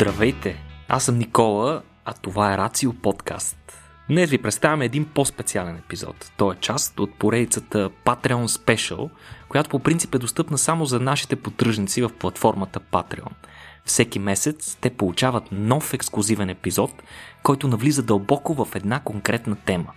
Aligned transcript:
Здравейте! 0.00 0.62
Аз 0.88 1.04
съм 1.04 1.18
Никола, 1.18 1.82
а 2.04 2.12
това 2.12 2.54
е 2.54 2.58
Рацио 2.58 2.92
подкаст. 2.92 3.56
Днес 4.10 4.30
ви 4.30 4.42
представяме 4.42 4.84
един 4.84 5.04
по-специален 5.04 5.76
епизод. 5.76 6.32
Той 6.36 6.54
е 6.54 6.58
част 6.60 7.00
от 7.00 7.14
поредицата 7.18 7.90
Patreon 8.04 8.46
Special, 8.46 9.10
която 9.48 9.70
по 9.70 9.78
принцип 9.78 10.14
е 10.14 10.18
достъпна 10.18 10.58
само 10.58 10.84
за 10.84 11.00
нашите 11.00 11.36
поддръжници 11.36 12.02
в 12.02 12.10
платформата 12.18 12.80
Patreon. 12.80 13.32
Всеки 13.84 14.18
месец 14.18 14.78
те 14.80 14.90
получават 14.90 15.44
нов 15.52 15.94
ексклюзивен 15.94 16.50
епизод, 16.50 16.90
който 17.42 17.68
навлиза 17.68 18.02
дълбоко 18.02 18.64
в 18.64 18.74
една 18.74 19.00
конкретна 19.00 19.56
тема. 19.56 19.92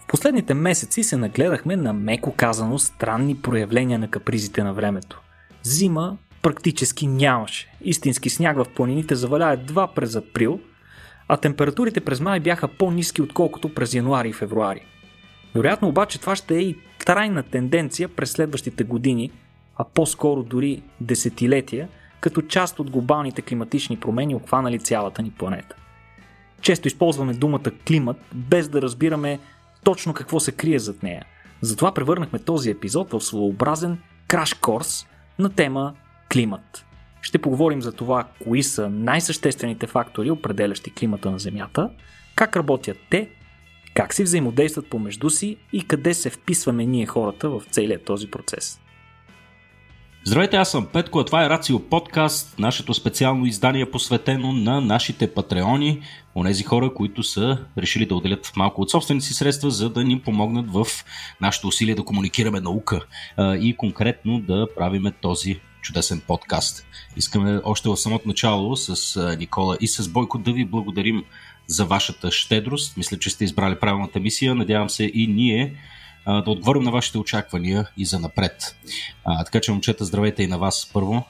В 0.00 0.06
последните 0.06 0.54
месеци 0.54 1.02
се 1.02 1.16
нагледахме 1.16 1.76
на 1.76 1.92
меко 1.92 2.34
казано 2.36 2.78
странни 2.78 3.36
проявления 3.36 3.98
на 3.98 4.10
капризите 4.10 4.62
на 4.62 4.72
времето. 4.72 5.20
Зима 5.62 6.16
практически 6.46 7.06
нямаше. 7.06 7.68
Истински 7.84 8.30
сняг 8.30 8.56
в 8.56 8.66
планините 8.76 9.14
заваля 9.14 9.52
едва 9.52 9.86
през 9.86 10.16
април, 10.16 10.60
а 11.28 11.36
температурите 11.36 12.00
през 12.00 12.20
май 12.20 12.40
бяха 12.40 12.68
по-низки 12.68 13.22
отколкото 13.22 13.74
през 13.74 13.94
януари 13.94 14.28
и 14.28 14.32
февруари. 14.32 14.80
Вероятно 15.54 15.88
обаче 15.88 16.20
това 16.20 16.36
ще 16.36 16.56
е 16.56 16.60
и 16.60 16.76
трайна 17.06 17.42
тенденция 17.42 18.08
през 18.08 18.30
следващите 18.30 18.84
години, 18.84 19.30
а 19.76 19.84
по-скоро 19.84 20.42
дори 20.42 20.82
десетилетия, 21.00 21.88
като 22.20 22.42
част 22.42 22.80
от 22.80 22.90
глобалните 22.90 23.42
климатични 23.42 24.00
промени 24.00 24.34
обхванали 24.34 24.78
цялата 24.78 25.22
ни 25.22 25.30
планета. 25.30 25.76
Често 26.60 26.88
използваме 26.88 27.34
думата 27.34 27.70
климат, 27.86 28.16
без 28.34 28.68
да 28.68 28.82
разбираме 28.82 29.38
точно 29.84 30.14
какво 30.14 30.40
се 30.40 30.52
крие 30.52 30.78
зад 30.78 31.02
нея. 31.02 31.24
Затова 31.60 31.94
превърнахме 31.94 32.38
този 32.38 32.70
епизод 32.70 33.12
в 33.12 33.20
своеобразен 33.20 33.98
краш 34.28 34.54
корс 34.54 35.06
на 35.38 35.50
тема 35.50 35.94
климат. 36.32 36.86
Ще 37.22 37.38
поговорим 37.38 37.82
за 37.82 37.92
това, 37.92 38.24
кои 38.44 38.62
са 38.62 38.90
най-съществените 38.90 39.86
фактори, 39.86 40.30
определящи 40.30 40.90
климата 40.90 41.30
на 41.30 41.38
Земята, 41.38 41.90
как 42.34 42.56
работят 42.56 42.98
те, 43.10 43.28
как 43.94 44.14
си 44.14 44.22
взаимодействат 44.22 44.90
помежду 44.90 45.30
си 45.30 45.56
и 45.72 45.86
къде 45.86 46.14
се 46.14 46.30
вписваме 46.30 46.86
ние 46.86 47.06
хората 47.06 47.48
в 47.48 47.62
целият 47.70 48.04
този 48.04 48.30
процес. 48.30 48.80
Здравейте, 50.24 50.56
аз 50.56 50.70
съм 50.70 50.86
Петко, 50.86 51.18
а 51.18 51.24
това 51.24 51.44
е 51.44 51.48
Рацио 51.48 51.80
Подкаст, 51.80 52.58
нашето 52.58 52.94
специално 52.94 53.46
издание 53.46 53.90
посветено 53.90 54.52
на 54.52 54.80
нашите 54.80 55.34
патреони, 55.34 56.00
онези 56.34 56.64
хора, 56.64 56.94
които 56.94 57.22
са 57.22 57.58
решили 57.78 58.06
да 58.06 58.14
отделят 58.14 58.52
малко 58.56 58.82
от 58.82 58.90
собствените 58.90 59.26
си 59.26 59.34
средства, 59.34 59.70
за 59.70 59.90
да 59.90 60.04
ни 60.04 60.20
помогнат 60.20 60.70
в 60.70 60.86
нашето 61.40 61.68
усилие 61.68 61.94
да 61.94 62.04
комуникираме 62.04 62.60
наука 62.60 63.06
и 63.38 63.74
конкретно 63.76 64.40
да 64.40 64.66
правиме 64.76 65.12
този 65.20 65.60
чудесен 65.86 66.20
подкаст. 66.20 66.86
Искаме 67.16 67.60
още 67.64 67.88
в 67.88 67.96
самото 67.96 68.28
начало 68.28 68.76
с 68.76 69.36
Никола 69.38 69.76
и 69.80 69.88
с 69.88 70.08
Бойко 70.08 70.38
да 70.38 70.52
ви 70.52 70.64
благодарим 70.64 71.24
за 71.66 71.84
вашата 71.84 72.30
щедрост. 72.30 72.96
Мисля, 72.96 73.18
че 73.18 73.30
сте 73.30 73.44
избрали 73.44 73.78
правилната 73.78 74.20
мисия. 74.20 74.54
Надявам 74.54 74.90
се 74.90 75.04
и 75.04 75.26
ние 75.26 75.76
да 76.26 76.44
отговорим 76.46 76.82
на 76.82 76.90
вашите 76.90 77.18
очаквания 77.18 77.88
и 77.96 78.04
за 78.04 78.18
напред. 78.18 78.76
А, 79.24 79.44
така 79.44 79.60
че, 79.60 79.72
момчета, 79.72 80.04
здравейте 80.04 80.42
и 80.42 80.46
на 80.46 80.58
вас 80.58 80.90
първо. 80.92 81.24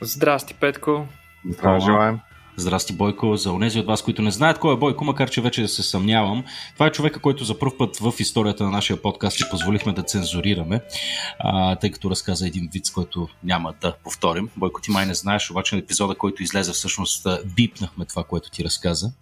Здрасти, 0.00 0.54
Петко. 0.54 1.06
Здраво 1.50 1.80
желаем. 1.80 2.20
Здрасти, 2.56 2.92
Бойко. 2.92 3.36
За 3.36 3.52
онези 3.52 3.78
от 3.78 3.86
вас, 3.86 4.02
които 4.02 4.22
не 4.22 4.30
знаят 4.30 4.58
кой 4.58 4.74
е 4.74 4.76
Бойко, 4.76 5.04
макар 5.04 5.30
че 5.30 5.40
вече 5.40 5.68
се 5.68 5.82
съмнявам, 5.82 6.44
това 6.74 6.86
е 6.86 6.92
човека, 6.92 7.20
който 7.20 7.44
за 7.44 7.58
първ 7.58 7.72
път 7.78 7.96
в 7.96 8.12
историята 8.18 8.64
на 8.64 8.70
нашия 8.70 9.02
подкаст 9.02 9.36
си 9.36 9.44
позволихме 9.50 9.92
да 9.92 10.02
цензурираме, 10.02 10.80
а, 11.38 11.76
тъй 11.76 11.90
като 11.90 12.10
разказа 12.10 12.46
един 12.46 12.68
вид, 12.72 12.92
който 12.92 13.28
няма 13.44 13.74
да 13.80 13.94
повторим. 14.04 14.48
Бойко, 14.56 14.80
ти 14.80 14.90
май 14.90 15.06
не 15.06 15.14
знаеш, 15.14 15.50
обаче 15.50 15.74
на 15.74 15.78
епизода, 15.80 16.14
който 16.14 16.42
излезе, 16.42 16.72
всъщност 16.72 17.26
бипнахме 17.56 18.04
това, 18.04 18.24
което 18.24 18.50
ти 18.50 18.64
разказа. 18.64 19.12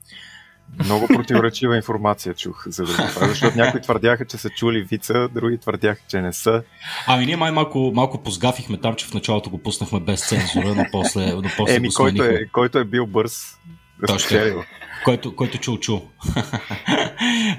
Много 0.85 1.07
противоречива 1.07 1.77
информация 1.77 2.35
чух 2.35 2.69
за 2.69 2.85
да 2.85 2.93
това, 2.93 3.29
защото 3.29 3.57
някои 3.57 3.81
твърдяха, 3.81 4.25
че 4.25 4.37
са 4.37 4.51
чули 4.51 4.83
вица, 4.83 5.29
други 5.29 5.59
твърдяха, 5.59 6.01
че 6.09 6.21
не 6.21 6.33
са. 6.33 6.63
Ами 7.07 7.27
ние 7.27 7.37
май 7.37 7.51
малко, 7.51 7.93
малко 7.95 8.23
позгафихме 8.23 8.81
там, 8.81 8.95
че 8.95 9.07
в 9.07 9.15
началото 9.15 9.51
го 9.51 9.59
пуснахме 9.59 10.01
без 10.01 10.29
цензура, 10.29 10.75
но 10.75 10.85
после, 10.93 11.33
но 11.33 11.51
после 11.57 11.75
Еми, 11.75 11.89
го 11.89 11.95
който 11.97 12.23
е, 12.23 12.47
който 12.53 12.79
е 12.79 12.85
бил 12.85 13.07
бърз, 13.07 13.59
да 14.01 14.07
Точно. 14.07 14.65
Който, 15.05 15.37
който 15.37 15.59
чул 15.59 15.79
чул. 15.79 16.03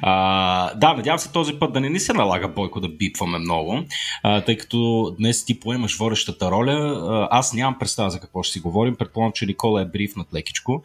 а, 0.02 0.74
да, 0.74 0.94
надявам 0.94 1.19
се 1.19 1.31
този 1.31 1.53
път 1.59 1.74
да 1.74 1.79
не 1.79 1.90
ни 1.90 2.00
се 2.00 2.13
налага 2.13 2.47
Бойко 2.47 2.79
да 2.79 2.90
бипваме 2.90 3.40
много, 3.40 3.84
а, 4.24 4.41
тъй 4.41 4.57
като 4.57 5.12
днес 5.19 5.46
ти 5.46 5.59
поемаш 5.59 5.97
водещата 5.97 6.52
роля. 6.52 6.72
А, 6.72 7.38
аз 7.38 7.53
нямам 7.53 7.79
представа 7.79 8.09
за 8.09 8.19
какво 8.19 8.44
ще 8.44 8.53
си 8.53 8.59
говорим. 8.59 8.96
Предполагам, 8.96 9.31
че 9.31 9.46
Никола 9.46 9.81
е 9.81 9.85
бриф 9.85 10.16
над 10.16 10.28
лекичко. 10.34 10.84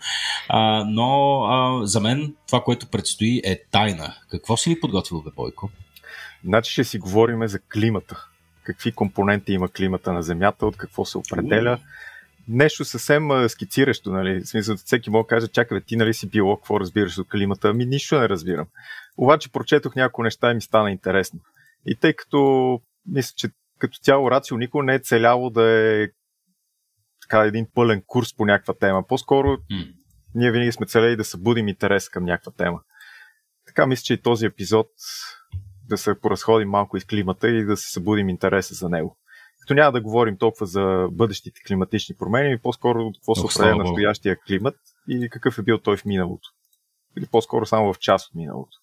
А, 0.49 0.85
но 0.85 1.43
а, 1.43 1.87
за 1.87 2.01
мен 2.01 2.35
това, 2.47 2.61
което 2.61 2.87
предстои 2.87 3.41
е 3.45 3.63
тайна. 3.73 4.15
Какво 4.31 4.57
си 4.57 4.69
ни 4.69 4.81
подготвил, 4.81 5.23
бе, 5.23 5.31
Бойко? 5.37 5.71
Значи 6.45 6.73
ще 6.73 6.85
си 6.85 6.99
говорим 6.99 7.49
за 7.49 7.59
климата. 7.59 8.27
Какви 8.65 8.93
компоненти 8.93 9.53
има 9.53 9.69
климата 9.69 10.13
на 10.13 10.23
Земята, 10.23 10.67
от 10.67 10.77
какво 10.77 11.05
се 11.05 11.19
определя. 11.19 11.79
Нещо 12.49 12.85
съвсем 12.85 13.31
а, 13.31 13.49
скициращо, 13.49 14.13
нали? 14.13 14.41
В 14.41 14.49
смисъл, 14.49 14.77
всеки 14.77 15.11
мога 15.11 15.25
да 15.25 15.29
каже, 15.29 15.49
чакай, 15.49 15.81
ти 15.81 15.97
нали 15.97 16.15
си 16.15 16.29
биолог, 16.29 16.61
какво 16.61 16.81
разбираш 16.81 17.19
от 17.19 17.29
климата? 17.29 17.69
Ами 17.69 17.87
нищо 17.87 18.21
не 18.21 18.29
разбирам. 18.29 18.67
Обаче 19.17 19.53
прочетох 19.53 19.97
няколко 19.97 20.23
неща 20.23 20.51
и 20.51 20.55
ми 20.55 20.61
стана 20.61 20.91
интересно. 20.91 21.41
И 21.87 21.97
тъй 21.97 22.13
като 22.13 22.81
мисля, 23.07 23.33
че 23.37 23.49
като 23.79 23.99
цяло 23.99 24.31
Рацио 24.31 24.57
никога 24.59 24.85
не 24.85 24.95
е 24.95 24.99
целяло 24.99 25.51
да 25.51 25.71
е 25.71 26.09
така 27.23 27.45
един 27.45 27.67
пълен 27.75 28.03
курс 28.07 28.37
по 28.37 28.45
някаква 28.45 28.75
тема. 28.75 29.07
По-скоро 29.09 29.49
Mm. 29.49 29.93
ние 30.35 30.51
винаги 30.51 30.73
сме 30.73 30.87
целели 30.87 31.17
да 31.17 31.25
събудим 31.25 31.69
интерес 31.69 32.09
към 32.09 32.25
някаква 32.25 32.53
тема. 32.53 32.81
Така 33.67 33.87
мисля, 33.87 34.03
че 34.03 34.15
и 34.15 34.23
този 34.23 34.47
епизод 34.47 34.87
да 35.89 35.99
се 35.99 36.21
поразходим 36.21 36.69
малко 36.69 36.97
из 36.97 37.05
климата 37.05 37.49
и 37.49 37.65
да 37.65 37.77
се 37.77 37.93
събудим 37.93 38.29
интереса 38.29 38.75
за 38.75 38.89
него. 38.89 39.19
Като 39.67 39.75
няма 39.75 39.93
да 39.93 40.01
говорим 40.01 40.37
толкова 40.37 40.67
за 40.67 41.09
бъдещите 41.13 41.61
климатични 41.67 42.15
промени, 42.15 42.53
и 42.53 42.59
по-скоро 42.59 43.13
какво 43.15 43.35
се 43.35 43.47
определя 43.47 43.77
настоящия 43.77 44.37
климат 44.47 44.75
и 45.09 45.29
какъв 45.31 45.59
е 45.59 45.63
бил 45.63 45.79
той 45.79 45.97
в 45.97 46.05
миналото. 46.05 46.49
Или 47.19 47.27
по-скоро 47.27 47.67
само 47.67 47.93
в 47.93 47.99
част 47.99 48.29
от 48.29 48.35
миналото. 48.35 48.79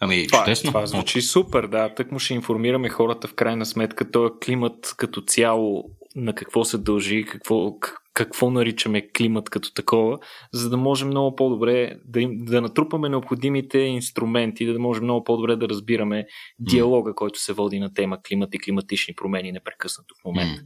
Ами, 0.00 0.26
Това, 0.26 0.38
чудесно. 0.38 0.70
това 0.70 0.86
звучи 0.86 1.22
супер, 1.22 1.66
да. 1.66 1.94
Тък 1.94 2.12
му 2.12 2.18
ще 2.18 2.34
информираме 2.34 2.88
хората 2.88 3.28
в 3.28 3.34
крайна 3.34 3.66
сметка 3.66 4.10
този 4.10 4.32
климат 4.44 4.94
като 4.96 5.20
цяло 5.20 5.84
на 6.16 6.34
какво 6.34 6.64
се 6.64 6.78
дължи, 6.78 7.24
какво, 7.28 7.78
какво 8.18 8.50
наричаме 8.50 9.08
климат 9.16 9.50
като 9.50 9.72
такова, 9.72 10.18
за 10.52 10.70
да 10.70 10.76
можем 10.76 11.08
много 11.08 11.36
по-добре 11.36 11.96
да, 12.04 12.20
им, 12.20 12.44
да 12.44 12.60
натрупаме 12.60 13.08
необходимите 13.08 13.78
инструменти, 13.78 14.66
да 14.66 14.78
можем 14.78 15.04
много 15.04 15.24
по-добре 15.24 15.56
да 15.56 15.68
разбираме 15.68 16.26
диалога, 16.58 17.14
който 17.14 17.40
се 17.40 17.52
води 17.52 17.78
на 17.78 17.94
тема 17.94 18.18
климат 18.28 18.54
и 18.54 18.58
климатични 18.58 19.14
промени 19.14 19.52
непрекъснато 19.52 20.14
в 20.22 20.24
момента. 20.24 20.62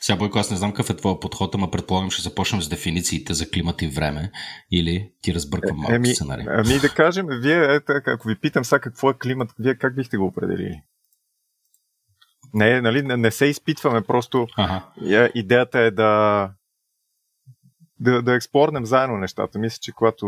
Сега, 0.00 0.16
Бойко, 0.16 0.38
аз 0.38 0.50
не 0.50 0.56
знам 0.56 0.70
какъв 0.70 0.90
е 0.90 0.96
твой 0.96 1.20
подход, 1.20 1.54
ама 1.54 1.70
предполагам, 1.70 2.10
ще 2.10 2.22
започнем 2.22 2.62
с 2.62 2.68
дефинициите 2.68 3.34
за 3.34 3.50
климат 3.50 3.82
и 3.82 3.88
време. 3.88 4.30
Или 4.72 5.10
ти 5.22 5.34
разбърквам 5.34 5.76
малко 5.76 5.94
Еми, 5.94 6.14
сценарий. 6.14 6.44
ами 6.48 6.78
да 6.78 6.88
кажем, 6.88 7.26
вие, 7.30 7.74
ето, 7.74 7.92
ако 8.06 8.28
ви 8.28 8.40
питам 8.40 8.64
сега 8.64 8.80
какво 8.80 9.10
е 9.10 9.18
климат, 9.22 9.50
вие 9.58 9.74
как 9.74 9.96
бихте 9.96 10.16
го 10.16 10.26
определили? 10.26 10.82
Не, 12.54 12.80
нали, 12.80 13.02
не, 13.02 13.16
не 13.16 13.30
се 13.30 13.46
изпитваме, 13.46 14.02
просто 14.02 14.46
Ага. 14.56 14.82
Идеята 15.34 15.78
е 15.78 15.90
да, 15.90 16.50
да, 18.02 18.22
да 18.22 18.34
експлорнем 18.34 18.86
заедно 18.86 19.16
нещата. 19.16 19.58
Мисля, 19.58 19.78
че 19.80 19.92
когато 19.92 20.26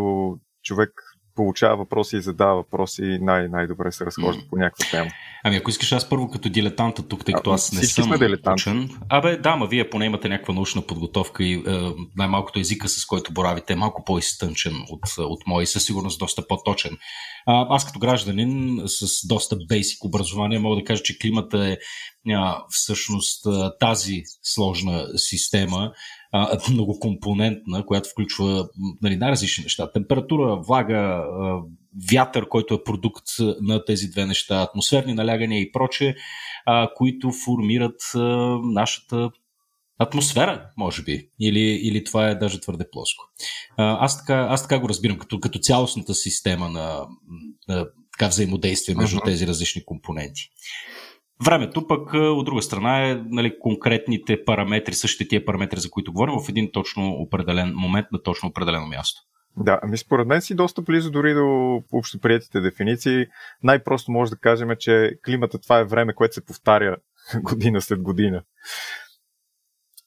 човек 0.62 0.90
получава 1.34 1.76
въпроси 1.76 2.16
и 2.16 2.22
задава 2.22 2.56
въпроси, 2.56 3.18
най- 3.20 3.48
най-добре 3.48 3.92
се 3.92 4.06
разхожда 4.06 4.42
М. 4.42 4.48
по 4.50 4.56
някаква 4.56 4.90
тема. 4.90 5.10
Ами 5.44 5.56
ако 5.56 5.70
искаш 5.70 5.92
аз 5.92 6.08
първо 6.08 6.30
като 6.30 6.48
дилетанта 6.48 7.08
тук, 7.08 7.24
тъй 7.24 7.34
като 7.34 7.50
аз 7.50 7.72
не 7.72 7.82
съм 7.82 8.12
учен. 8.52 8.90
Абе, 9.08 9.36
да, 9.36 9.56
ма 9.56 9.66
вие 9.66 9.90
поне 9.90 10.04
имате 10.04 10.28
някаква 10.28 10.54
научна 10.54 10.82
подготовка 10.82 11.44
и 11.44 11.52
е, 11.54 11.92
най-малкото 12.16 12.60
езика, 12.60 12.88
с 12.88 13.06
който 13.06 13.32
боравите, 13.32 13.72
е 13.72 13.76
малко 13.76 14.04
по-изтънчен 14.04 14.74
от, 14.90 15.00
от 15.18 15.46
мой 15.46 15.62
и 15.62 15.66
със 15.66 15.84
сигурност 15.84 16.18
доста 16.18 16.46
по-точен. 16.48 16.96
А, 17.46 17.66
аз 17.68 17.86
като 17.86 17.98
гражданин 17.98 18.82
с 18.86 19.26
доста 19.26 19.56
бейсик 19.68 20.04
образование 20.04 20.58
мога 20.58 20.76
да 20.76 20.84
кажа, 20.84 21.02
че 21.02 21.18
климата 21.18 21.68
е 21.68 21.76
а, 22.32 22.62
всъщност 22.70 23.46
а, 23.46 23.78
тази 23.78 24.22
сложна 24.42 25.06
система, 25.16 25.92
а, 26.36 26.58
многокомпонентна, 26.70 27.86
която 27.86 28.08
включва 28.08 28.68
нали, 29.02 29.16
най-различни 29.16 29.62
неща. 29.64 29.92
Температура, 29.92 30.56
влага, 30.56 31.24
вятър, 32.12 32.48
който 32.48 32.74
е 32.74 32.84
продукт 32.84 33.26
на 33.60 33.84
тези 33.84 34.08
две 34.08 34.26
неща, 34.26 34.62
атмосферни 34.62 35.14
налягания 35.14 35.60
и 35.60 35.72
проче, 35.72 36.14
а, 36.66 36.90
които 36.96 37.32
формират 37.44 38.00
а, 38.14 38.18
нашата 38.62 39.30
атмосфера, 39.98 40.66
може 40.76 41.02
би. 41.02 41.28
Или, 41.40 41.60
или 41.60 42.04
това 42.04 42.28
е 42.28 42.34
даже 42.34 42.60
твърде 42.60 42.84
плоско. 42.92 43.24
А, 43.76 44.04
аз, 44.04 44.18
така, 44.18 44.46
аз 44.50 44.62
така 44.62 44.78
го 44.78 44.88
разбирам, 44.88 45.18
като, 45.18 45.40
като 45.40 45.58
цялостната 45.58 46.14
система 46.14 46.68
на, 46.68 47.06
на 47.68 47.86
така 48.18 48.28
взаимодействие 48.28 48.94
между 48.94 49.16
Мгм. 49.16 49.24
тези 49.24 49.46
различни 49.46 49.84
компоненти. 49.84 50.50
Времето 51.46 51.86
пък 51.86 52.14
от 52.14 52.44
друга 52.44 52.62
страна 52.62 53.10
е 53.10 53.14
нали, 53.14 53.58
конкретните 53.58 54.44
параметри, 54.44 54.94
същите 54.94 55.28
тия 55.28 55.44
параметри, 55.44 55.80
за 55.80 55.90
които 55.90 56.12
говорим, 56.12 56.34
в 56.34 56.48
един 56.48 56.70
точно 56.72 57.10
определен 57.10 57.74
момент 57.74 58.06
на 58.12 58.22
точно 58.22 58.48
определено 58.48 58.86
място. 58.86 59.20
Да, 59.56 59.80
ами 59.82 59.98
според 59.98 60.26
мен 60.26 60.40
си 60.40 60.54
доста 60.54 60.82
близо 60.82 61.10
дори 61.10 61.34
до 61.34 61.82
общоприятите 61.92 62.60
дефиниции. 62.60 63.26
Най-просто 63.62 64.12
може 64.12 64.30
да 64.30 64.36
кажем, 64.36 64.68
че 64.78 65.18
климата 65.24 65.58
това 65.58 65.78
е 65.78 65.84
време, 65.84 66.14
което 66.14 66.34
се 66.34 66.44
повтаря 66.44 66.96
година 67.42 67.80
след 67.80 68.02
година. 68.02 68.42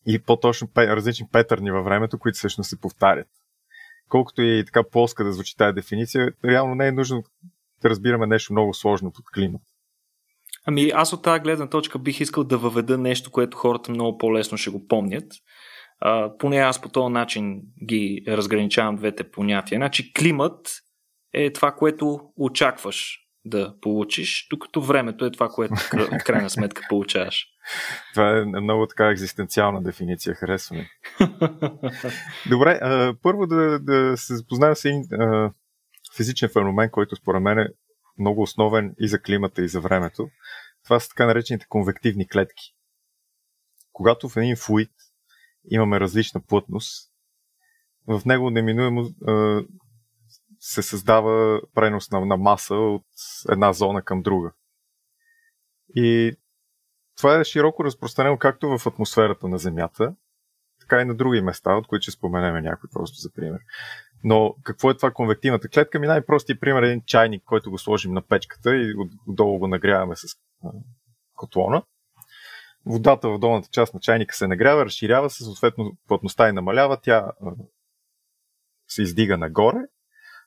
И 0.05 0.19
по-точно 0.19 0.67
различни 0.77 1.27
петърни 1.31 1.71
във 1.71 1.85
времето, 1.85 2.19
които 2.19 2.37
всъщност 2.37 2.69
се 2.69 2.81
повтарят. 2.81 3.27
Колкото 4.09 4.41
и 4.41 4.63
така 4.65 4.83
плоска 4.83 5.23
да 5.23 5.33
звучи 5.33 5.57
тази 5.57 5.75
дефиниция, 5.75 6.33
реално 6.45 6.75
не 6.75 6.87
е 6.87 6.91
нужно 6.91 7.23
да 7.81 7.89
разбираме 7.89 8.27
нещо 8.27 8.53
много 8.53 8.73
сложно 8.73 9.11
под 9.11 9.25
климат. 9.33 9.61
Ами 10.69 10.91
аз 10.95 11.13
от 11.13 11.23
тази 11.23 11.39
гледна 11.39 11.69
точка 11.69 11.99
бих 11.99 12.19
искал 12.19 12.43
да 12.43 12.57
въведа 12.57 12.97
нещо, 12.97 13.31
което 13.31 13.57
хората 13.57 13.91
много 13.91 14.17
по-лесно 14.17 14.57
ще 14.57 14.69
го 14.69 14.87
помнят. 14.87 15.33
А, 15.99 16.37
поне 16.37 16.57
аз 16.57 16.81
по 16.81 16.89
този 16.89 17.13
начин 17.13 17.61
ги 17.87 18.23
разграничавам 18.27 18.95
двете 18.95 19.31
понятия. 19.31 19.79
Значи 19.79 20.13
климат 20.13 20.69
е 21.33 21.53
това, 21.53 21.71
което 21.71 22.19
очакваш 22.35 23.19
да 23.45 23.75
получиш, 23.81 24.47
докато 24.49 24.81
времето 24.81 25.25
е 25.25 25.31
това, 25.31 25.49
което 25.49 25.75
в 25.75 26.23
крайна 26.25 26.49
сметка 26.49 26.81
получаваш. 26.89 27.45
Това 28.13 28.37
е 28.37 28.61
много 28.61 28.87
така 28.87 29.09
екзистенциална 29.09 29.83
дефиниция, 29.83 30.35
харесваме. 30.35 30.89
Добре, 32.49 32.79
а, 32.81 33.15
първо 33.23 33.47
да, 33.47 33.79
да 33.79 34.17
се 34.17 34.35
запознаем 34.35 34.75
с 34.75 34.85
един 34.85 35.03
а, 35.21 35.51
физичен 36.17 36.49
феномен, 36.53 36.89
който 36.91 37.15
според 37.15 37.41
мен 37.41 37.59
е 37.59 37.67
много 38.19 38.41
основен 38.41 38.95
и 38.99 39.07
за 39.07 39.21
климата, 39.21 39.61
и 39.61 39.67
за 39.67 39.81
времето. 39.81 40.29
Това 40.87 40.99
са 40.99 41.09
така 41.09 41.25
наречените 41.25 41.65
конвективни 41.69 42.27
клетки. 42.27 42.75
Когато 43.93 44.29
в 44.29 44.37
един 44.37 44.55
флуид 44.55 44.91
имаме 45.71 45.99
различна 45.99 46.41
плътност, 46.41 47.11
в 48.07 48.21
него 48.25 48.49
неминуемо 48.49 49.09
се 50.59 50.83
създава 50.83 51.61
пренос 51.73 52.11
на, 52.11 52.25
на 52.25 52.37
маса 52.37 52.75
от 52.75 53.05
една 53.49 53.73
зона 53.73 54.01
към 54.01 54.21
друга. 54.21 54.51
И 55.95 56.37
това 57.17 57.39
е 57.39 57.43
широко 57.43 57.83
разпространено 57.83 58.37
както 58.37 58.77
в 58.77 58.87
атмосферата 58.87 59.47
на 59.47 59.57
Земята, 59.57 60.15
така 60.79 61.01
и 61.01 61.05
на 61.05 61.15
други 61.15 61.41
места, 61.41 61.75
от 61.75 61.87
които 61.87 62.03
ще 62.03 62.11
споменем 62.11 62.63
някой 62.63 62.89
просто 62.93 63.15
за 63.15 63.31
пример. 63.31 63.59
Но 64.23 64.55
какво 64.63 64.91
е 64.91 64.97
това 64.97 65.11
конвективната 65.11 65.69
клетка? 65.69 65.99
Ми 65.99 66.07
най-простият 66.07 66.61
пример 66.61 66.83
е 66.83 66.87
един 66.87 67.01
чайник, 67.05 67.43
който 67.43 67.71
го 67.71 67.77
сложим 67.77 68.13
на 68.13 68.21
печката 68.21 68.75
и 68.75 68.93
отдолу 69.27 69.59
го 69.59 69.67
нагряваме 69.67 70.15
с 70.15 70.46
котлона. 71.35 71.83
Водата 72.85 73.29
в 73.29 73.39
долната 73.39 73.69
част 73.71 73.93
на 73.93 73.99
чайника 73.99 74.35
се 74.35 74.47
нагрява, 74.47 74.85
разширява 74.85 75.29
се, 75.29 75.43
съответно 75.43 75.91
плътността 76.07 76.49
и 76.49 76.51
намалява, 76.51 77.01
тя 77.01 77.31
се 78.87 79.01
издига 79.01 79.37
нагоре, 79.37 79.79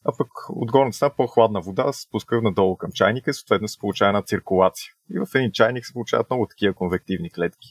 а 0.05 0.13
пък 0.19 0.29
от 0.49 0.71
горната 0.71 0.97
страна 0.97 1.15
по-хладна 1.17 1.61
вода 1.61 1.93
се 1.93 2.03
спуска 2.03 2.43
надолу 2.43 2.77
към 2.77 2.91
чайника 2.93 3.31
и 3.31 3.35
съответно 3.35 3.69
се 3.69 3.79
получава 3.79 4.09
една 4.09 4.23
циркулация. 4.23 4.93
И 5.11 5.19
в 5.19 5.27
един 5.35 5.53
чайник 5.53 5.87
се 5.87 5.93
получават 5.93 6.31
много 6.31 6.47
такива 6.47 6.75
конвективни 6.75 7.31
клетки. 7.31 7.69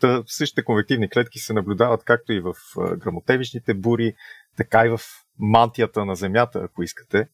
Та, 0.00 0.22
същите 0.26 0.64
конвективни 0.64 1.10
клетки 1.10 1.38
се 1.38 1.52
наблюдават 1.52 2.04
както 2.04 2.32
и 2.32 2.40
в 2.40 2.54
грамотевичните 2.96 3.74
бури, 3.74 4.14
така 4.56 4.86
и 4.86 4.88
в 4.88 5.00
мантията 5.38 6.04
на 6.04 6.14
Земята, 6.14 6.60
ако 6.64 6.82
искате. 6.82 7.28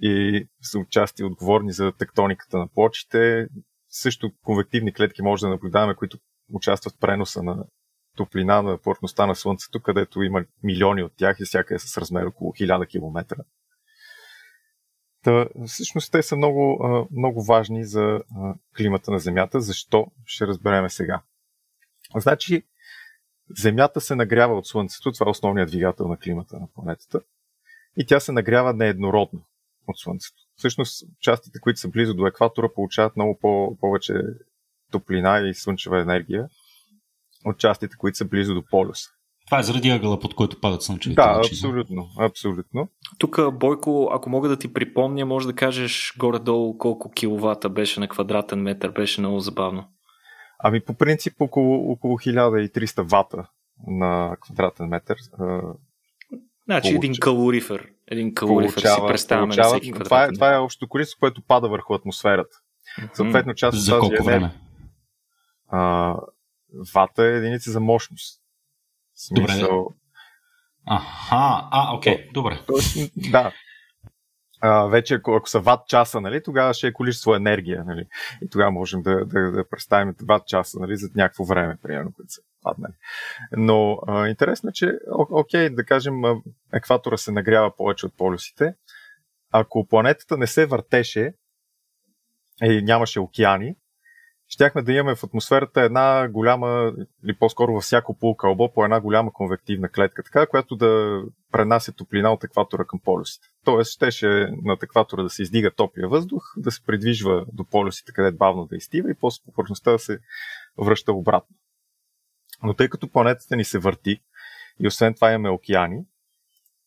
И 0.00 0.46
са 0.62 0.78
участи 0.78 1.24
отговорни 1.24 1.72
за 1.72 1.92
тектониката 1.92 2.58
на 2.58 2.68
плочите. 2.68 3.48
Също 3.88 4.32
конвективни 4.42 4.92
клетки 4.92 5.22
може 5.22 5.40
да 5.40 5.48
наблюдаваме, 5.48 5.94
които 5.94 6.18
участват 6.52 6.94
в 6.94 6.98
преноса 6.98 7.42
на 7.42 7.64
топлина 8.16 8.62
на 8.62 8.78
повърхността 8.78 9.26
на 9.26 9.34
Слънцето, 9.34 9.82
където 9.82 10.22
има 10.22 10.44
милиони 10.62 11.02
от 11.02 11.12
тях 11.16 11.40
и 11.40 11.44
всяка 11.44 11.74
е 11.74 11.78
с 11.78 11.98
размер 11.98 12.26
около 12.26 12.52
1000 12.52 12.88
км. 12.88 13.44
Та, 15.24 15.46
всъщност 15.66 16.12
те 16.12 16.22
са 16.22 16.36
много, 16.36 16.84
много 17.12 17.44
важни 17.44 17.84
за 17.84 18.20
климата 18.76 19.10
на 19.10 19.18
Земята. 19.18 19.60
Защо? 19.60 20.06
Ще 20.26 20.46
разбереме 20.46 20.90
сега. 20.90 21.22
Значи, 22.16 22.62
Земята 23.58 24.00
се 24.00 24.14
нагрява 24.14 24.54
от 24.54 24.66
Слънцето, 24.66 25.12
това 25.12 25.28
е 25.28 25.30
основният 25.30 25.70
двигател 25.70 26.08
на 26.08 26.18
климата 26.18 26.56
на 26.56 26.68
планетата, 26.74 27.20
и 27.96 28.06
тя 28.06 28.20
се 28.20 28.32
нагрява 28.32 28.74
нееднородно 28.74 29.44
от 29.88 29.98
Слънцето. 29.98 30.36
Всъщност, 30.56 31.04
частите, 31.20 31.60
които 31.60 31.80
са 31.80 31.88
близо 31.88 32.14
до 32.14 32.26
екватора, 32.26 32.68
получават 32.74 33.16
много 33.16 33.38
по- 33.40 33.76
повече 33.80 34.14
топлина 34.92 35.48
и 35.48 35.54
слънчева 35.54 36.00
енергия 36.00 36.48
от 37.44 37.58
частите, 37.58 37.96
които 37.96 38.16
са 38.18 38.24
близо 38.24 38.54
до 38.54 38.62
полюса. 38.70 39.08
Това 39.46 39.58
е 39.58 39.62
заради 39.62 39.90
ъгъла, 39.90 40.20
под 40.20 40.34
който 40.34 40.60
падат 40.60 40.82
слънчевите 40.82 41.22
Да, 41.22 41.30
лъчи, 41.36 41.54
абсолютно, 41.54 42.08
абсолютно. 42.20 42.88
Тук, 43.18 43.52
Бойко, 43.52 44.10
ако 44.12 44.30
мога 44.30 44.48
да 44.48 44.58
ти 44.58 44.72
припомня, 44.72 45.26
може 45.26 45.46
да 45.46 45.54
кажеш 45.54 46.14
горе-долу 46.18 46.78
колко 46.78 47.10
киловата 47.10 47.68
беше 47.68 48.00
на 48.00 48.08
квадратен 48.08 48.62
метър, 48.62 48.90
беше 48.90 49.20
много 49.20 49.40
забавно. 49.40 49.88
Ами 50.58 50.80
по 50.80 50.94
принцип 50.94 51.40
около, 51.40 51.92
около 51.92 52.18
1300 52.18 53.02
вата 53.10 53.48
на 53.86 54.36
квадратен 54.40 54.86
метър. 54.88 55.16
Значи 56.68 56.94
един 56.94 57.14
калорифер. 57.20 57.88
Един 58.06 58.34
калорифер 58.34 58.74
получава, 58.74 58.94
си 58.94 59.12
представяме 59.12 59.46
получава, 59.46 59.68
на 59.68 59.80
всеки 59.80 59.92
квадратен 59.92 60.04
това 60.04 60.24
е, 60.24 60.32
това 60.32 60.54
е 60.54 60.58
общото 60.58 60.88
количество, 60.88 61.20
което 61.20 61.42
пада 61.42 61.68
върху 61.68 61.94
атмосферата. 61.94 62.56
Съответно, 63.12 63.54
част 63.54 63.76
от 63.76 63.82
За 63.82 63.92
тази 63.92 64.00
колко 64.00 64.24
време? 64.24 64.50
А, 65.68 66.14
вата 66.94 67.24
е 67.24 67.36
единица 67.36 67.70
за 67.70 67.80
мощност. 67.80 68.40
Смисъл... 69.14 69.68
Добре. 69.68 69.94
Аха, 70.86 71.68
а, 71.70 71.96
окей, 71.96 72.14
okay, 72.14 72.32
добре. 72.32 72.60
Да, 73.16 73.52
а, 74.60 74.86
вече 74.86 75.14
ако, 75.14 75.34
ако 75.34 75.48
са 75.48 75.60
ват 75.60 75.86
часа, 75.86 76.20
нали, 76.20 76.42
тогава 76.42 76.74
ще 76.74 76.86
е 76.86 76.92
количество 76.92 77.34
енергия. 77.34 77.84
Нали, 77.84 78.06
и 78.42 78.50
тогава 78.50 78.70
можем 78.70 79.02
да, 79.02 79.24
да, 79.24 79.50
да 79.50 79.68
представим 79.68 80.14
ват 80.22 80.46
часа 80.46 80.78
нали, 80.80 80.96
за 80.96 81.08
някакво 81.14 81.44
време, 81.44 81.76
примерно, 81.82 82.12
които 82.16 82.32
са 82.32 82.40
паднали. 82.68 82.92
Но 83.56 83.98
а, 84.06 84.28
интересно 84.28 84.68
е, 84.68 84.72
че, 84.72 84.98
окей, 85.30 85.70
да 85.70 85.84
кажем, 85.84 86.14
екватора 86.72 87.16
се 87.16 87.32
нагрява 87.32 87.76
повече 87.76 88.06
от 88.06 88.16
полюсите. 88.16 88.74
Ако 89.52 89.86
планетата 89.86 90.36
не 90.36 90.46
се 90.46 90.66
въртеше 90.66 91.32
и 92.62 92.82
нямаше 92.82 93.20
океани, 93.20 93.76
щяхме 94.48 94.82
да 94.82 94.92
имаме 94.92 95.14
в 95.14 95.24
атмосферата 95.24 95.80
една 95.80 96.28
голяма, 96.28 96.92
или 97.24 97.36
по-скоро 97.38 97.72
във 97.72 97.82
всяко 97.82 98.18
полукълбо, 98.18 98.72
по 98.72 98.84
една 98.84 99.00
голяма 99.00 99.32
конвективна 99.32 99.88
клетка, 99.88 100.22
така, 100.22 100.46
която 100.46 100.76
да 100.76 101.22
пренася 101.52 101.92
топлина 101.92 102.32
от 102.32 102.44
екватора 102.44 102.84
към 102.84 103.00
полюсите. 103.04 103.48
Тоест, 103.64 103.92
щеше 103.92 104.50
на 104.62 104.76
екватора 104.82 105.22
да 105.22 105.30
се 105.30 105.42
издига 105.42 105.70
топлия 105.70 106.08
въздух, 106.08 106.42
да 106.56 106.70
се 106.70 106.84
придвижва 106.86 107.46
до 107.52 107.64
полюсите, 107.64 108.12
къде 108.12 108.32
бавно 108.32 108.66
да 108.66 108.76
изтива 108.76 109.10
и 109.10 109.18
после 109.20 109.44
по 109.44 109.52
повърхността 109.52 109.92
да 109.92 109.98
се 109.98 110.18
връща 110.78 111.12
обратно. 111.12 111.56
Но 112.62 112.74
тъй 112.74 112.88
като 112.88 113.10
планетата 113.10 113.56
ни 113.56 113.64
се 113.64 113.78
върти 113.78 114.20
и 114.80 114.86
освен 114.86 115.14
това 115.14 115.30
имаме 115.32 115.48
океани, 115.48 116.04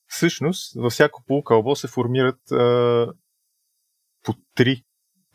всъщност 0.07 0.75
във 0.75 0.91
всяко 0.91 1.23
полукълбо 1.27 1.75
се 1.75 1.87
формират 1.87 2.51
а, 2.51 3.13
по 4.23 4.33
три 4.55 4.83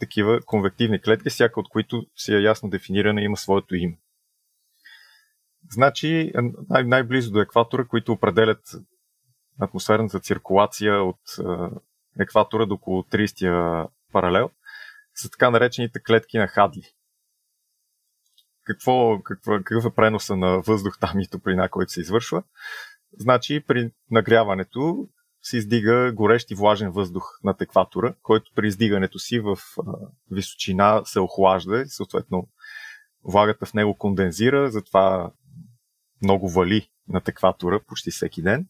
такива 0.00 0.40
конвективни 0.46 1.00
клетки, 1.00 1.30
всяка 1.30 1.60
от 1.60 1.68
които 1.68 2.06
си 2.16 2.34
е 2.34 2.40
ясно 2.40 2.70
дефинирана 2.70 3.20
и 3.20 3.24
има 3.24 3.36
своето 3.36 3.74
име. 3.74 3.98
Значи 5.70 6.32
най- 6.68 6.84
най-близо 6.84 7.32
до 7.32 7.40
екватора, 7.40 7.84
които 7.84 8.12
определят 8.12 8.60
атмосферната 9.60 10.20
циркулация 10.20 11.02
от 11.02 11.20
екватора 12.20 12.66
до 12.66 12.74
около 12.74 13.02
30-я 13.02 13.86
паралел, 14.12 14.50
са 15.14 15.30
така 15.30 15.50
наречените 15.50 16.02
клетки 16.02 16.38
на 16.38 16.46
Хадли. 16.46 16.82
Какво, 18.66 19.22
какво, 19.22 19.52
какъв 19.52 19.84
е 19.84 19.94
преноса 19.94 20.36
на 20.36 20.60
въздух 20.60 20.98
там 21.00 21.20
и 21.20 21.28
топлина, 21.28 21.68
който 21.68 21.92
се 21.92 22.00
извършва? 22.00 22.42
Значи 23.18 23.64
при 23.66 23.90
нагряването 24.10 25.08
се 25.42 25.56
издига 25.56 26.12
горещ 26.12 26.50
и 26.50 26.54
влажен 26.54 26.90
въздух 26.90 27.38
над 27.44 27.60
екватора, 27.60 28.14
който 28.22 28.50
при 28.54 28.68
издигането 28.68 29.18
си 29.18 29.40
в 29.40 29.58
височина 30.30 31.02
се 31.04 31.20
охлажда 31.20 31.80
и 31.80 31.88
съответно 31.88 32.48
влагата 33.24 33.66
в 33.66 33.74
него 33.74 33.98
кондензира, 33.98 34.70
затова 34.70 35.30
много 36.22 36.48
вали 36.48 36.90
над 37.08 37.28
екватора 37.28 37.80
почти 37.86 38.10
всеки 38.10 38.42
ден. 38.42 38.68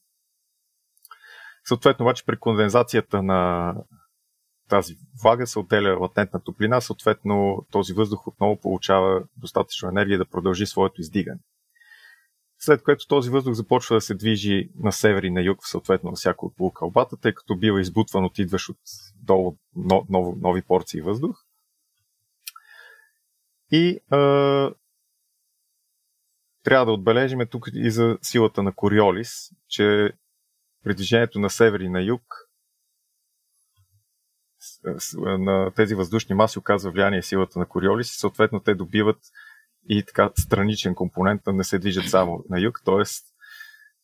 Съответно, 1.65 2.05
обаче 2.05 2.27
при 2.27 2.37
кондензацията 2.37 3.23
на 3.23 3.75
тази 4.69 4.97
влага 5.23 5.47
се 5.47 5.59
отделя 5.59 5.99
латентна 6.01 6.41
топлина, 6.41 6.81
съответно 6.81 7.67
този 7.71 7.93
въздух 7.93 8.27
отново 8.27 8.61
получава 8.61 9.23
достатъчно 9.37 9.89
енергия 9.89 10.19
да 10.19 10.27
продължи 10.27 10.67
своето 10.67 11.01
издигане 11.01 11.41
след 12.59 12.83
което 12.83 13.07
този 13.07 13.31
въздух 13.31 13.55
започва 13.55 13.97
да 13.97 14.01
се 14.01 14.15
движи 14.15 14.71
на 14.79 14.93
север 14.93 15.23
и 15.23 15.31
на 15.31 15.43
юг, 15.43 15.59
съответно 15.63 16.11
на 16.11 16.17
всяко 16.17 16.47
от 16.47 16.57
полукълбата, 16.57 17.17
тъй 17.17 17.35
като 17.35 17.57
бива 17.57 17.81
избутван 17.81 18.25
от 18.25 18.39
идваш 18.39 18.69
от 18.69 18.79
долу 19.17 19.57
нови 20.41 20.63
порции 20.63 21.01
въздух. 21.01 21.37
И 23.71 23.99
а, 24.11 24.19
трябва 26.63 26.87
да 26.87 26.93
отбележим 26.93 27.41
тук 27.51 27.69
и 27.75 27.91
за 27.91 28.19
силата 28.23 28.63
на 28.63 28.73
Кориолис, 28.73 29.51
че 29.69 30.13
при 30.85 30.95
движението 30.95 31.39
на 31.39 31.51
север 31.51 31.81
и 31.81 31.89
на 31.89 32.03
юг 32.03 32.23
на 35.39 35.71
тези 35.77 35.95
въздушни 35.95 36.35
маси 36.35 36.59
оказва 36.59 36.91
влияние 36.91 37.23
силата 37.23 37.59
на 37.59 37.67
Кориолис 37.67 38.11
и 38.11 38.19
съответно 38.19 38.61
те 38.61 38.75
добиват 38.75 39.19
и 39.89 40.05
така 40.07 40.31
страничен 40.39 40.95
компонент, 40.95 41.41
не 41.47 41.65
се 41.65 41.79
движат 41.79 42.09
само 42.09 42.45
на 42.51 42.61
юг, 42.61 42.81
т.е. 42.85 43.05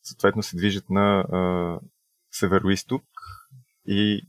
съответно 0.03 0.43
се 0.43 0.57
движат 0.57 0.91
на 0.91 1.21
а, 1.21 1.79
северо-исток 2.33 3.03
и 3.87 4.27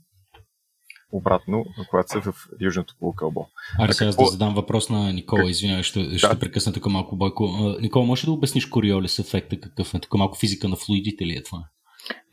обратно, 1.12 1.66
когато 1.90 2.12
са 2.12 2.22
в 2.22 2.34
южното 2.62 2.96
полукълбо. 3.00 3.48
Аре, 3.80 3.94
сега 3.94 4.10
какво... 4.10 4.26
да 4.26 4.32
задам 4.32 4.54
въпрос 4.54 4.90
на 4.90 5.14
Никола, 5.14 5.50
извинявай, 5.50 5.84
ще, 5.84 6.18
ще 6.18 6.28
да. 6.28 6.40
прекъсна 6.40 6.74
тук 6.74 6.86
малко 6.86 7.16
Бойко. 7.16 7.76
Никола, 7.82 8.06
може 8.06 8.26
да 8.26 8.32
обясниш 8.32 8.66
Кориолис 8.66 9.20
ефекта 9.20 9.60
какъв 9.60 9.94
е? 9.94 10.00
Тук 10.00 10.14
малко 10.14 10.38
физика 10.38 10.68
на 10.68 10.76
флуидите 10.76 11.26
ли 11.26 11.36
е 11.36 11.44
това? 11.44 11.64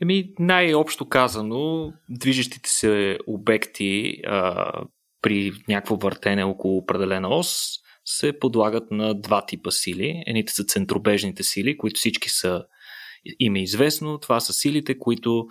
Еми, 0.01 0.33
най-общо 0.39 1.09
казано, 1.09 1.93
движещите 2.09 2.69
се 2.69 3.17
обекти 3.27 4.17
а, 4.27 4.71
при 5.21 5.51
някакво 5.67 5.95
въртене 5.95 6.43
около 6.43 6.77
определена 6.77 7.29
ос 7.29 7.81
се 8.05 8.39
подлагат 8.39 8.91
на 8.91 9.21
два 9.21 9.45
типа 9.45 9.71
сили. 9.71 10.23
Едните 10.27 10.53
са 10.53 10.63
центробежните 10.63 11.43
сили, 11.43 11.77
които 11.77 11.97
всички 11.97 12.29
са 12.29 12.65
им 13.39 13.55
е 13.55 13.61
известно. 13.61 14.17
Това 14.17 14.39
са 14.39 14.53
силите, 14.53 14.99
които 14.99 15.47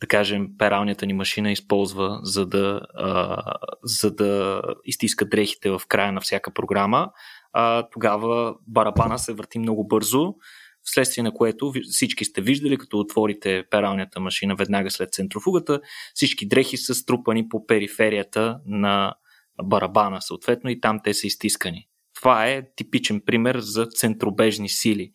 да 0.00 0.06
кажем, 0.06 0.48
пералнята 0.58 1.06
ни 1.06 1.12
машина 1.12 1.52
използва, 1.52 2.20
за 2.22 2.46
да, 2.46 2.80
а, 2.94 3.42
за 3.82 4.14
да 4.14 4.62
изтиска 4.84 5.28
дрехите 5.28 5.70
в 5.70 5.82
края 5.88 6.12
на 6.12 6.20
всяка 6.20 6.50
програма. 6.50 7.10
А, 7.52 7.88
тогава 7.92 8.54
барабана 8.66 9.18
се 9.18 9.32
върти 9.32 9.58
много 9.58 9.86
бързо, 9.86 10.34
вследствие 10.90 11.22
на 11.22 11.34
което 11.34 11.72
всички 11.90 12.24
сте 12.24 12.40
виждали, 12.40 12.78
като 12.78 12.98
отворите 12.98 13.64
пералнята 13.70 14.20
машина 14.20 14.54
веднага 14.54 14.90
след 14.90 15.12
центрофугата, 15.12 15.80
всички 16.14 16.48
дрехи 16.48 16.76
са 16.76 16.94
струпани 16.94 17.48
по 17.48 17.66
периферията 17.66 18.60
на 18.66 19.14
барабана, 19.62 20.22
съответно, 20.22 20.70
и 20.70 20.80
там 20.80 21.00
те 21.04 21.14
са 21.14 21.26
изтискани. 21.26 21.88
Това 22.14 22.46
е 22.46 22.62
типичен 22.76 23.20
пример 23.26 23.58
за 23.58 23.86
центробежни 23.86 24.68
сили. 24.68 25.10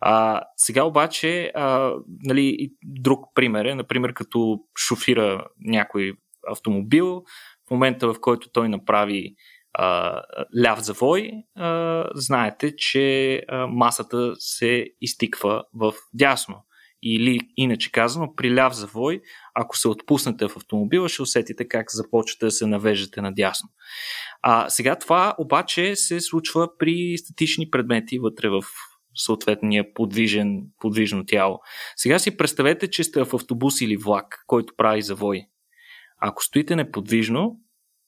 А, 0.00 0.42
сега 0.56 0.84
обаче, 0.84 1.52
а, 1.54 1.92
нали, 2.24 2.70
друг 2.84 3.24
пример 3.34 3.64
е, 3.64 3.74
например, 3.74 4.12
като 4.12 4.58
шофира 4.88 5.46
някой 5.60 6.12
автомобил, 6.48 7.22
в 7.68 7.70
момента 7.70 8.12
в 8.12 8.20
който 8.20 8.48
той 8.52 8.68
направи 8.68 9.34
ляв 10.64 10.80
завой, 10.80 11.30
знаете, 12.14 12.76
че 12.76 13.42
масата 13.68 14.32
се 14.38 14.86
изтиква 15.00 15.64
в 15.74 15.92
дясно. 16.14 16.64
Или, 17.02 17.40
иначе 17.56 17.92
казано, 17.92 18.34
при 18.36 18.54
ляв 18.54 18.74
завой, 18.74 19.20
ако 19.54 19.76
се 19.76 19.88
отпуснете 19.88 20.48
в 20.48 20.56
автомобила, 20.56 21.08
ще 21.08 21.22
усетите 21.22 21.68
как 21.68 21.86
започвате 21.90 22.46
да 22.46 22.50
се 22.50 22.66
навеждате 22.66 23.20
надясно. 23.20 23.68
А 24.42 24.70
сега 24.70 24.96
това 24.96 25.34
обаче 25.38 25.96
се 25.96 26.20
случва 26.20 26.68
при 26.78 27.18
статични 27.18 27.70
предмети 27.70 28.18
вътре 28.18 28.48
в 28.48 28.62
съответния 29.14 29.94
подвижен, 29.94 30.62
подвижно 30.80 31.26
тяло. 31.26 31.60
Сега 31.96 32.18
си 32.18 32.36
представете, 32.36 32.90
че 32.90 33.04
сте 33.04 33.24
в 33.24 33.34
автобус 33.34 33.80
или 33.80 33.96
влак, 33.96 34.44
който 34.46 34.74
прави 34.76 35.02
завой. 35.02 35.42
Ако 36.20 36.44
стоите 36.44 36.76
неподвижно, 36.76 37.56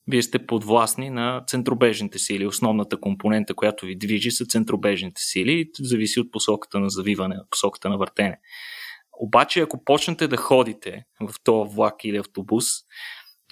вие 0.08 0.22
сте 0.22 0.46
подвластни 0.46 1.10
на 1.10 1.44
центробежните 1.46 2.18
сили. 2.18 2.46
Основната 2.46 3.00
компонента, 3.00 3.54
която 3.54 3.86
ви 3.86 3.98
движи, 3.98 4.30
са 4.30 4.46
центробежните 4.46 5.22
сили 5.22 5.52
и 5.52 5.70
зависи 5.80 6.20
от 6.20 6.32
посоката 6.32 6.80
на 6.80 6.90
завиване, 6.90 7.36
посоката 7.50 7.88
на 7.88 7.98
въртене. 7.98 8.40
Обаче, 9.20 9.60
ако 9.60 9.84
почнете 9.84 10.28
да 10.28 10.36
ходите 10.36 11.04
в 11.20 11.34
този 11.44 11.74
влак 11.74 11.94
или 12.04 12.16
автобус, 12.16 12.64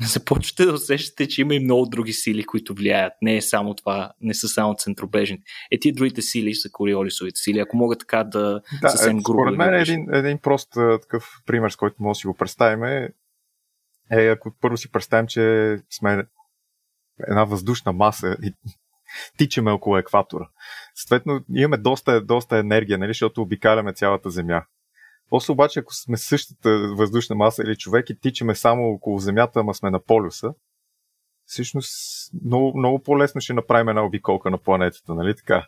започвате 0.03 0.65
да 0.65 0.73
усещате, 0.73 1.29
че 1.29 1.41
има 1.41 1.55
и 1.55 1.61
много 1.61 1.87
други 1.87 2.13
сили, 2.13 2.45
които 2.45 2.75
влияят. 2.75 3.13
Не 3.23 3.37
е 3.37 3.43
само 3.43 3.75
това, 3.75 4.13
не 4.21 4.35
са 4.35 4.49
само 4.49 4.75
центробежните. 4.75 5.43
Е, 5.71 5.79
тия 5.79 5.95
другите 5.95 6.23
сили 6.23 6.55
са 6.55 6.71
кориолисовите 6.73 7.41
сили. 7.41 7.59
Ако 7.59 7.77
мога 7.77 7.97
така 7.97 8.25
да, 8.25 8.61
да 8.83 8.89
съвсем 8.91 9.19
е, 9.19 9.23
грубо. 9.23 9.43
Според 9.43 9.59
мен 9.59 9.75
е 9.75 9.81
един, 9.81 10.15
един 10.15 10.39
прост 10.39 10.71
такъв 11.03 11.41
пример, 11.47 11.71
с 11.71 11.77
който 11.77 12.03
може 12.03 12.17
да 12.17 12.21
си 12.21 12.27
го 12.27 12.35
представим 12.35 12.85
е, 12.85 13.09
е, 14.11 14.29
ако 14.29 14.53
първо 14.61 14.77
си 14.77 14.93
представим, 14.93 15.27
че 15.27 15.77
сме 15.91 16.25
една 17.29 17.45
въздушна 17.45 17.93
маса 17.93 18.37
и 18.43 18.55
тичаме 19.39 19.71
около 19.71 19.99
екватора. 19.99 20.49
Съответно, 20.95 21.41
имаме 21.55 21.77
доста, 21.77 22.25
доста 22.25 22.59
енергия, 22.59 22.99
нали, 22.99 23.11
защото 23.11 23.43
обикаляме 23.43 23.93
цялата 23.93 24.31
Земя. 24.31 24.63
После 25.31 25.53
обаче, 25.53 25.81
ако 25.81 25.95
сме 25.95 26.17
същата 26.17 26.95
въздушна 26.97 27.37
маса 27.37 27.63
или 27.63 27.77
човек 27.77 28.11
и 28.11 28.21
тичаме 28.21 28.55
само 28.55 28.89
около 28.89 29.19
Земята, 29.19 29.61
ама 29.61 29.75
сме 29.75 29.91
на 29.91 30.05
полюса, 30.05 30.55
всъщност 31.45 31.93
много, 32.45 32.79
много 32.79 33.03
по-лесно 33.03 33.41
ще 33.41 33.53
направим 33.53 33.89
една 33.89 34.05
обиколка 34.05 34.51
на 34.51 34.59
планетата, 34.59 35.15
нали 35.15 35.37
така? 35.37 35.67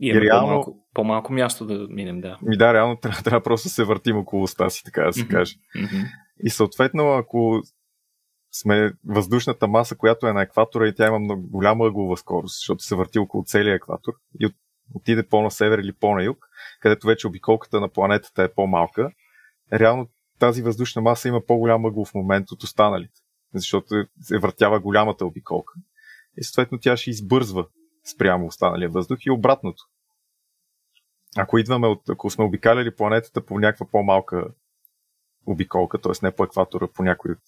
И, 0.00 0.08
и 0.08 0.20
реално... 0.20 0.46
по-малко, 0.46 0.86
по-малко 0.94 1.32
място 1.32 1.66
да 1.66 1.86
минем, 1.90 2.20
да. 2.20 2.38
Ми 2.42 2.56
да, 2.56 2.74
реално 2.74 2.96
трябва, 3.02 3.22
трябва 3.22 3.42
просто 3.42 3.66
да 3.66 3.72
се 3.72 3.84
въртим 3.84 4.16
около 4.16 4.42
оста 4.42 4.70
си, 4.70 4.82
така 4.84 5.02
да 5.02 5.12
се 5.12 5.28
каже. 5.28 5.54
Mm-hmm. 5.76 6.06
И 6.44 6.50
съответно, 6.50 7.12
ако 7.12 7.62
сме 8.52 8.92
въздушната 9.04 9.68
маса, 9.68 9.96
която 9.96 10.26
е 10.26 10.32
на 10.32 10.42
екватора 10.42 10.88
и 10.88 10.94
тя 10.94 11.06
има 11.06 11.18
много 11.18 11.48
голяма 11.48 11.86
ъглова 11.86 12.16
скорост, 12.16 12.58
защото 12.58 12.82
се 12.82 12.94
върти 12.94 13.18
около 13.18 13.44
целия 13.44 13.74
екватор 13.74 14.12
и 14.40 14.46
от, 14.46 14.54
отиде 14.94 15.28
по-на 15.28 15.50
север 15.50 15.78
или 15.78 15.92
по-на 15.92 16.24
юг, 16.24 16.48
където 16.80 17.06
вече 17.06 17.26
обиколката 17.26 17.80
на 17.80 17.88
планетата 17.88 18.42
е 18.42 18.52
по-малка, 18.54 19.10
реално 19.72 20.08
тази 20.38 20.62
въздушна 20.62 21.02
маса 21.02 21.28
има 21.28 21.40
по-голям 21.46 21.84
ъглов 21.84 22.14
момент 22.14 22.50
от 22.50 22.62
останалите, 22.62 23.20
защото 23.54 24.04
се 24.20 24.38
въртява 24.38 24.80
голямата 24.80 25.26
обиколка. 25.26 25.74
И 26.36 26.44
съответно 26.44 26.78
тя 26.78 26.96
ще 26.96 27.10
избързва 27.10 27.66
спрямо 28.14 28.46
останалия 28.46 28.88
въздух 28.88 29.18
и 29.26 29.30
обратното. 29.30 29.84
Ако 31.36 31.58
идваме 31.58 31.86
от, 31.86 32.08
ако 32.08 32.30
сме 32.30 32.44
обикаляли 32.44 32.96
планетата 32.96 33.46
по 33.46 33.58
някаква 33.58 33.86
по-малка 33.86 34.44
обиколка, 35.46 36.00
т.е. 36.00 36.12
не 36.22 36.30
по 36.30 36.44
екватора, 36.44 36.88
по 36.94 37.02
някой 37.02 37.32
от 37.32 37.38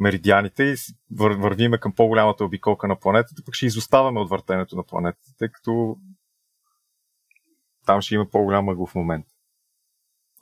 меридианите 0.00 0.62
и 0.62 0.76
вървиме 1.18 1.78
към 1.78 1.92
по-голямата 1.94 2.44
обиколка 2.44 2.88
на 2.88 2.98
планетата, 2.98 3.42
пък 3.46 3.54
ще 3.54 3.66
изоставаме 3.66 4.20
от 4.20 4.30
въртенето 4.30 4.76
на 4.76 4.84
планетата, 4.84 5.30
тъй 5.38 5.48
като 5.48 5.96
там 7.86 8.00
ще 8.00 8.14
има 8.14 8.30
по-голям 8.30 8.68
ъглов 8.68 8.94
момент. 8.94 9.26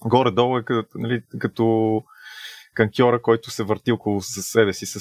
Горе-долу 0.05 0.59
е 0.59 0.65
като, 0.65 0.99
нали, 0.99 1.23
като 1.39 2.05
канкьора, 2.75 3.23
който 3.23 3.51
се 3.51 3.65
върти 3.65 3.93
около 3.93 4.21
себе 4.21 4.73
си 4.73 4.87
с 4.87 5.01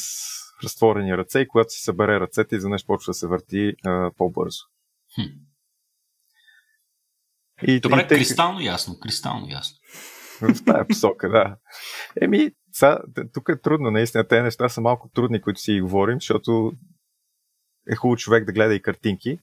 разтворени 0.64 1.18
ръце 1.18 1.40
и 1.40 1.48
когато 1.48 1.70
си 1.70 1.84
събере 1.84 2.20
ръцете, 2.20 2.56
изведнъж 2.56 2.86
почва 2.86 3.10
да 3.10 3.14
се 3.14 3.28
върти 3.28 3.74
а, 3.86 4.12
по-бързо. 4.18 4.60
Хм. 5.16 5.22
И, 7.68 7.80
Добре, 7.80 8.02
и, 8.02 8.08
кристално 8.08 8.60
ясно, 8.60 9.00
кристално 9.00 9.50
ясно. 9.50 9.78
В 10.42 10.66
тази 10.66 10.88
посока, 10.88 11.30
да. 11.30 11.58
Еми, 12.22 12.52
са, 12.72 13.00
тук 13.34 13.50
е 13.50 13.62
трудно, 13.62 13.92
наистина. 13.92 14.28
Те 14.28 14.42
неща 14.42 14.70
са 14.70 14.82
малко 14.82 15.10
трудни, 15.14 15.42
които 15.42 15.60
си 15.60 15.82
говорим, 15.82 16.16
защото 16.16 16.72
е 17.90 17.96
хубаво 17.96 18.18
човек 18.18 18.46
да 18.46 18.52
гледа 18.52 18.76
и 18.76 18.82
картинки, 18.82 19.40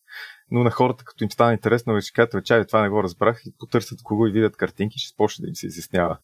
но 0.50 0.64
на 0.64 0.70
хората, 0.70 1.04
като 1.04 1.25
им 1.25 1.30
стане 1.30 1.52
интересно, 1.52 2.00
ще 2.00 2.12
кажат, 2.12 2.44
чай, 2.44 2.66
това 2.66 2.82
не 2.82 2.88
го 2.88 3.02
разбрах 3.02 3.40
и 3.47 3.54
потърсят 3.58 4.02
кого 4.02 4.26
и 4.26 4.32
видят 4.32 4.56
картинки, 4.56 4.99
ще 4.99 5.16
почне 5.16 5.42
да 5.42 5.49
им 5.49 5.54
се 5.54 5.66
изяснява. 5.66 6.18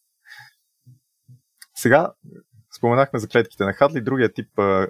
Сега 1.75 2.13
споменахме 2.77 3.19
за 3.19 3.29
клетките 3.29 3.65
на 3.65 3.73
Хадли, 3.73 4.01
другия 4.01 4.33
тип 4.33 4.59
а, 4.59 4.89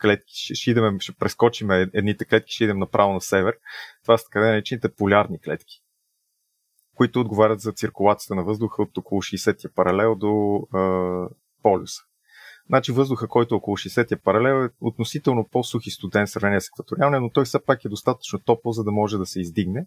клетки, 0.00 0.32
ще, 0.34 0.54
ще, 0.54 0.70
идем, 0.70 1.00
ще 1.00 1.12
прескочим 1.12 1.70
едните 1.70 2.24
клетки, 2.24 2.54
ще 2.54 2.64
идем 2.64 2.78
направо 2.78 3.12
на 3.12 3.20
север. 3.20 3.58
Това 4.02 4.18
са 4.18 4.24
така 4.24 4.40
наречените 4.40 4.94
полярни 4.94 5.40
клетки, 5.40 5.82
които 6.94 7.20
отговарят 7.20 7.60
за 7.60 7.72
циркулацията 7.72 8.34
на 8.34 8.44
въздуха 8.44 8.82
от 8.82 8.98
около 8.98 9.22
60-я 9.22 9.74
паралел 9.74 10.14
до 10.14 10.62
полюса. 11.62 12.02
Значи 12.66 12.92
въздуха, 12.92 13.28
който 13.28 13.54
е 13.54 13.58
около 13.58 13.76
60-я 13.76 14.22
паралел 14.22 14.64
е 14.64 14.70
относително 14.80 15.48
по-сух 15.52 15.86
и 15.86 15.90
студен 15.90 16.26
в 16.26 16.30
сравнение 16.30 16.60
с 16.60 16.68
екваториалния, 16.68 17.20
но 17.20 17.30
той 17.30 17.44
все 17.44 17.64
пак 17.64 17.84
е 17.84 17.88
достатъчно 17.88 18.38
топъл, 18.38 18.72
за 18.72 18.84
да 18.84 18.92
може 18.92 19.18
да 19.18 19.26
се 19.26 19.40
издигне 19.40 19.86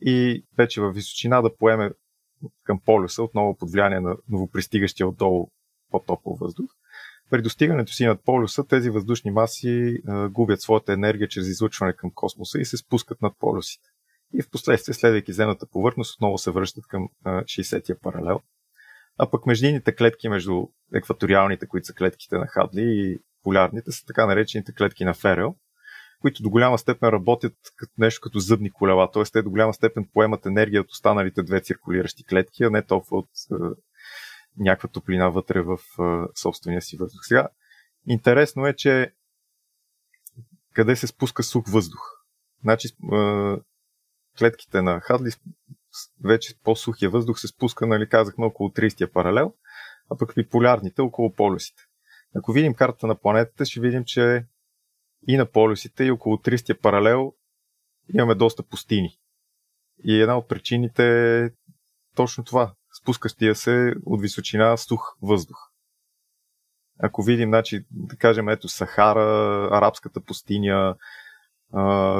и 0.00 0.44
вече 0.58 0.80
във 0.80 0.94
височина 0.94 1.42
да 1.42 1.56
поеме 1.56 1.90
към 2.64 2.80
полюса, 2.84 3.22
отново 3.22 3.56
под 3.56 3.72
влияние 3.72 4.00
на 4.00 4.16
новопристигащия 4.28 5.08
отдолу 5.08 5.48
по-топъл 5.90 6.34
въздух. 6.40 6.70
При 7.30 7.42
достигането 7.42 7.92
си 7.92 8.06
над 8.06 8.24
полюса 8.24 8.66
тези 8.66 8.90
въздушни 8.90 9.30
маси 9.30 9.98
а, 10.08 10.28
губят 10.28 10.60
своята 10.60 10.92
енергия 10.92 11.28
чрез 11.28 11.48
излъчване 11.48 11.92
към 11.92 12.10
космоса 12.14 12.58
и 12.58 12.64
се 12.64 12.76
спускат 12.76 13.22
над 13.22 13.34
полюсите. 13.38 13.88
И 14.34 14.42
в 14.42 14.50
последствие, 14.50 14.94
следвайки 14.94 15.32
земната 15.32 15.66
повърхност, 15.66 16.14
отново 16.14 16.38
се 16.38 16.50
връщат 16.50 16.86
към 16.86 17.08
а, 17.24 17.42
60-я 17.42 18.00
паралел. 18.00 18.40
А 19.18 19.30
пък 19.30 19.46
междинните 19.46 19.94
клетки 19.94 20.28
между 20.28 20.66
екваториалните, 20.94 21.66
които 21.66 21.86
са 21.86 21.94
клетките 21.94 22.38
на 22.38 22.46
Хадли 22.46 22.82
и 22.82 23.18
полярните, 23.42 23.92
са 23.92 24.06
така 24.06 24.26
наречените 24.26 24.74
клетки 24.74 25.04
на 25.04 25.14
Ферел, 25.14 25.54
които 26.20 26.42
до 26.42 26.50
голяма 26.50 26.78
степен 26.78 27.08
работят 27.08 27.56
като 27.76 27.92
нещо 27.98 28.20
като 28.20 28.38
зъбни 28.38 28.70
колела. 28.70 29.10
Т.е. 29.10 29.22
те 29.22 29.42
до 29.42 29.50
голяма 29.50 29.74
степен 29.74 30.08
поемат 30.12 30.46
енергия 30.46 30.80
от 30.80 30.90
останалите 30.90 31.42
две 31.42 31.60
циркулиращи 31.60 32.24
клетки, 32.24 32.64
а 32.64 32.70
не 32.70 32.82
толкова 32.82 33.18
от 33.18 33.30
е, 33.52 33.54
някаква 34.56 34.88
топлина 34.88 35.30
вътре 35.30 35.62
в 35.62 35.78
е, 35.78 36.38
собствения 36.40 36.82
си 36.82 36.96
въздух. 36.96 37.20
Сега, 37.22 37.48
интересно 38.06 38.66
е, 38.66 38.76
че 38.76 39.12
къде 40.74 40.96
се 40.96 41.06
спуска 41.06 41.42
сух 41.42 41.64
въздух. 41.68 42.00
Значи, 42.62 42.88
е, 42.88 43.56
клетките 44.38 44.82
на 44.82 45.00
Хадли 45.00 45.30
вече 46.24 46.54
по-сухия 46.64 47.10
въздух 47.10 47.40
се 47.40 47.48
спуска, 47.48 47.86
нали, 47.86 48.08
казахме, 48.08 48.46
около 48.46 48.68
30-я 48.68 49.12
паралел, 49.12 49.54
а 50.10 50.16
пък 50.18 50.34
при 50.34 50.48
полярните 50.48 51.02
около 51.02 51.34
полюсите. 51.34 51.82
Ако 52.36 52.52
видим 52.52 52.74
картата 52.74 53.06
на 53.06 53.20
планетата, 53.20 53.64
ще 53.64 53.80
видим, 53.80 54.04
че 54.04 54.46
и 55.28 55.36
на 55.36 55.46
полюсите, 55.46 56.04
и 56.04 56.10
около 56.10 56.36
30-я 56.36 56.80
паралел 56.80 57.34
имаме 58.14 58.34
доста 58.34 58.62
пустини. 58.62 59.18
И 60.04 60.20
една 60.20 60.38
от 60.38 60.48
причините 60.48 61.44
е 61.44 61.50
точно 62.16 62.44
това. 62.44 62.74
Спускащия 63.02 63.54
се 63.54 63.94
от 64.06 64.22
височина 64.22 64.76
сух 64.76 65.16
въздух. 65.22 65.58
Ако 66.98 67.22
видим, 67.22 67.50
значи, 67.50 67.84
да 67.90 68.16
кажем, 68.16 68.48
ето 68.48 68.68
Сахара, 68.68 69.68
Арабската 69.72 70.20
пустиня, 70.20 70.96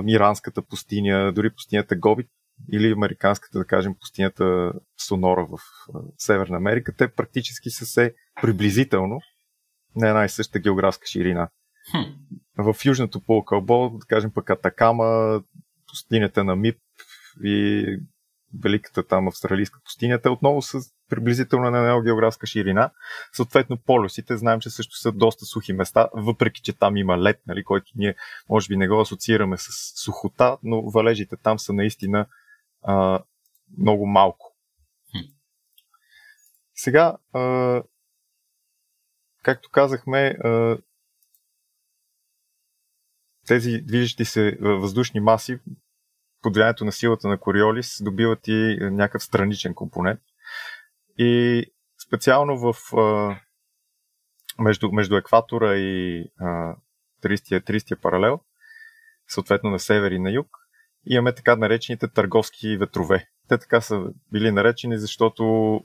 Иранската 0.07 0.63
пустиня, 0.63 1.33
дори 1.33 1.51
пустинята 1.51 1.97
Гоби, 1.97 2.29
или 2.73 2.93
американската, 2.93 3.59
да 3.59 3.65
кажем, 3.65 3.95
пустинята 4.01 4.73
Сонора 5.07 5.47
в 5.51 5.59
Северна 6.19 6.57
Америка, 6.57 6.97
те 6.97 7.09
практически 7.09 7.71
са 7.71 7.87
се 7.87 8.15
приблизително 8.43 9.21
на 9.97 10.09
една 10.09 10.25
и 10.25 10.29
съща 10.29 10.59
географска 10.59 11.07
ширина. 11.07 11.49
Хм. 11.91 12.03
В 12.63 12.77
южното 12.85 13.21
полукълбо, 13.21 13.91
да 13.91 14.07
кажем 14.07 14.31
пък 14.35 14.51
Атакама, 14.51 15.43
пустинята 15.89 16.45
на 16.45 16.57
Мип 16.57 16.79
и 17.45 17.87
великата 18.63 19.07
там 19.07 19.29
австралийска 19.29 19.81
пустиня, 19.85 20.21
те 20.21 20.29
отново 20.29 20.63
са 20.63 20.79
приблизително 21.11 21.71
на 21.71 21.79
една 21.79 22.03
географска 22.03 22.47
ширина. 22.47 22.91
Съответно, 23.33 23.79
полюсите 23.87 24.37
знаем, 24.37 24.61
че 24.61 24.71
също 24.71 24.97
са 24.97 25.13
доста 25.13 25.45
сухи 25.45 25.73
места, 25.73 26.09
въпреки 26.15 26.63
че 26.63 26.73
там 26.73 26.97
има 26.97 27.19
лед, 27.19 27.41
нали, 27.47 27.65
който 27.65 27.93
ние 27.95 28.15
може 28.49 28.69
би 28.69 28.77
не 28.77 28.89
го 28.89 29.01
асоциираме 29.01 29.57
с 29.59 29.67
сухота, 30.05 30.59
но 30.63 30.91
валежите 30.91 31.37
там 31.37 31.59
са 31.59 31.73
наистина 31.73 32.27
а, 32.85 33.25
много 33.79 34.07
малко. 34.07 34.57
Сега, 36.75 37.17
а, 37.33 37.83
както 39.43 39.71
казахме, 39.71 40.37
а, 40.45 40.79
тези 43.47 43.81
движещи 43.83 44.25
се 44.25 44.59
въздушни 44.61 45.21
маси 45.21 45.59
под 46.43 46.55
влиянието 46.55 46.85
на 46.85 46.93
силата 46.93 47.29
на 47.29 47.39
Кориолис 47.39 48.03
добиват 48.03 48.49
и 48.49 48.79
някакъв 48.81 49.23
страничен 49.23 49.75
компонент. 49.75 50.21
И 51.19 51.63
специално 52.07 52.59
в 52.59 52.97
а, 52.97 53.37
между, 54.63 54.93
между 54.93 55.17
екватора 55.17 55.77
и 55.77 56.25
а, 56.41 56.77
30-я, 57.23 57.61
30 57.61 58.01
паралел, 58.01 58.41
съответно 59.29 59.71
на 59.71 59.79
север 59.79 60.11
и 60.11 60.19
на 60.19 60.31
юг, 60.31 60.64
имаме 61.07 61.35
така 61.35 61.57
наречените 61.57 62.09
търговски 62.09 62.77
ветрове. 62.77 63.29
Те 63.49 63.59
така 63.59 63.81
са 63.81 64.05
били 64.33 64.51
наречени, 64.51 64.99
защото 64.99 65.81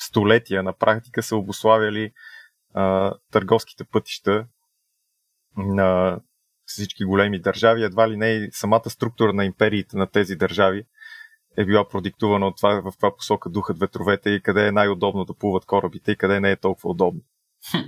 столетия 0.00 0.62
на 0.62 0.72
практика 0.72 1.22
са 1.22 1.36
обославяли 1.36 2.12
а, 2.74 3.14
търговските 3.30 3.84
пътища 3.84 4.46
на 5.56 6.20
всички 6.64 7.04
големи 7.04 7.40
държави. 7.40 7.82
Едва 7.82 8.10
ли 8.10 8.16
не 8.16 8.28
и 8.28 8.48
самата 8.52 8.90
структура 8.90 9.32
на 9.32 9.44
империите 9.44 9.96
на 9.96 10.06
тези 10.06 10.36
държави 10.36 10.84
е 11.56 11.64
била 11.64 11.88
продиктувана 11.88 12.46
от 12.46 12.56
това 12.56 12.80
в 12.80 12.90
каква 12.90 13.16
посока 13.16 13.50
духат 13.50 13.78
ветровете 13.78 14.30
и 14.30 14.42
къде 14.42 14.66
е 14.66 14.72
най-удобно 14.72 15.24
да 15.24 15.34
плуват 15.34 15.64
корабите 15.64 16.12
и 16.12 16.16
къде 16.16 16.40
не 16.40 16.50
е 16.50 16.56
толкова 16.56 16.90
удобно. 16.90 17.20
Хм. 17.70 17.78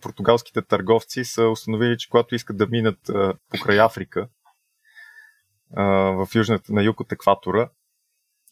Португалските 0.00 0.62
търговци 0.62 1.24
са 1.24 1.48
установили, 1.48 1.98
че 1.98 2.08
когато 2.08 2.34
искат 2.34 2.56
да 2.56 2.66
минат 2.66 2.98
покрай 3.50 3.80
Африка, 3.80 4.28
в 6.16 6.28
южната, 6.34 6.72
на 6.72 6.82
юг 6.82 7.00
от 7.00 7.12
екватора, 7.12 7.70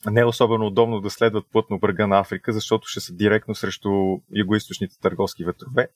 не 0.07 0.21
е 0.21 0.25
особено 0.25 0.67
удобно 0.67 1.01
да 1.01 1.11
следват 1.11 1.51
плътно 1.53 1.79
бърга 1.79 2.07
на 2.07 2.19
Африка, 2.19 2.53
защото 2.53 2.89
ще 2.89 3.01
са 3.01 3.15
директно 3.15 3.55
срещу 3.55 3.91
югоисточните 4.37 5.01
търговски 5.01 5.45
ветрове. 5.45 5.89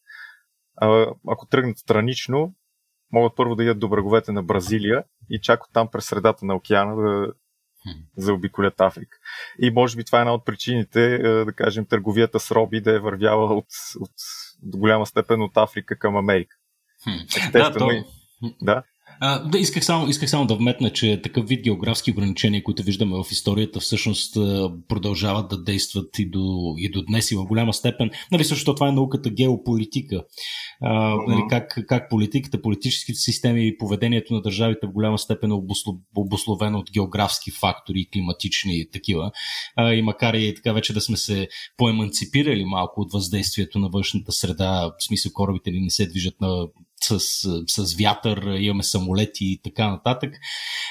ако 1.29 1.47
тръгнат 1.51 1.79
странично, 1.79 2.55
могат 3.13 3.37
първо 3.37 3.55
да 3.55 3.63
идат 3.63 3.79
до 3.79 3.89
бреговете 3.89 4.33
на 4.33 4.43
Бразилия 4.43 5.05
и 5.31 5.41
чак 5.41 5.65
оттам 5.65 5.89
през 5.93 6.05
средата 6.05 6.47
на 6.47 6.55
океана 6.55 6.97
да 6.97 7.33
заобиколят 8.17 8.81
Африка. 8.81 9.19
И 9.59 9.71
може 9.71 9.97
би 9.97 10.05
това 10.05 10.19
е 10.19 10.23
една 10.23 10.35
от 10.35 10.45
причините, 10.45 11.19
да 11.19 11.53
кажем, 11.57 11.87
търговията 11.87 12.41
с 12.41 12.51
роби 12.51 12.81
да 12.81 12.97
е 12.97 12.99
вървяла 12.99 13.55
от, 13.55 13.67
от 14.01 14.13
до 14.63 14.79
голяма 14.79 15.07
степен 15.07 15.43
от 15.43 15.57
Африка 15.57 15.99
към 15.99 16.17
Америка. 16.17 16.57
Естествено. 17.37 17.87
Да, 17.87 18.03
то... 18.41 18.55
да. 18.63 18.83
А, 19.21 19.39
да, 19.39 19.59
исках 19.59 19.85
само, 19.85 20.09
исках 20.09 20.31
само 20.31 20.47
да 20.47 20.55
вметна, 20.55 20.91
че 20.91 21.23
такъв 21.23 21.49
вид 21.49 21.65
географски 21.65 22.11
ограничения, 22.11 22.63
които 22.63 22.83
виждаме 22.83 23.17
в 23.17 23.31
историята, 23.31 23.81
всъщност 23.81 24.35
продължават 24.89 25.49
да 25.49 25.63
действат 25.63 26.19
и 26.19 26.31
до, 26.31 26.75
и 26.79 26.91
до 26.91 27.03
днес 27.03 27.31
и 27.31 27.37
в 27.37 27.45
голяма 27.45 27.75
степен. 27.75 28.11
Нали, 28.33 28.45
също 28.45 28.75
това 28.75 28.89
е 28.89 28.93
науката 28.93 29.31
геополитика. 29.31 30.25
А, 30.81 31.15
uh-huh. 31.15 31.29
нали, 31.29 31.43
как, 31.51 31.79
как 31.89 32.11
политиката, 32.11 32.63
политическите 32.63 33.19
системи 33.19 33.67
и 33.67 33.79
поведението 33.79 34.35
на 34.35 34.43
държавите 34.43 34.87
в 34.87 34.93
голяма 34.93 35.19
степен 35.19 35.51
е 35.51 35.61
обословено 36.17 36.79
от 36.79 36.91
географски 36.93 37.51
фактори, 37.51 38.09
климатични 38.13 38.81
и 38.81 38.91
такива. 38.91 39.31
А, 39.77 39.95
и 39.95 40.03
макар 40.03 40.35
и 40.35 40.55
така 40.55 40.73
вече 40.73 40.93
да 40.93 41.01
сме 41.01 41.17
се 41.17 41.49
поеманципирали 41.77 42.65
малко 42.65 43.01
от 43.01 43.13
въздействието 43.13 43.79
на 43.79 43.89
външната 43.89 44.33
среда, 44.33 44.91
в 45.01 45.05
смисъл 45.05 45.33
корабите 45.33 45.71
ни 45.71 45.81
не 45.81 45.91
се 45.91 46.07
движат 46.07 46.41
на 46.41 46.67
с, 47.03 47.21
с 47.69 47.97
вятър, 48.01 48.43
имаме 48.59 48.83
самолети 48.83 49.45
и 49.45 49.61
така 49.65 49.91
нататък. 49.91 50.35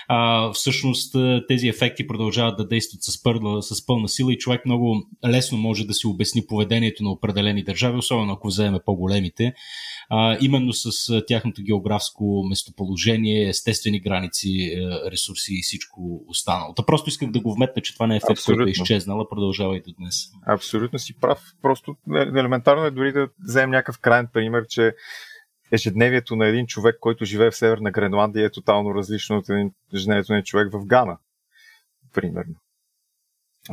А, 0.08 0.52
всъщност 0.52 1.16
тези 1.48 1.68
ефекти 1.68 2.08
продължават 2.08 2.58
да 2.58 2.68
действат 2.68 3.04
с 3.04 3.24
пълна, 3.24 3.62
с 3.62 3.86
пълна 3.86 4.10
сила 4.10 4.34
и 4.34 4.38
човек 4.38 4.66
много 4.66 5.04
лесно 5.28 5.58
може 5.58 5.86
да 5.86 5.94
си 5.94 6.08
обясни 6.08 6.46
поведението 6.48 7.04
на 7.04 7.12
определени 7.12 7.64
държави, 7.64 7.98
особено 7.98 8.34
ако 8.34 8.48
вземе 8.48 8.80
по-големите, 8.86 9.54
а, 10.10 10.38
именно 10.42 10.74
с 10.74 11.22
тяхното 11.28 11.62
географско 11.64 12.44
местоположение, 12.50 13.50
естествени 13.50 14.00
граници, 14.00 14.50
е, 14.50 15.12
ресурси 15.12 15.54
и 15.54 15.62
всичко 15.64 16.24
останало. 16.28 16.74
Та 16.74 16.86
просто 16.86 17.10
исках 17.10 17.32
да 17.32 17.40
го 17.40 17.54
вметна, 17.54 17.82
че 17.82 17.94
това 17.94 18.08
не 18.08 18.14
е 18.14 18.18
ефект, 18.18 18.46
който 18.46 18.64
е 18.64 18.70
изчезнал, 18.70 19.30
продължава 19.30 19.78
и 19.78 19.82
до 19.82 19.94
днес. 20.00 20.16
Абсолютно 20.48 21.00
си 21.00 21.20
прав. 21.22 21.40
Просто 21.62 21.96
елементарно 22.12 22.86
е 22.86 22.92
дори 22.92 23.12
да 23.12 23.28
вземем 23.48 23.70
някакъв 23.70 24.00
крайен 24.00 24.28
пример, 24.34 24.68
че 24.70 24.94
ежедневието 25.72 26.36
на 26.36 26.48
един 26.48 26.68
човек, 26.68 26.98
който 27.00 27.26
живее 27.26 27.52
в 27.52 27.56
Северна 27.56 27.92
Гренландия 27.92 28.46
е 28.46 28.52
тотално 28.52 28.96
различно 28.96 29.38
от 29.38 29.46
ежедневието 29.94 30.32
на 30.32 30.38
един 30.38 30.46
човек 30.46 30.74
в 30.74 30.86
Гана, 30.86 31.18
примерно. 32.14 32.56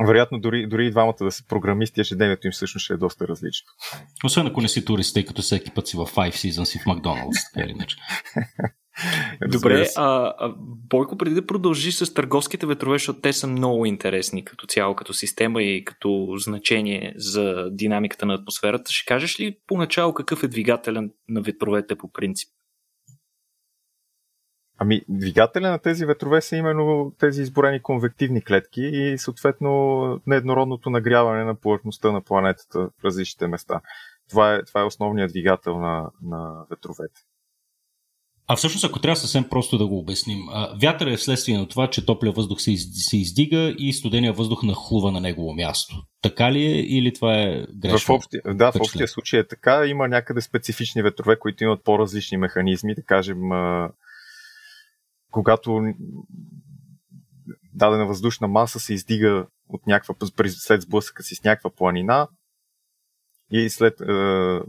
Вероятно, 0.07 0.39
дори, 0.39 0.67
дори 0.67 0.87
и 0.87 0.91
двамата 0.91 1.15
да 1.21 1.31
са 1.31 1.43
програмисти, 1.47 2.01
ежедневието 2.01 2.47
им 2.47 2.51
всъщност 2.51 2.83
ще 2.83 2.93
е 2.93 2.97
доста 2.97 3.27
различно. 3.27 3.67
Освен 4.23 4.47
ако 4.47 4.61
не 4.61 4.67
си 4.67 4.85
турист, 4.85 5.13
тъй 5.13 5.25
като 5.25 5.41
всеки 5.41 5.71
път 5.71 5.87
си 5.87 5.97
в 5.97 5.99
Five 5.99 6.33
Seasons 6.33 6.75
и 6.75 6.79
в 6.79 6.85
Макдоналдс, 6.85 7.37
така 7.53 7.65
или 7.65 7.71
иначе. 7.71 7.97
Добре, 9.47 9.85
а, 9.95 10.33
а, 10.37 10.53
Бойко, 10.89 11.17
преди 11.17 11.35
да 11.35 11.45
продължи 11.45 11.91
с 11.91 12.13
търговските 12.13 12.65
ветрове, 12.65 12.95
защото 12.95 13.21
те 13.21 13.33
са 13.33 13.47
много 13.47 13.85
интересни 13.85 14.45
като 14.45 14.67
цяло, 14.67 14.95
като 14.95 15.13
система 15.13 15.63
и 15.63 15.85
като 15.85 16.35
значение 16.37 17.13
за 17.15 17.69
динамиката 17.71 18.25
на 18.25 18.33
атмосферата, 18.33 18.91
ще 18.91 19.05
кажеш 19.05 19.39
ли 19.39 19.57
поначало 19.67 20.13
какъв 20.13 20.43
е 20.43 20.47
двигателен 20.47 21.11
на 21.29 21.41
ветровете 21.41 21.95
по 21.95 22.11
принцип? 22.11 22.49
Ами, 24.81 25.01
двигателя 25.09 25.69
на 25.69 25.79
тези 25.79 26.05
ветрове 26.05 26.41
са 26.41 26.55
именно 26.55 27.13
тези 27.19 27.41
изборени 27.41 27.81
конвективни 27.81 28.43
клетки 28.43 28.81
и 28.81 29.17
съответно 29.17 30.21
нееднородното 30.27 30.89
нагряване 30.89 31.43
на 31.43 31.55
повърхността 31.55 32.11
на 32.11 32.21
планетата 32.21 32.79
в 32.79 33.05
различните 33.05 33.47
места. 33.47 33.81
Това 34.29 34.55
е, 34.55 34.63
това 34.63 34.81
е 34.81 34.83
основният 34.83 35.31
двигател 35.31 35.79
на, 35.79 36.09
на 36.21 36.65
ветровете. 36.69 37.21
А 38.51 38.55
всъщност, 38.55 38.85
ако 38.85 38.99
трябва 38.99 39.15
съвсем 39.15 39.49
просто 39.49 39.77
да 39.77 39.87
го 39.87 39.99
обясним, 39.99 40.39
вятър 40.81 41.07
е 41.07 41.17
вследствие 41.17 41.57
на 41.57 41.67
това, 41.67 41.89
че 41.89 42.05
топлия 42.05 42.33
въздух 42.33 42.61
се, 42.61 42.71
из, 42.71 43.09
се 43.09 43.17
издига 43.17 43.75
и 43.77 43.93
студения 43.93 44.33
въздух 44.33 44.63
нахлува 44.63 45.11
на 45.11 45.21
негово 45.21 45.53
място. 45.53 45.95
Така 46.21 46.51
ли 46.51 46.65
е 46.65 46.79
или 46.79 47.13
това 47.13 47.41
е 47.41 47.65
грешно? 47.75 48.15
В 48.15 48.17
общия, 48.17 48.41
да, 48.45 48.71
в 48.71 48.75
общия 48.75 49.07
случай 49.07 49.39
е 49.39 49.47
така. 49.47 49.85
Има 49.85 50.07
някъде 50.07 50.41
специфични 50.41 51.01
ветрове, 51.01 51.39
които 51.39 51.63
имат 51.63 51.83
по-различни 51.83 52.37
механизми. 52.37 52.95
Да 52.95 53.03
кажем, 53.03 53.39
когато 55.31 55.81
дадена 57.73 58.05
въздушна 58.05 58.47
маса 58.47 58.79
се 58.79 58.93
издига 58.93 59.45
от 59.69 59.87
някаква, 59.87 60.15
след 60.47 60.81
сблъсъка 60.81 61.23
си 61.23 61.35
с 61.35 61.43
някаква 61.43 61.69
планина, 61.69 62.27
и 63.51 63.69
след 63.69 64.01
е, 64.01 64.05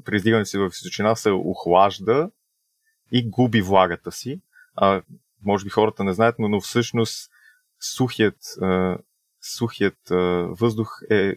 при 0.05 0.17
издигането 0.17 0.51
си 0.51 0.59
в 0.59 0.69
височина 0.69 1.17
се 1.17 1.31
охлажда 1.31 2.31
и 3.13 3.31
губи 3.31 3.63
влагата 3.63 4.13
си. 4.13 4.41
А, 4.77 5.03
може 5.45 5.65
би 5.65 5.71
хората 5.71 6.05
не 6.05 6.13
знаят, 6.13 6.39
но, 6.39 6.49
но 6.49 6.61
всъщност 6.61 7.31
сухият, 7.97 8.39
е, 8.63 8.97
сухият 9.57 10.11
е, 10.11 10.15
въздух 10.61 10.91
е 11.11 11.35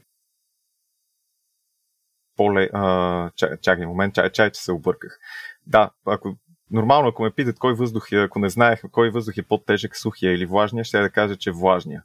по-ле... 2.36 2.70
А, 2.74 3.32
чакай, 3.36 3.58
чакай 3.58 3.86
момент, 3.86 4.16
чай, 4.16 4.32
чай, 4.32 4.52
че 4.52 4.62
се 4.62 4.72
обърках. 4.72 5.20
Да, 5.68 5.92
ако 6.06 6.38
Нормално, 6.74 7.10
ако 7.10 7.24
ме 7.24 7.32
питат 7.32 7.60
кой 7.60 7.74
въздух 7.74 8.12
е, 8.12 8.16
ако 8.16 8.40
не 8.40 8.50
знаех 8.50 8.82
кой 8.92 9.10
въздух 9.10 9.38
е 9.38 9.44
по-тежък, 9.44 9.98
сухия 9.98 10.34
или 10.34 10.46
влажния, 10.46 10.84
ще 10.84 11.02
да 11.02 11.10
кажа, 11.10 11.36
че 11.36 11.52
влажния. 11.52 12.04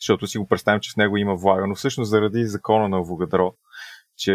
Защото 0.00 0.26
си 0.26 0.38
го 0.38 0.48
представям, 0.48 0.80
че 0.80 0.92
в 0.92 0.96
него 0.96 1.16
има 1.16 1.36
влага. 1.36 1.66
Но 1.66 1.74
всъщност 1.74 2.10
заради 2.10 2.44
закона 2.44 2.88
на 2.88 3.02
Вогадро, 3.02 3.54
че 4.18 4.32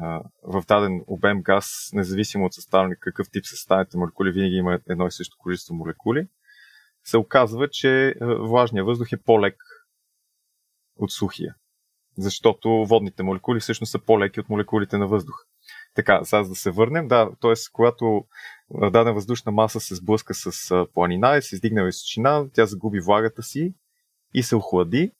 а, 0.00 0.22
в 0.42 0.62
даден 0.68 1.04
обем 1.06 1.42
газ, 1.42 1.90
независимо 1.92 2.46
от 2.46 2.54
съставни, 2.54 2.94
какъв 3.00 3.30
тип 3.30 3.46
съставните 3.46 3.98
молекули, 3.98 4.32
винаги 4.32 4.54
има 4.54 4.78
едно 4.88 5.06
и 5.06 5.10
също 5.10 5.36
количество 5.38 5.74
молекули, 5.74 6.28
се 7.04 7.16
оказва, 7.16 7.68
че 7.68 8.14
влажният 8.20 8.86
въздух 8.86 9.12
е 9.12 9.22
по-лек 9.22 9.56
от 10.96 11.12
сухия. 11.12 11.54
Защото 12.18 12.68
водните 12.68 13.22
молекули 13.22 13.60
всъщност 13.60 13.90
са 13.90 13.98
по-леки 13.98 14.40
от 14.40 14.48
молекулите 14.48 14.98
на 14.98 15.06
въздуха. 15.06 15.44
Така, 15.94 16.24
сега 16.24 16.42
да 16.42 16.54
се 16.54 16.70
върнем. 16.70 17.08
Да, 17.08 17.30
т.е. 17.40 17.52
когато 17.72 18.24
дадена 18.70 19.14
въздушна 19.14 19.52
маса 19.52 19.80
се 19.80 19.94
сблъска 19.94 20.34
с 20.34 20.86
планина 20.94 21.36
и 21.36 21.42
се 21.42 21.54
издигне 21.54 21.84
височина, 21.84 22.48
тя 22.54 22.66
загуби 22.66 23.00
влагата 23.00 23.42
си 23.42 23.74
и 24.34 24.42
се 24.42 24.56
охлади, 24.56 25.12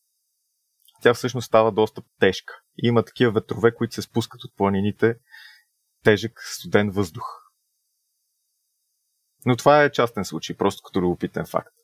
тя 1.01 1.15
всъщност 1.15 1.47
става 1.47 1.73
доста 1.73 2.03
тежка. 2.19 2.55
Има 2.83 3.05
такива 3.05 3.33
ветрове, 3.33 3.75
които 3.75 3.95
се 3.95 4.03
спускат 4.03 4.45
от 4.45 4.57
планините 4.57 5.15
тежък 6.05 6.41
студен 6.45 6.91
въздух. 6.91 7.25
Но 9.47 9.57
това 9.57 9.85
е 9.85 9.93
частен 9.93 10.25
случай, 10.25 10.57
просто 10.57 10.83
като 10.83 11.01
любопитен 11.01 11.47
факт. 11.47 11.75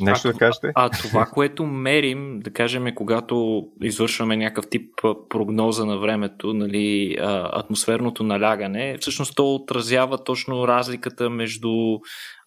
Нещо 0.00 0.28
а, 0.28 0.32
да 0.32 0.38
кажете? 0.38 0.72
А 0.74 0.90
това, 0.90 1.26
което 1.26 1.66
мерим, 1.66 2.40
да 2.40 2.52
кажем, 2.52 2.86
е 2.86 2.94
когато 2.94 3.66
извършваме 3.82 4.36
някакъв 4.36 4.70
тип 4.70 4.94
прогноза 5.28 5.86
на 5.86 5.98
времето, 5.98 6.54
нали, 6.54 7.16
атмосферното 7.52 8.22
налягане, 8.22 8.98
всъщност 9.00 9.36
то 9.36 9.54
отразява 9.54 10.24
точно 10.24 10.68
разликата 10.68 11.30
между 11.30 11.70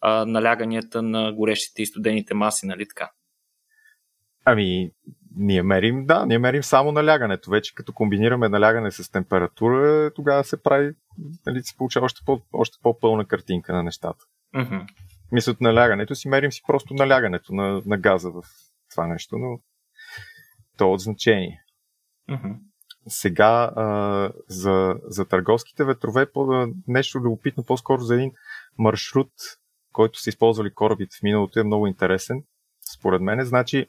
а, 0.01 0.25
наляганията 0.25 1.01
на 1.01 1.33
горещите 1.33 1.81
и 1.81 1.85
студените 1.85 2.33
маси, 2.33 2.65
нали 2.65 2.87
така? 2.87 3.11
Ами, 4.45 4.91
ние 5.37 5.63
мерим, 5.63 6.05
да, 6.05 6.25
ние 6.25 6.39
мерим 6.39 6.63
само 6.63 6.91
налягането. 6.91 7.51
Вече 7.51 7.75
като 7.75 7.93
комбинираме 7.93 8.49
налягане 8.49 8.91
с 8.91 9.11
температура, 9.11 10.11
тогава 10.15 10.43
се 10.43 10.63
прави, 10.63 10.93
нали, 11.45 11.61
се 11.63 11.77
получава 11.77 12.05
още, 12.05 12.21
по, 12.25 12.41
още 12.53 12.77
по-пълна 12.83 13.25
картинка 13.25 13.73
на 13.73 13.83
нещата. 13.83 14.25
Mm-hmm 14.55 14.85
мисля 15.31 15.51
от 15.51 15.61
налягането 15.61 16.15
си, 16.15 16.27
мерим 16.27 16.51
си 16.51 16.61
просто 16.67 16.93
налягането 16.93 17.53
на, 17.53 17.81
на 17.85 17.97
газа 17.97 18.31
в 18.31 18.43
това 18.91 19.07
нещо, 19.07 19.37
но 19.37 19.59
то 20.77 20.85
е 20.85 20.87
от 20.87 20.99
значение. 20.99 21.63
Mm-hmm. 22.29 22.57
Сега 23.07 23.71
а, 23.75 24.31
за, 24.47 24.95
за 25.03 25.25
търговските 25.25 25.83
ветрове 25.83 26.31
по, 26.31 26.67
нещо 26.87 27.19
любопитно 27.19 27.63
по-скоро 27.63 28.01
за 28.01 28.15
един 28.15 28.31
маршрут, 28.77 29.31
който 29.93 30.19
са 30.19 30.29
използвали 30.29 30.73
корабите 30.73 31.17
в 31.19 31.23
миналото 31.23 31.59
е 31.59 31.63
много 31.63 31.87
интересен. 31.87 32.43
Според 32.97 33.21
мен, 33.21 33.45
значи 33.45 33.87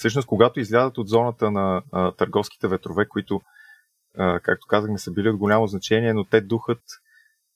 всъщност 0.00 0.28
когато 0.28 0.60
излядат 0.60 0.98
от 0.98 1.08
зоната 1.08 1.50
на 1.50 1.82
а, 1.92 2.12
търговските 2.12 2.68
ветрове, 2.68 3.08
които, 3.08 3.40
а, 4.18 4.40
както 4.40 4.66
казахме, 4.66 4.98
са 4.98 5.10
били 5.12 5.28
от 5.28 5.36
голямо 5.36 5.66
значение, 5.66 6.14
но 6.14 6.24
те 6.24 6.40
духат 6.40 6.82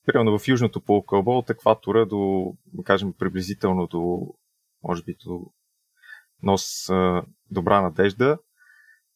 примерно 0.07 0.39
в 0.39 0.49
южното 0.49 0.81
полукълбо 0.81 1.39
от 1.39 1.51
екватора 1.51 2.05
до, 2.05 2.53
да 2.67 2.85
кажем, 2.85 3.13
приблизително 3.19 3.87
до, 3.87 4.35
може 4.83 5.03
би, 5.03 5.17
до 5.25 5.41
нос 6.43 6.89
добра 7.51 7.81
надежда, 7.81 8.39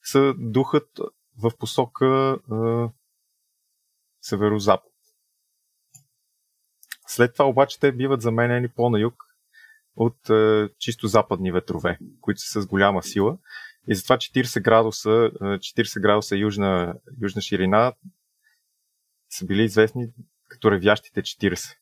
са 0.02 0.34
духът 0.38 0.88
в 1.42 1.50
посока 1.58 2.38
а, 2.50 2.90
северо-запад. 4.20 4.92
След 7.06 7.32
това 7.32 7.44
обаче 7.44 7.80
те 7.80 7.92
биват 7.92 8.22
заменени 8.22 8.68
по-на 8.68 9.00
юг 9.00 9.27
от 9.98 10.30
а, 10.30 10.68
чисто 10.78 11.06
западни 11.06 11.52
ветрове, 11.52 11.98
които 12.20 12.40
са 12.40 12.62
с 12.62 12.66
голяма 12.66 13.02
сила. 13.02 13.38
И 13.88 13.94
затова 13.94 14.16
40 14.16 14.62
градуса, 14.62 15.08
40 15.08 16.00
градуса 16.00 16.36
южна, 16.36 16.94
южна 17.22 17.42
ширина 17.42 17.92
са 19.30 19.46
били 19.46 19.62
известни 19.62 20.08
като 20.48 20.70
ревящите 20.70 21.22
40. 21.22 21.76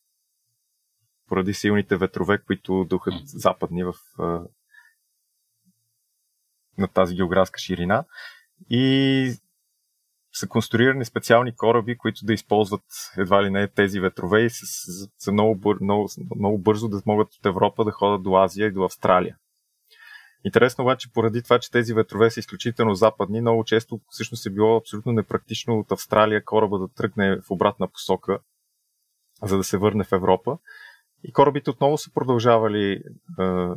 Поради 1.28 1.54
силните 1.54 1.96
ветрове, 1.96 2.38
които 2.38 2.84
духат 2.84 3.14
западни 3.24 3.84
в, 3.84 3.94
на 6.78 6.88
тази 6.94 7.14
географска 7.14 7.60
ширина. 7.60 8.04
И 8.70 9.34
са 10.38 10.48
конструирани 10.48 11.04
специални 11.04 11.56
кораби, 11.56 11.98
които 11.98 12.24
да 12.24 12.32
използват 12.32 12.84
едва 13.18 13.44
ли 13.44 13.50
не 13.50 13.68
тези 13.68 14.00
ветрове 14.00 14.40
и 14.40 14.50
са 15.18 15.32
много, 15.32 15.56
бър, 15.56 15.76
много, 15.80 16.08
много 16.36 16.58
бързо 16.58 16.88
да 16.88 17.02
могат 17.06 17.34
от 17.34 17.46
Европа 17.46 17.84
да 17.84 17.90
ходят 17.90 18.22
до 18.22 18.36
Азия 18.36 18.66
и 18.66 18.72
до 18.72 18.84
Австралия. 18.84 19.36
Интересно 20.44 20.84
обаче, 20.84 21.12
поради 21.12 21.42
това, 21.42 21.58
че 21.58 21.70
тези 21.70 21.94
ветрове 21.94 22.30
са 22.30 22.40
изключително 22.40 22.94
западни, 22.94 23.40
много 23.40 23.64
често 23.64 24.00
всъщност 24.08 24.46
е 24.46 24.50
било 24.50 24.76
абсолютно 24.76 25.12
непрактично 25.12 25.78
от 25.78 25.92
Австралия 25.92 26.44
кораба 26.44 26.78
да 26.78 26.88
тръгне 26.88 27.36
в 27.36 27.50
обратна 27.50 27.88
посока 27.88 28.38
за 29.42 29.56
да 29.56 29.64
се 29.64 29.78
върне 29.78 30.04
в 30.04 30.12
Европа. 30.12 30.58
И 31.24 31.32
корабите 31.32 31.70
отново 31.70 31.98
са 31.98 32.12
продължавали 32.14 33.02
а, 33.38 33.74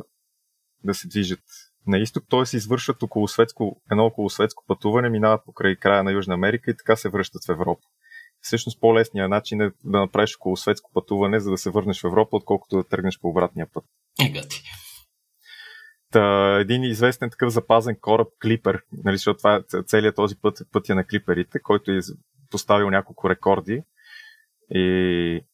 да 0.84 0.94
се 0.94 1.08
движат 1.08 1.42
на 1.86 1.98
изток, 1.98 2.24
т.е. 2.30 2.56
извършват 2.56 3.02
около 3.02 3.28
светско, 3.28 3.82
едно 3.90 4.04
около 4.04 4.30
светско 4.30 4.64
пътуване, 4.66 5.08
минават 5.08 5.44
покрай 5.44 5.76
края 5.76 6.04
на 6.04 6.12
Южна 6.12 6.34
Америка 6.34 6.70
и 6.70 6.76
така 6.76 6.96
се 6.96 7.08
връщат 7.08 7.44
в 7.44 7.52
Европа. 7.52 7.82
Всъщност 8.40 8.80
по-лесният 8.80 9.30
начин 9.30 9.60
е 9.60 9.70
да 9.84 9.98
направиш 10.00 10.36
около 10.36 10.56
светско 10.56 10.90
пътуване, 10.94 11.40
за 11.40 11.50
да 11.50 11.58
се 11.58 11.70
върнеш 11.70 12.00
в 12.00 12.04
Европа, 12.04 12.36
отколкото 12.36 12.76
да 12.76 12.88
тръгнеш 12.88 13.20
по 13.20 13.28
обратния 13.28 13.66
път. 13.72 13.84
Егати. 14.26 14.62
Та, 16.12 16.56
един 16.60 16.82
известен 16.82 17.30
такъв 17.30 17.52
запазен 17.52 17.96
кораб, 18.00 18.28
Клипер, 18.42 18.82
нали, 18.92 19.16
защото 19.16 19.38
това 19.38 19.56
е 19.56 19.82
целият 19.86 20.16
този 20.16 20.36
път, 20.36 20.58
пътя 20.72 20.94
на 20.94 21.06
клиперите, 21.06 21.60
който 21.60 21.90
е 21.90 22.00
поставил 22.50 22.90
няколко 22.90 23.30
рекорди 23.30 23.82
и 24.70 25.44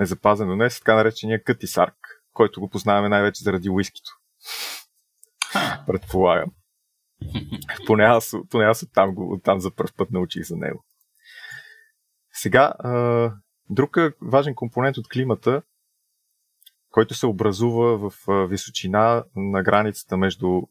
е 0.00 0.04
запазен 0.04 0.48
до 0.48 0.54
днес, 0.54 0.78
така 0.78 0.94
наречения 0.94 1.44
Къти 1.44 1.66
Сарк, 1.66 2.21
който 2.32 2.60
го 2.60 2.70
познаваме 2.70 3.08
най-вече 3.08 3.44
заради 3.44 3.70
уискито. 3.70 4.10
Предполагам. 5.86 6.50
Поне 7.86 8.04
аз, 8.04 8.34
поне 8.50 8.64
аз 8.64 8.82
оттам, 8.82 9.14
го, 9.14 9.32
оттам 9.32 9.60
за 9.60 9.70
първ 9.70 9.92
път 9.96 10.10
научих 10.10 10.42
за 10.42 10.56
него. 10.56 10.84
Сега, 12.32 12.72
друг 13.70 13.96
важен 14.22 14.54
компонент 14.54 14.96
от 14.96 15.08
климата, 15.08 15.62
който 16.90 17.14
се 17.14 17.26
образува 17.26 18.10
в 18.10 18.12
височина 18.48 19.24
на 19.36 19.62
границата 19.62 20.16
между 20.16 20.62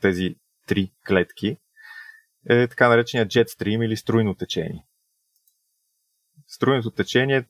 тези 0.00 0.36
три 0.66 0.92
клетки, 1.08 1.56
е 2.48 2.68
така 2.68 2.88
наречения 2.88 3.26
jetstream 3.26 3.84
или 3.84 3.96
струйно 3.96 4.34
течение. 4.34 4.86
Струйното 6.46 6.90
течение 6.90 7.46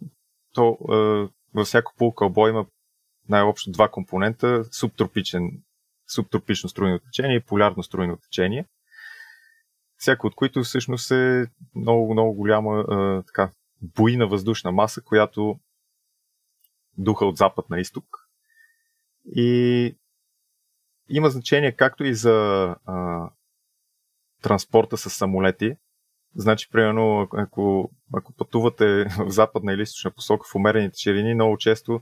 то 0.55 0.79
е, 0.93 1.29
във 1.55 1.67
всяко 1.67 1.93
полукълбо 1.99 2.49
има 2.49 2.67
най-общо 3.29 3.71
два 3.71 3.89
компонента 3.89 4.65
субтропичен, 4.65 5.63
субтропично 6.07 6.69
струйно 6.69 6.99
течение 6.99 7.37
и 7.37 7.45
полярно 7.45 7.83
струйно 7.83 8.17
течение. 8.17 8.67
Всяко 9.97 10.27
от 10.27 10.35
които 10.35 10.63
всъщност 10.63 11.11
е 11.11 11.47
много, 11.75 12.13
много 12.13 12.35
голяма 12.35 12.81
е, 12.81 13.23
така, 13.27 13.51
буйна 13.83 14.27
въздушна 14.27 14.73
маса, 14.73 15.03
която 15.03 15.59
духа 16.99 17.27
от 17.27 17.37
запад 17.37 17.71
на 17.71 17.81
изток. 17.81 18.05
И 19.37 19.97
има 21.09 21.31
значение 21.31 21.73
както 21.73 22.05
и 22.05 22.15
за 22.15 22.67
а, 22.85 23.31
транспорта 24.43 24.97
с 24.97 25.11
самолети, 25.11 25.77
Значи, 26.37 26.69
примерно, 26.71 27.29
ако, 27.33 27.91
ако 28.15 28.33
пътувате 28.33 29.05
в 29.19 29.31
западна 29.31 29.73
или 29.73 29.83
източна 29.83 30.11
посока 30.11 30.47
в 30.53 30.55
умерените 30.55 30.99
ширини, 30.99 31.35
много 31.35 31.59
често, 31.59 32.01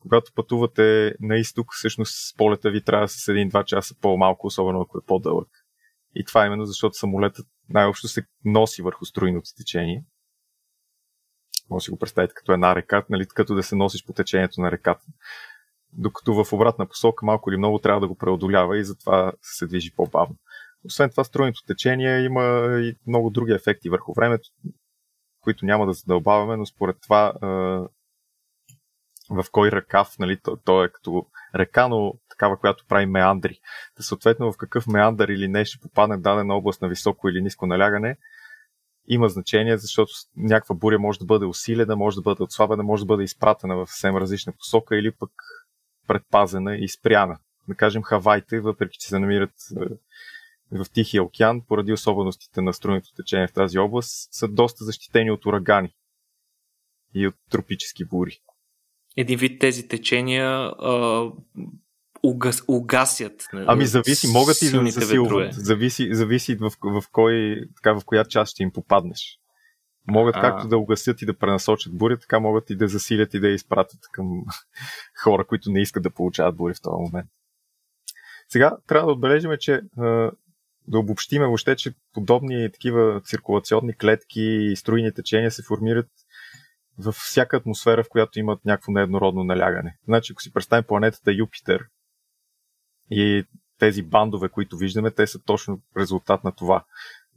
когато 0.00 0.32
пътувате 0.34 1.14
на 1.20 1.36
изток, 1.36 1.66
всъщност 1.74 2.36
полета 2.36 2.70
ви 2.70 2.84
трябва 2.84 3.08
с 3.08 3.26
1-2 3.26 3.64
часа 3.64 3.94
по-малко, 4.00 4.46
особено 4.46 4.80
ако 4.80 4.98
е 4.98 5.06
по-дълъг. 5.06 5.48
И 6.14 6.24
това 6.24 6.42
е 6.42 6.46
именно 6.46 6.64
защото 6.64 6.96
самолетът 6.96 7.46
най-общо 7.68 8.08
се 8.08 8.26
носи 8.44 8.82
върху 8.82 9.04
струйното 9.04 9.50
течение. 9.56 10.04
Може 11.70 11.84
си 11.84 11.90
го 11.90 11.98
представите 11.98 12.34
като 12.34 12.52
една 12.52 12.74
река, 12.76 13.04
нали, 13.10 13.26
като 13.26 13.54
да 13.54 13.62
се 13.62 13.76
носиш 13.76 14.04
по 14.04 14.12
течението 14.12 14.60
на 14.60 14.70
реката. 14.70 15.04
докато 15.92 16.44
в 16.44 16.52
обратна 16.52 16.86
посока 16.86 17.26
малко 17.26 17.50
или 17.50 17.56
много 17.56 17.78
трябва 17.78 18.00
да 18.00 18.08
го 18.08 18.14
преодолява 18.14 18.78
и 18.78 18.84
затова 18.84 19.32
се 19.42 19.66
движи 19.66 19.90
по-бавно. 19.96 20.36
Освен 20.84 21.10
това, 21.10 21.24
струйното 21.24 21.62
течение 21.66 22.20
има 22.20 22.42
и 22.82 22.96
много 23.06 23.30
други 23.30 23.52
ефекти 23.52 23.88
върху 23.88 24.12
времето, 24.12 24.48
които 25.40 25.64
няма 25.64 25.86
да 25.86 25.92
задълбаваме, 25.92 26.56
но 26.56 26.66
според 26.66 26.96
това 27.02 27.32
в 29.30 29.44
кой 29.52 29.70
ръкав, 29.70 30.18
нали, 30.18 30.40
то, 30.40 30.56
то 30.64 30.84
е 30.84 30.88
като 30.88 31.26
река, 31.54 31.88
но 31.88 32.14
такава, 32.30 32.56
която 32.56 32.84
прави 32.88 33.06
меандри. 33.06 33.60
Съответно 34.00 34.52
в 34.52 34.56
какъв 34.56 34.86
меандър 34.86 35.28
или 35.28 35.48
не 35.48 35.64
ще 35.64 35.78
попадне 35.78 36.16
дадена 36.16 36.54
област 36.54 36.82
на 36.82 36.88
високо 36.88 37.28
или 37.28 37.42
ниско 37.42 37.66
налягане, 37.66 38.16
има 39.08 39.28
значение, 39.28 39.78
защото 39.78 40.12
някаква 40.36 40.74
буря 40.74 40.98
може 40.98 41.18
да 41.18 41.24
бъде 41.24 41.44
усилена, 41.46 41.96
може 41.96 42.16
да 42.16 42.22
бъде 42.22 42.42
отслабена, 42.42 42.82
може 42.82 43.02
да 43.02 43.06
бъде 43.06 43.24
изпратена 43.24 43.76
в 43.76 43.86
съвсем 43.86 44.16
различна 44.16 44.52
посока 44.52 44.96
или 44.96 45.12
пък 45.12 45.30
предпазена 46.06 46.76
и 46.76 46.88
спряна. 46.88 47.38
Да 47.68 47.74
кажем 47.74 48.02
Хавайте, 48.02 48.60
въпреки 48.60 48.98
че 49.00 49.08
се 49.08 49.18
намират 49.18 49.52
в 50.72 50.90
Тихия 50.92 51.22
океан, 51.22 51.62
поради 51.68 51.92
особеностите 51.92 52.60
на 52.60 52.72
струйното 52.72 53.08
течение 53.16 53.46
в 53.46 53.52
тази 53.52 53.78
област, 53.78 54.28
са 54.32 54.48
доста 54.48 54.84
защитени 54.84 55.30
от 55.30 55.46
урагани 55.46 55.94
и 57.14 57.26
от 57.26 57.34
тропически 57.50 58.04
бури. 58.04 58.40
Един 59.16 59.38
вид 59.38 59.60
тези 59.60 59.88
течения 59.88 60.46
а, 60.48 61.26
угас, 62.22 62.62
угасят. 62.68 63.42
Ами 63.52 63.86
зависи, 63.86 64.28
могат 64.32 64.62
и 64.62 64.70
да 64.70 64.90
засилват. 64.90 65.54
Зависи, 65.54 66.14
зависи 66.14 66.54
в, 66.54 66.70
в, 66.82 67.02
кой, 67.12 67.64
така, 67.76 67.92
в 67.92 68.04
коя 68.04 68.24
част 68.24 68.52
ще 68.52 68.62
им 68.62 68.72
попаднеш. 68.72 69.38
Могат 70.06 70.36
а... 70.36 70.40
както 70.40 70.68
да 70.68 70.78
угасят 70.78 71.22
и 71.22 71.26
да 71.26 71.38
пренасочат 71.38 71.96
буря, 71.96 72.18
така 72.18 72.40
могат 72.40 72.70
и 72.70 72.76
да 72.76 72.88
засилят 72.88 73.34
и 73.34 73.40
да 73.40 73.48
я 73.48 73.54
изпратят 73.54 74.00
към 74.12 74.26
хора, 75.22 75.46
които 75.46 75.70
не 75.70 75.80
искат 75.80 76.02
да 76.02 76.10
получават 76.10 76.56
бури 76.56 76.74
в 76.74 76.82
този 76.82 77.00
момент. 77.00 77.30
Сега 78.48 78.76
трябва 78.86 79.06
да 79.06 79.12
отбележим, 79.12 79.50
че 79.60 79.80
да 80.90 80.98
обобщиме 80.98 81.46
въобще, 81.46 81.76
че 81.76 81.94
подобни 82.12 82.72
такива 82.72 83.20
циркулационни 83.20 83.96
клетки 83.96 84.40
и 84.40 84.76
струйни 84.76 85.14
течения 85.14 85.50
се 85.50 85.62
формират 85.62 86.08
във 86.98 87.14
всяка 87.14 87.56
атмосфера, 87.56 88.04
в 88.04 88.08
която 88.08 88.38
имат 88.38 88.64
някакво 88.64 88.92
нееднородно 88.92 89.44
налягане. 89.44 89.96
Значи, 90.04 90.32
ако 90.32 90.42
си 90.42 90.52
представим 90.52 90.84
планетата 90.84 91.32
Юпитер 91.32 91.84
и 93.10 93.44
тези 93.78 94.02
бандове, 94.02 94.48
които 94.48 94.76
виждаме, 94.76 95.10
те 95.10 95.26
са 95.26 95.38
точно 95.38 95.82
резултат 95.96 96.44
на 96.44 96.52
това. 96.52 96.84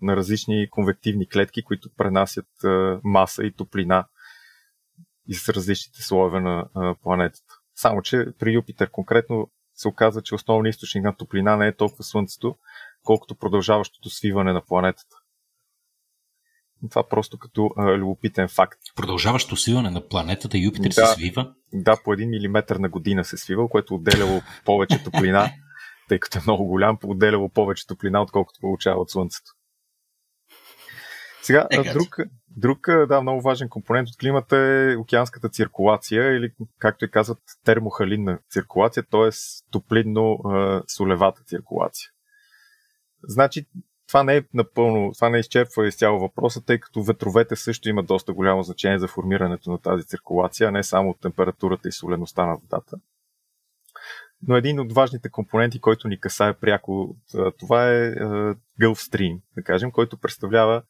На 0.02 0.16
различни 0.16 0.70
конвективни 0.70 1.30
клетки, 1.30 1.64
които 1.64 1.90
пренасят 1.98 2.48
маса 3.04 3.44
и 3.44 3.52
топлина 3.52 4.08
из 5.28 5.50
различните 5.50 6.02
слоеве 6.02 6.40
на 6.40 6.70
планетата. 7.04 7.54
Само, 7.76 8.02
че 8.02 8.26
при 8.40 8.54
Юпитер 8.54 8.90
конкретно 8.90 9.52
се 9.76 9.88
оказва, 9.88 10.22
че 10.22 10.36
основният 10.36 10.76
източник 10.76 11.04
на 11.04 11.16
топлина 11.16 11.58
не 11.58 11.68
е 11.68 11.76
толкова 11.76 12.04
Слънцето, 12.04 12.58
колкото 13.04 13.36
продължаващото 13.36 14.10
свиване 14.10 14.54
на 14.54 14.66
планетата. 14.66 15.16
Това 16.90 17.08
просто 17.10 17.38
като 17.38 17.70
а, 17.78 17.98
любопитен 17.98 18.48
факт. 18.48 18.80
Продължаващо 18.96 19.56
свиване 19.56 19.90
на 19.90 20.08
планетата 20.08 20.58
Юпитер 20.58 20.90
да, 20.90 21.08
се 21.08 21.14
свива? 21.14 21.54
Да, 21.74 21.98
по 22.04 22.14
един 22.14 22.30
милиметър 22.30 22.76
на 22.76 22.90
година 22.90 23.24
се 23.26 23.38
свива, 23.38 23.70
което 23.70 23.96
отделяло 23.96 24.42
повече 24.66 25.04
топлина, 25.04 25.52
тъй 26.10 26.20
като 26.20 26.40
е 26.40 26.42
много 26.48 26.66
голям, 26.66 26.98
отделяло 27.04 27.50
повече 27.50 27.88
топлина, 27.88 28.22
отколкото 28.22 28.60
получава 28.62 29.02
от 29.02 29.10
Слънцето. 29.10 29.52
Сега, 31.44 31.68
е, 31.72 31.94
друг, 31.94 32.18
друг 32.58 32.88
да, 33.08 33.22
много 33.22 33.42
важен 33.42 33.70
компонент 33.70 34.10
от 34.10 34.18
климата 34.18 34.58
е 34.58 34.96
океанската 34.98 35.50
циркулация 35.50 36.38
или, 36.38 36.52
както 36.80 37.06
и 37.06 37.12
казват, 37.12 37.40
термохалинна 37.66 38.40
циркулация, 38.50 39.04
т.е. 39.12 39.30
топлинно-солевата 39.72 41.44
циркулация. 41.46 42.10
Значи, 43.24 43.66
това 44.08 44.24
не 44.24 44.38
е 44.38 44.44
напълно, 44.54 45.12
това 45.14 45.30
не 45.30 45.40
изчерпва 45.40 45.88
изцяло 45.88 46.20
въпроса, 46.20 46.66
тъй 46.66 46.80
като 46.80 47.04
ветровете 47.04 47.56
също 47.56 47.90
имат 47.90 48.06
доста 48.06 48.34
голямо 48.34 48.64
значение 48.64 49.00
за 49.00 49.08
формирането 49.08 49.72
на 49.72 49.78
тази 49.78 50.06
циркулация, 50.06 50.72
не 50.72 50.84
само 50.84 51.14
температурата 51.14 51.88
и 51.88 51.92
солеността 51.92 52.46
на 52.46 52.56
водата. 52.56 52.98
Но 54.48 54.56
един 54.56 54.80
от 54.80 54.94
важните 54.94 55.30
компоненти, 55.30 55.80
който 55.80 56.08
ни 56.08 56.20
касае 56.20 56.54
пряко, 56.54 57.16
това 57.60 57.90
е 57.90 58.16
Gulf 58.82 59.40
да 59.56 59.64
кажем, 59.64 59.92
който 59.92 60.18
представлява 60.18 60.84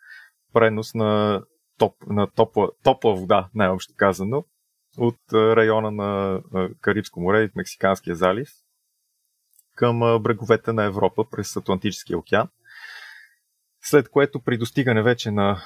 пренос 0.54 0.94
на, 0.94 1.42
топ, 1.78 1.96
на 2.08 2.28
топла, 2.28 2.70
топла 2.84 3.16
вода, 3.16 3.50
най-общо 3.56 3.94
казано, 3.98 4.44
от 4.98 5.20
района 5.34 5.92
на 5.92 6.42
Карибско 6.82 7.22
море 7.22 7.44
и 7.44 7.50
Мексиканския 7.56 8.16
залив 8.16 8.50
към 9.76 10.00
бреговете 10.00 10.74
на 10.74 10.84
Европа 10.84 11.26
през 11.32 11.56
Атлантическия 11.56 12.18
океан. 12.18 12.50
След 13.82 14.10
което 14.10 14.40
при 14.40 14.58
достигане 14.58 15.04
вече 15.04 15.32
на 15.32 15.62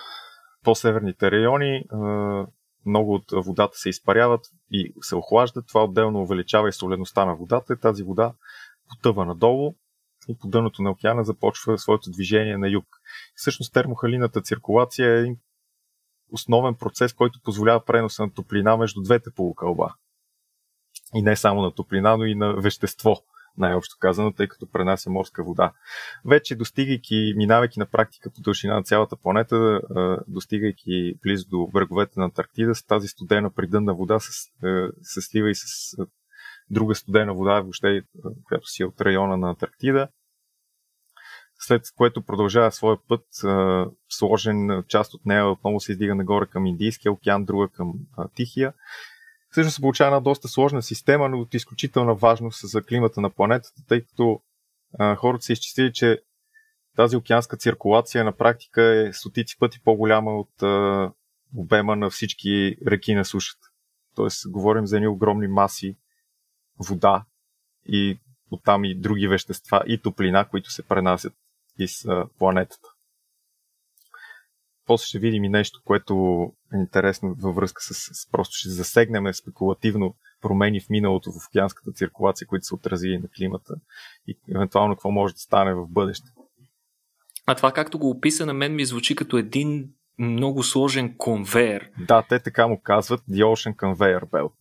по-северните 0.63 1.31
райони 1.31 1.83
много 2.85 3.13
от 3.13 3.31
водата 3.31 3.77
се 3.77 3.89
изпаряват 3.89 4.45
и 4.71 4.93
се 5.01 5.15
охлаждат. 5.15 5.67
Това 5.67 5.83
отделно 5.83 6.21
увеличава 6.21 6.69
и 6.69 6.73
солеността 6.73 7.25
на 7.25 7.35
водата 7.35 7.79
тази 7.79 8.03
вода 8.03 8.33
потъва 8.89 9.25
надолу 9.25 9.75
и 10.29 10.37
по 10.37 10.47
дъното 10.47 10.81
на 10.81 10.91
океана 10.91 11.23
започва 11.23 11.77
своето 11.77 12.11
движение 12.11 12.57
на 12.57 12.69
юг. 12.69 12.85
Всъщност 13.35 13.73
термохалината 13.73 14.41
циркулация 14.41 15.27
е 15.27 15.35
основен 16.31 16.75
процес, 16.75 17.13
който 17.13 17.39
позволява 17.43 17.85
преноса 17.85 18.23
на 18.23 18.33
топлина 18.33 18.77
между 18.77 19.01
двете 19.01 19.29
полукълба. 19.35 19.93
И 21.13 21.21
не 21.21 21.35
само 21.35 21.61
на 21.61 21.71
топлина, 21.71 22.17
но 22.17 22.25
и 22.25 22.35
на 22.35 22.53
вещество 22.53 23.15
най-общо 23.57 23.95
казано, 23.99 24.33
тъй 24.33 24.47
като 24.47 24.71
пренася 24.71 25.09
морска 25.09 25.43
вода. 25.43 25.73
Вече 26.25 26.55
достигайки, 26.55 27.33
минавайки 27.37 27.79
на 27.79 27.85
практика 27.85 28.29
по 28.35 28.41
дължина 28.41 28.75
на 28.75 28.83
цялата 28.83 29.15
планета, 29.15 29.81
достигайки 30.27 31.13
близо 31.23 31.47
до 31.49 31.67
бреговете 31.73 32.19
на 32.19 32.25
Антарктида, 32.25 32.75
с 32.75 32.85
тази 32.85 33.07
студена 33.07 33.51
придънна 33.51 33.95
вода 33.95 34.19
се, 34.19 34.31
се 35.01 35.21
слива 35.21 35.49
и 35.49 35.55
с 35.55 35.97
друга 36.69 36.95
студена 36.95 37.33
вода, 37.33 37.61
въобще, 37.61 38.01
която 38.43 38.67
си 38.67 38.83
е 38.83 38.85
от 38.85 39.01
района 39.01 39.37
на 39.37 39.49
Антарктида. 39.49 40.07
След 41.59 41.81
което 41.95 42.21
продължава 42.21 42.71
своя 42.71 42.97
път, 43.07 43.25
сложен 44.09 44.83
част 44.87 45.13
от 45.13 45.25
нея 45.25 45.47
отново 45.47 45.79
се 45.79 45.91
издига 45.91 46.15
нагоре 46.15 46.45
към 46.45 46.65
Индийския 46.65 47.11
океан, 47.11 47.45
друга 47.45 47.67
към 47.67 47.93
Тихия 48.35 48.73
всъщност 49.51 49.75
се 49.75 49.81
получава 49.81 50.07
една 50.07 50.19
доста 50.19 50.47
сложна 50.47 50.81
система, 50.81 51.29
но 51.29 51.39
от 51.39 51.53
изключителна 51.53 52.15
важност 52.15 52.69
за 52.69 52.83
климата 52.83 53.21
на 53.21 53.29
планетата, 53.29 53.81
тъй 53.87 54.05
като 54.05 54.41
а, 54.99 55.15
хората 55.15 55.43
са 55.43 55.53
изчислили, 55.53 55.93
че 55.93 56.21
тази 56.95 57.15
океанска 57.15 57.57
циркулация 57.57 58.23
на 58.23 58.31
практика 58.31 58.83
е 58.83 59.13
стотици 59.13 59.57
пъти 59.59 59.81
по-голяма 59.83 60.31
от 60.31 60.63
а, 60.63 61.11
обема 61.55 61.95
на 61.95 62.09
всички 62.09 62.77
реки 62.87 63.15
на 63.15 63.25
сушата. 63.25 63.67
Тоест, 64.15 64.51
говорим 64.51 64.87
за 64.87 64.95
едни 64.95 65.07
огромни 65.07 65.47
маси 65.47 65.97
вода 66.79 67.25
и 67.85 68.19
оттам 68.51 68.85
и 68.85 68.95
други 68.95 69.27
вещества 69.27 69.83
и 69.87 70.01
топлина, 70.01 70.47
които 70.49 70.71
се 70.71 70.87
пренасят 70.87 71.33
из 71.79 72.05
а, 72.05 72.27
планетата. 72.39 72.87
После 74.87 75.05
ще 75.05 75.19
видим 75.19 75.43
и 75.43 75.49
нещо, 75.49 75.81
което 75.85 76.13
е 76.73 76.77
интересно 76.77 77.35
във 77.39 77.55
връзка 77.55 77.81
с, 77.81 77.93
с 77.93 78.31
просто 78.31 78.55
ще 78.55 78.69
засегнем 78.69 79.33
спекулативно 79.33 80.15
промени 80.41 80.81
в 80.81 80.89
миналото 80.89 81.31
в 81.31 81.47
океанската 81.47 81.91
циркулация, 81.91 82.47
които 82.47 82.65
са 82.65 82.75
отразили 82.75 83.17
на 83.17 83.27
климата 83.37 83.73
и 84.27 84.37
евентуално 84.55 84.95
какво 84.95 85.11
може 85.11 85.33
да 85.33 85.39
стане 85.39 85.73
в 85.73 85.87
бъдеще. 85.89 86.27
А 87.45 87.55
това, 87.55 87.71
както 87.71 87.99
го 87.99 88.09
описа, 88.09 88.45
на 88.45 88.53
мен 88.53 88.75
ми 88.75 88.85
звучи 88.85 89.15
като 89.15 89.37
един 89.37 89.89
много 90.19 90.63
сложен 90.63 91.17
конвейер. 91.17 91.89
Да, 92.07 92.23
те 92.29 92.39
така 92.39 92.67
му 92.67 92.81
казват 92.83 93.21
The 93.21 93.43
Ocean 93.43 93.75
Conveyor 93.75 94.23
Belt. 94.23 94.53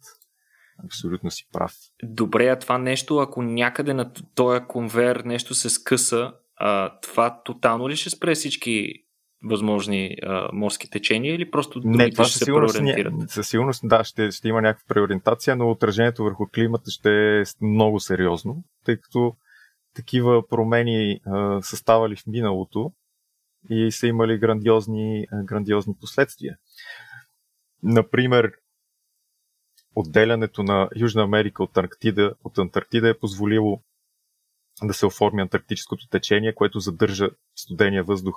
Абсолютно 0.85 1.31
си 1.31 1.49
прав. 1.53 1.73
Добре, 2.03 2.49
а 2.49 2.59
това 2.59 2.79
нещо, 2.79 3.19
ако 3.19 3.43
някъде 3.43 3.95
на 3.95 4.13
този 4.35 4.61
конвейер 4.69 5.17
нещо 5.17 5.55
се 5.55 5.71
скъса, 5.71 6.33
а, 6.57 6.99
това 7.01 7.43
тотално 7.45 7.89
ли 7.89 7.97
ще 7.97 8.11
спре 8.11 8.35
всички 8.35 9.06
възможни 9.45 10.17
а, 10.23 10.49
морски 10.53 10.91
течения 10.91 11.35
или 11.35 11.51
просто 11.51 11.81
не, 11.85 12.11
това 12.11 12.25
ще 12.25 12.39
се 12.39 12.45
преориентират? 12.45 13.15
Не, 13.15 13.29
със 13.29 13.49
сигурност 13.49 13.81
да, 13.85 14.05
ще, 14.05 14.31
ще 14.31 14.49
има 14.49 14.63
някаква 14.63 14.95
преориентация, 14.95 15.57
но 15.57 15.71
отражението 15.71 16.25
върху 16.25 16.47
климата 16.47 16.91
ще 16.91 17.41
е 17.41 17.43
много 17.61 18.01
сериозно, 18.01 18.65
тъй 18.85 18.97
като 18.97 19.37
такива 19.95 20.49
промени 20.49 21.21
а, 21.27 21.63
са 21.63 21.77
ставали 21.77 22.17
в 22.17 22.27
миналото 22.27 22.93
и 23.71 23.93
са 23.93 24.07
имали 24.07 24.39
грандиозни, 24.39 25.27
грандиозни 25.45 25.95
последствия. 26.01 26.57
Например, 27.83 28.53
отделянето 29.95 30.63
на 30.63 30.89
Южна 30.97 31.23
Америка 31.23 31.63
от 31.63 31.77
Антарктида, 31.77 32.35
от 32.45 32.59
Антарктида 32.59 33.09
е 33.09 33.19
позволило 33.19 33.83
да 34.83 34.95
се 34.95 35.07
оформи 35.07 35.43
антарктическото 35.43 36.09
течение, 36.09 36.55
което 36.55 36.81
задържа 36.81 37.29
студения 37.57 38.05
въздух 38.05 38.37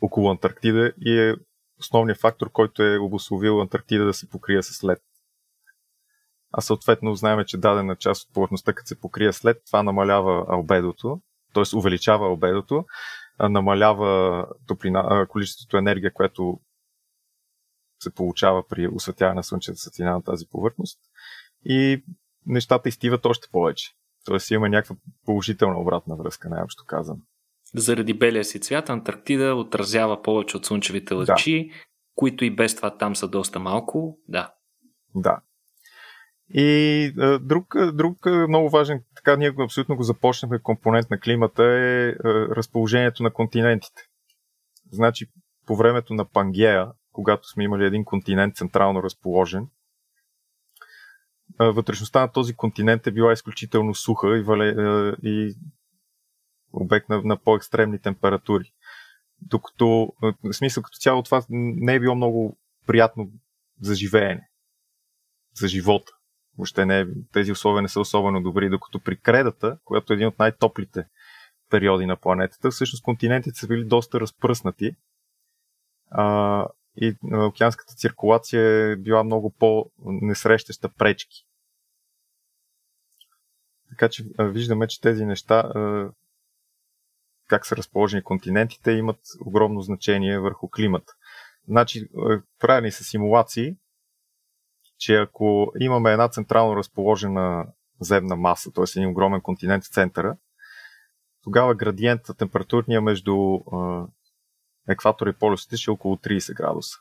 около 0.00 0.30
Антарктида 0.30 0.92
и 1.00 1.20
е 1.20 1.34
основният 1.78 2.20
фактор, 2.20 2.50
който 2.52 2.82
е 2.82 2.98
обословил 2.98 3.60
Антарктида 3.60 4.04
да 4.04 4.14
се 4.14 4.28
покрие 4.28 4.62
с 4.62 4.84
лед. 4.84 5.02
а 6.52 6.60
съответно 6.60 7.14
знаем, 7.14 7.44
че 7.46 7.56
дадена 7.56 7.96
част 7.96 8.28
от 8.28 8.34
повърхността, 8.34 8.72
като 8.72 8.88
се 8.88 9.00
покрие 9.00 9.32
след, 9.32 9.62
това 9.66 9.82
намалява 9.82 10.46
албедото, 10.48 11.20
т.е. 11.54 11.76
увеличава 11.76 12.26
албедото, 12.26 12.84
намалява 13.40 14.46
топлина, 14.66 15.26
количеството 15.28 15.76
енергия, 15.76 16.12
което 16.12 16.60
се 18.02 18.14
получава 18.14 18.68
при 18.68 18.88
осветяване 18.88 19.36
на 19.36 19.42
слънчевата 19.42 19.80
светлина 19.80 20.12
на 20.12 20.22
тази 20.22 20.46
повърхност 20.46 20.98
и 21.64 22.04
нещата 22.46 22.88
изтиват 22.88 23.26
още 23.26 23.48
повече. 23.52 23.92
Тоест 24.24 24.50
има 24.50 24.68
някаква 24.68 24.96
положителна 25.24 25.78
обратна 25.80 26.16
връзка, 26.16 26.48
най-общо 26.48 26.84
казано. 26.86 27.20
Заради 27.74 28.14
белия 28.14 28.44
си 28.44 28.60
цвят 28.60 28.90
Антарктида 28.90 29.54
отразява 29.54 30.22
повече 30.22 30.56
от 30.56 30.66
слънчевите 30.66 31.14
лъчи, 31.14 31.68
да. 31.68 31.74
които 32.14 32.44
и 32.44 32.56
без 32.56 32.76
това 32.76 32.96
там 32.96 33.16
са 33.16 33.28
доста 33.28 33.58
малко. 33.58 34.18
Да. 34.28 34.52
Да. 35.14 35.40
И 36.54 37.12
а, 37.18 37.38
друг, 37.38 37.74
друг 37.92 38.26
много 38.48 38.70
важен, 38.70 39.02
така 39.16 39.36
ние 39.36 39.54
абсолютно 39.64 39.96
го 39.96 40.02
започнахме, 40.02 40.62
компонент 40.62 41.10
на 41.10 41.20
климата 41.20 41.64
е 41.64 42.08
а, 42.08 42.14
разположението 42.56 43.22
на 43.22 43.32
континентите. 43.32 44.02
Значи, 44.92 45.26
по 45.66 45.76
времето 45.76 46.14
на 46.14 46.24
Пангея, 46.24 46.88
когато 47.12 47.48
сме 47.48 47.64
имали 47.64 47.84
един 47.84 48.04
континент 48.04 48.56
централно 48.56 49.02
разположен, 49.02 49.66
вътрешността 51.60 52.20
на 52.20 52.32
този 52.32 52.54
континент 52.54 53.06
е 53.06 53.12
била 53.12 53.32
изключително 53.32 53.94
суха 53.94 54.38
и, 54.38 54.42
вале, 54.42 54.74
и 55.22 55.54
обект 56.72 57.08
на, 57.08 57.22
на 57.22 57.36
по-екстремни 57.36 57.98
температури. 57.98 58.72
Докато, 59.42 60.12
в 60.22 60.52
смисъл 60.52 60.82
като 60.82 60.98
цяло 60.98 61.22
това 61.22 61.42
не 61.48 61.94
е 61.94 62.00
било 62.00 62.14
много 62.14 62.58
приятно 62.86 63.30
за 63.80 63.94
живеене, 63.94 64.48
за 65.54 65.68
живота. 65.68 66.12
Въобще 66.58 66.86
не 66.86 67.00
е, 67.00 67.06
тези 67.32 67.52
условия 67.52 67.82
не 67.82 67.88
са 67.88 68.00
особено 68.00 68.42
добри, 68.42 68.70
докато 68.70 69.00
при 69.00 69.20
кредата, 69.20 69.78
която 69.84 70.12
е 70.12 70.16
един 70.16 70.28
от 70.28 70.38
най-топлите 70.38 71.04
периоди 71.70 72.06
на 72.06 72.16
планетата, 72.16 72.70
всъщност 72.70 73.04
континентите 73.04 73.58
са 73.58 73.66
били 73.66 73.84
доста 73.84 74.20
разпръснати 74.20 74.96
а, 76.10 76.66
и 76.96 77.16
океанската 77.22 77.94
циркулация 77.94 78.62
е 78.62 78.96
била 78.96 79.24
много 79.24 79.50
по-несрещаща 79.50 80.88
пречки. 80.88 81.44
Така 83.88 84.08
че 84.08 84.24
виждаме, 84.38 84.88
че 84.88 85.00
тези 85.00 85.24
неща, 85.24 85.72
как 87.48 87.66
са 87.66 87.76
разположени 87.76 88.22
континентите, 88.22 88.92
имат 88.92 89.20
огромно 89.46 89.80
значение 89.80 90.38
върху 90.38 90.68
климата. 90.68 91.12
Значи, 91.68 92.08
правени 92.58 92.92
са 92.92 93.04
симулации, 93.04 93.76
че 94.98 95.16
ако 95.16 95.72
имаме 95.80 96.12
една 96.12 96.28
централно 96.28 96.76
разположена 96.76 97.66
земна 98.00 98.36
маса, 98.36 98.72
т.е. 98.72 98.84
един 98.96 99.08
огромен 99.08 99.40
континент 99.40 99.84
в 99.84 99.92
центъра, 99.92 100.36
тогава 101.42 101.74
градиентът 101.74 102.38
температурния 102.38 103.00
между 103.00 103.58
екватора 104.88 105.30
и 105.30 105.32
полюсите 105.32 105.76
ще 105.76 105.90
е 105.90 105.92
около 105.92 106.16
30 106.16 106.54
градуса. 106.54 106.96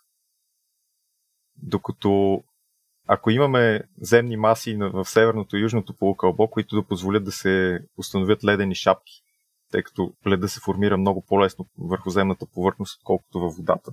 Докато 1.56 2.44
ако 3.08 3.32
имаме 3.32 3.84
земни 4.02 4.38
маси 4.38 4.76
в 4.76 5.06
северното 5.06 5.58
и 5.58 5.62
южното 5.62 5.94
полукълбо, 5.94 6.50
които 6.50 6.76
да 6.76 6.88
позволят 6.88 7.24
да 7.24 7.32
се 7.32 7.80
установят 7.98 8.44
ледени 8.44 8.76
шапки, 8.76 9.24
тъй 9.72 9.84
като 9.84 10.14
леда 10.28 10.50
се 10.50 10.60
формира 10.60 10.98
много 10.98 11.26
по-лесно 11.26 11.68
върху 11.78 12.10
земната 12.10 12.46
повърхност, 12.54 13.00
отколкото 13.00 13.40
във 13.40 13.56
водата, 13.56 13.92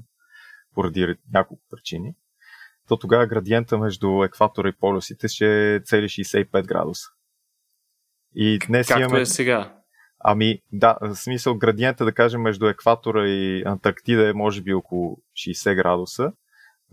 поради 0.75 1.17
няколко 1.33 1.63
причини, 1.71 2.15
то 2.89 2.97
тогава 2.97 3.27
градиента 3.27 3.79
между 3.79 4.25
екватора 4.25 4.69
и 4.69 4.73
полюсите 4.73 5.29
ще 5.29 5.75
е 5.75 5.81
цели 5.81 6.09
65 6.09 6.67
градуса. 6.67 7.09
И 8.35 8.59
днес 8.67 8.89
Както 8.89 9.03
имаме... 9.03 9.21
е 9.21 9.27
сега. 9.27 9.75
Ами, 10.27 10.59
да, 10.73 10.99
в 11.01 11.15
смисъл 11.15 11.55
градиента, 11.55 12.05
да 12.05 12.13
кажем, 12.13 12.41
между 12.41 12.67
екватора 12.67 13.29
и 13.29 13.63
Антарктида 13.67 14.29
е 14.29 14.33
може 14.33 14.63
би 14.63 14.75
около 14.75 15.19
60 15.35 15.75
градуса, 15.75 16.33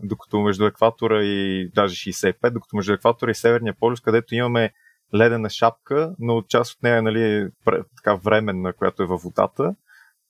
докато 0.02 0.40
между 0.40 0.66
екватора 0.66 1.22
и 1.22 1.68
даже 1.74 1.94
65, 1.94 2.50
докато 2.50 2.76
между 2.76 2.92
екватора 2.92 3.30
и 3.30 3.34
Северния 3.34 3.74
полюс, 3.74 4.00
където 4.00 4.34
имаме 4.34 4.72
ледена 5.14 5.50
шапка, 5.50 6.14
но 6.18 6.42
част 6.42 6.74
от 6.74 6.82
нея 6.82 6.98
е 6.98 7.02
нали, 7.02 7.50
така 7.96 8.14
временна, 8.14 8.72
която 8.72 9.02
е 9.02 9.06
във 9.06 9.22
водата, 9.22 9.74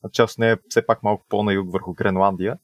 а 0.03 0.09
част 0.09 0.33
от 0.33 0.39
нея 0.39 0.53
е 0.53 0.57
все 0.69 0.85
пак 0.85 1.03
малко 1.03 1.25
по-на 1.29 1.53
юг 1.53 1.71
върху 1.71 1.93
Гренландия. 1.93 2.57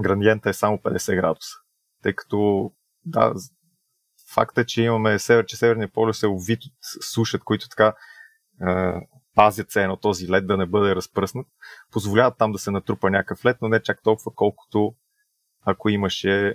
Градиента 0.00 0.50
е 0.50 0.52
само 0.52 0.78
50 0.78 1.16
градуса. 1.16 1.54
Тъй 2.02 2.12
като, 2.12 2.72
да, 3.04 3.34
факт 4.34 4.58
е, 4.58 4.66
че 4.66 4.82
имаме 4.82 5.18
север, 5.18 5.46
че 5.46 5.56
Северния 5.56 5.92
полюс 5.92 6.22
е 6.22 6.26
увит 6.26 6.64
от 6.64 7.04
сушат, 7.04 7.44
които 7.44 7.68
така 7.68 7.94
е, 8.68 8.92
пазят 9.34 9.70
се 9.70 9.82
едно 9.82 9.96
този 9.96 10.28
лед 10.28 10.46
да 10.46 10.56
не 10.56 10.66
бъде 10.66 10.96
разпръснат, 10.96 11.46
позволяват 11.90 12.38
там 12.38 12.52
да 12.52 12.58
се 12.58 12.70
натрупа 12.70 13.10
някакъв 13.10 13.44
лед, 13.44 13.56
но 13.62 13.68
не 13.68 13.82
чак 13.82 14.02
толкова, 14.02 14.32
колкото 14.34 14.94
ако 15.64 15.88
имаше 15.88 16.46
е, 16.48 16.54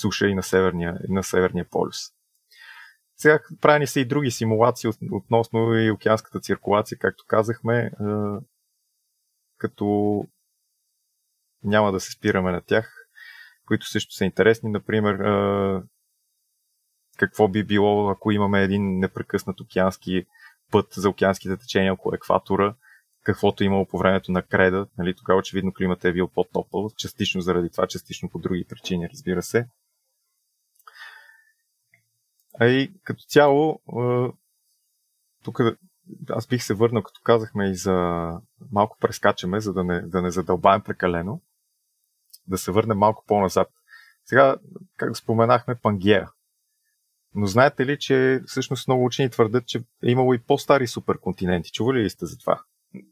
суша 0.00 0.26
и 0.26 0.34
на 0.34 0.42
Северния, 0.42 0.98
и 1.08 1.12
на 1.12 1.22
Северния 1.22 1.66
полюс. 1.70 1.98
Сега 3.22 3.40
правени 3.60 3.86
са 3.86 4.00
и 4.00 4.04
други 4.04 4.30
симулации 4.30 4.90
относно 5.12 5.74
и 5.74 5.90
океанската 5.90 6.40
циркулация, 6.40 6.98
както 6.98 7.24
казахме, 7.26 7.78
е, 7.78 7.90
като 9.58 10.24
няма 11.64 11.92
да 11.92 12.00
се 12.00 12.12
спираме 12.12 12.52
на 12.52 12.60
тях, 12.60 12.94
които 13.66 13.86
също 13.86 14.14
са 14.14 14.24
интересни. 14.24 14.70
Например, 14.70 15.14
е, 15.14 15.82
какво 17.18 17.48
би 17.48 17.64
било, 17.64 18.10
ако 18.10 18.32
имаме 18.32 18.62
един 18.62 18.98
непрекъснат 18.98 19.60
океански 19.60 20.26
път 20.70 20.86
за 20.92 21.08
океанските 21.08 21.56
течения 21.56 21.92
около 21.92 22.14
екватора, 22.14 22.74
каквото 23.22 23.62
е 23.62 23.66
имало 23.66 23.86
по 23.86 23.98
времето 23.98 24.32
на 24.32 24.42
креда. 24.42 24.86
Нали, 24.98 25.14
тогава 25.16 25.38
очевидно 25.38 25.72
климата 25.72 26.08
е 26.08 26.12
бил 26.12 26.28
по-топъл, 26.28 26.90
частично 26.96 27.40
заради 27.40 27.70
това, 27.70 27.86
частично 27.86 28.28
по 28.30 28.38
други 28.38 28.64
причини, 28.68 29.08
разбира 29.08 29.42
се. 29.42 29.66
А 32.60 32.66
и 32.66 32.92
като 33.04 33.22
цяло, 33.28 33.80
тук 35.44 35.60
аз 36.30 36.46
бих 36.46 36.62
се 36.62 36.74
върнал, 36.74 37.02
като 37.02 37.20
казахме 37.24 37.70
и 37.70 37.74
за 37.74 37.92
малко 38.72 38.96
прескачаме, 39.00 39.60
за 39.60 39.72
да 39.72 39.84
не, 39.84 40.00
да 40.00 40.22
не 40.22 40.30
задълбаем 40.30 40.80
прекалено, 40.80 41.40
да 42.46 42.58
се 42.58 42.70
върнем 42.70 42.98
малко 42.98 43.24
по-назад. 43.26 43.68
Сега, 44.24 44.56
как 44.96 45.16
споменахме, 45.16 45.74
Пангея. 45.82 46.30
Но 47.34 47.46
знаете 47.46 47.86
ли, 47.86 47.98
че 47.98 48.40
всъщност 48.46 48.88
много 48.88 49.04
учени 49.04 49.30
твърдят, 49.30 49.66
че 49.66 49.78
е 49.78 50.10
имало 50.10 50.34
и 50.34 50.38
по-стари 50.38 50.86
суперконтиненти? 50.86 51.72
Чували 51.72 52.02
ли 52.02 52.10
сте 52.10 52.26
за 52.26 52.38
това? 52.38 52.62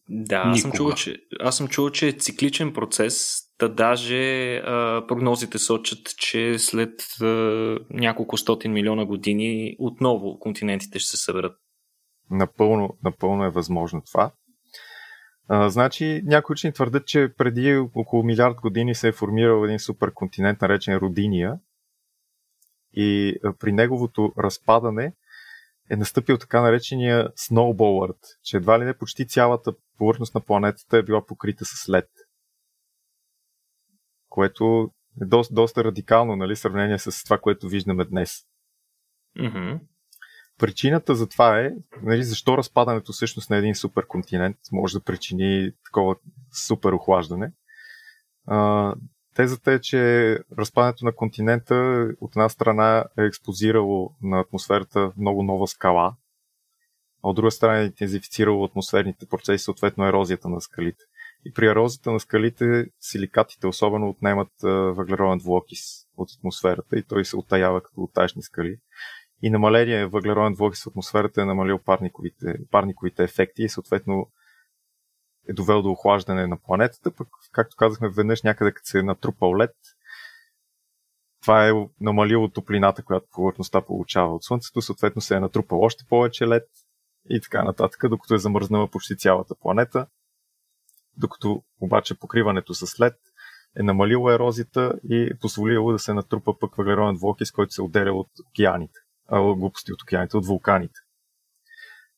Да, 0.09 0.37
аз 0.37 0.61
съм, 0.61 0.73
чувал, 0.73 0.95
че, 0.95 1.17
аз 1.41 1.57
съм 1.57 1.69
чувал, 1.69 1.91
че 1.91 2.09
е 2.09 2.13
цикличен 2.13 2.73
процес. 2.73 3.43
Та 3.61 3.69
даже 3.69 4.57
а, 4.57 5.05
прогнозите 5.09 5.59
сочат, 5.59 6.17
че 6.17 6.59
след 6.59 7.01
а, 7.21 7.27
няколко 7.91 8.37
стотин 8.37 8.73
милиона 8.73 9.05
години 9.05 9.77
отново 9.79 10.39
континентите 10.39 10.99
ще 10.99 11.17
се 11.17 11.25
съберат. 11.25 11.57
Напълно, 12.31 12.99
напълно 13.05 13.45
е 13.45 13.51
възможно 13.51 14.03
това. 14.03 14.33
А, 15.49 15.71
значи, 15.71 16.23
някои 16.25 16.53
учени 16.53 16.73
твърдят, 16.73 17.07
че 17.07 17.33
преди 17.37 17.77
около 17.95 18.23
милиард 18.23 18.61
години 18.61 18.95
се 18.95 19.09
е 19.09 19.13
формирал 19.13 19.65
един 19.65 19.79
суперконтинент, 19.79 20.61
наречен 20.61 20.97
Родиния. 20.97 21.55
И 22.93 23.35
а, 23.45 23.53
при 23.53 23.73
неговото 23.73 24.33
разпадане 24.39 25.13
е 25.91 25.97
настъпил 25.97 26.39
така 26.39 26.61
наречения 26.61 27.29
Snowball 27.29 28.15
че 28.43 28.57
едва 28.57 28.81
ли 28.81 28.85
не 28.85 28.99
почти 28.99 29.27
цялата 29.27 29.73
повърхност 29.99 30.35
на 30.35 30.41
планетата 30.41 30.97
е 30.99 31.03
била 31.03 31.27
покрита 31.27 31.65
с 31.65 31.89
лед. 31.89 32.09
Което 34.31 34.91
е 35.23 35.25
доста, 35.25 35.55
доста 35.55 35.85
радикално, 35.85 36.37
нали, 36.37 36.57
сравнение 36.57 36.99
с 36.99 37.25
това, 37.25 37.39
което 37.39 37.69
виждаме 37.69 38.05
днес. 38.05 38.43
Mm-hmm. 39.39 39.81
Причината 40.59 41.15
за 41.15 41.29
това 41.29 41.61
е, 41.61 41.71
нали, 42.03 42.25
защо 42.25 42.59
разпадането 42.59 43.13
всъщност 43.13 43.51
на 43.51 43.57
един 43.57 43.75
суперконтинент 43.75 44.57
може 44.73 44.99
да 44.99 45.05
причини 45.05 45.73
такова 45.85 46.17
супер 46.67 46.93
охлаждане. 46.93 47.53
А, 48.47 48.95
Тезата 49.35 49.73
е, 49.73 49.81
че 49.81 50.39
разпадането 50.59 51.05
на 51.05 51.13
континента 51.13 52.09
от 52.21 52.37
една 52.37 52.49
страна 52.49 53.05
е 53.19 53.23
експозирало 53.23 54.15
на 54.23 54.41
атмосферата 54.41 55.13
много 55.17 55.43
нова 55.43 55.67
скала, 55.67 56.15
а 57.23 57.29
от 57.29 57.37
друга 57.37 57.51
страна 57.51 57.79
е 57.79 57.85
интензифицирало 57.85 58.65
атмосферните 58.65 59.27
процеси, 59.27 59.65
съответно 59.65 60.07
ерозията 60.07 60.49
на 60.49 60.61
скалите. 60.61 61.05
И 61.45 61.53
при 61.53 61.67
ерозията 61.67 62.13
на 62.13 62.21
скалите 62.21 62.87
силикатите 63.01 63.67
особено 63.67 64.09
отнемат 64.09 64.53
въглероден 64.97 65.39
двуокис 65.39 65.81
от 66.17 66.29
атмосферата 66.39 66.99
и 66.99 67.03
той 67.03 67.25
се 67.25 67.37
отаява 67.37 67.83
като 67.83 68.01
отажни 68.01 68.43
скали. 68.43 68.77
И 69.43 69.51
намаление 69.51 70.07
въглероден 70.07 70.55
двуокис 70.55 70.85
в 70.85 70.87
атмосферата 70.87 71.43
е 71.43 71.45
намалил 71.45 71.79
парниковите, 71.79 72.55
парниковите 72.71 73.25
ефекти 73.25 73.63
и 73.63 73.69
съответно 73.69 74.31
е 75.49 75.53
довел 75.53 75.83
до 75.83 75.91
охлаждане 75.91 76.47
на 76.47 76.57
планетата, 76.57 77.11
пък, 77.11 77.29
както 77.53 77.77
казахме, 77.77 78.09
веднъж 78.09 78.43
някъде 78.43 78.73
като 78.73 78.87
се 78.87 78.99
е 78.99 79.03
натрупал 79.03 79.57
лед, 79.57 79.75
това 81.43 81.69
е 81.69 81.73
намалило 82.01 82.49
топлината, 82.49 83.03
която 83.03 83.27
повърхността 83.33 83.81
получава 83.81 84.35
от 84.35 84.45
Слънцето, 84.45 84.83
съответно 84.83 85.23
се 85.23 85.37
е 85.37 85.41
натрупал 85.41 85.81
още 85.81 86.05
повече 86.09 86.47
лед 86.47 86.69
и 87.31 87.41
така 87.41 87.63
нататък, 87.63 88.09
докато 88.09 88.35
е 88.35 88.39
замръзнала 88.39 88.89
почти 88.89 89.17
цялата 89.17 89.55
планета. 89.61 90.07
Докато 91.17 91.63
обаче 91.81 92.19
покриването 92.19 92.75
с 92.75 93.01
лед 93.01 93.17
е 93.79 93.83
намалило 93.83 94.31
ерозията 94.31 94.93
и 95.11 95.23
е 95.23 95.39
позволило 95.41 95.93
да 95.93 95.99
се 95.99 96.15
натрупа 96.15 96.59
пък 96.61 96.75
въглероден 96.75 97.17
двуокис, 97.17 97.53
който 97.53 97.73
се 97.73 97.83
отделя 97.83 98.13
от 98.13 98.31
океаните, 98.51 98.99
а, 99.29 99.55
глупости 99.55 99.93
от 99.93 100.03
океаните, 100.03 100.37
от 100.37 100.47
вулканите. 100.47 101.01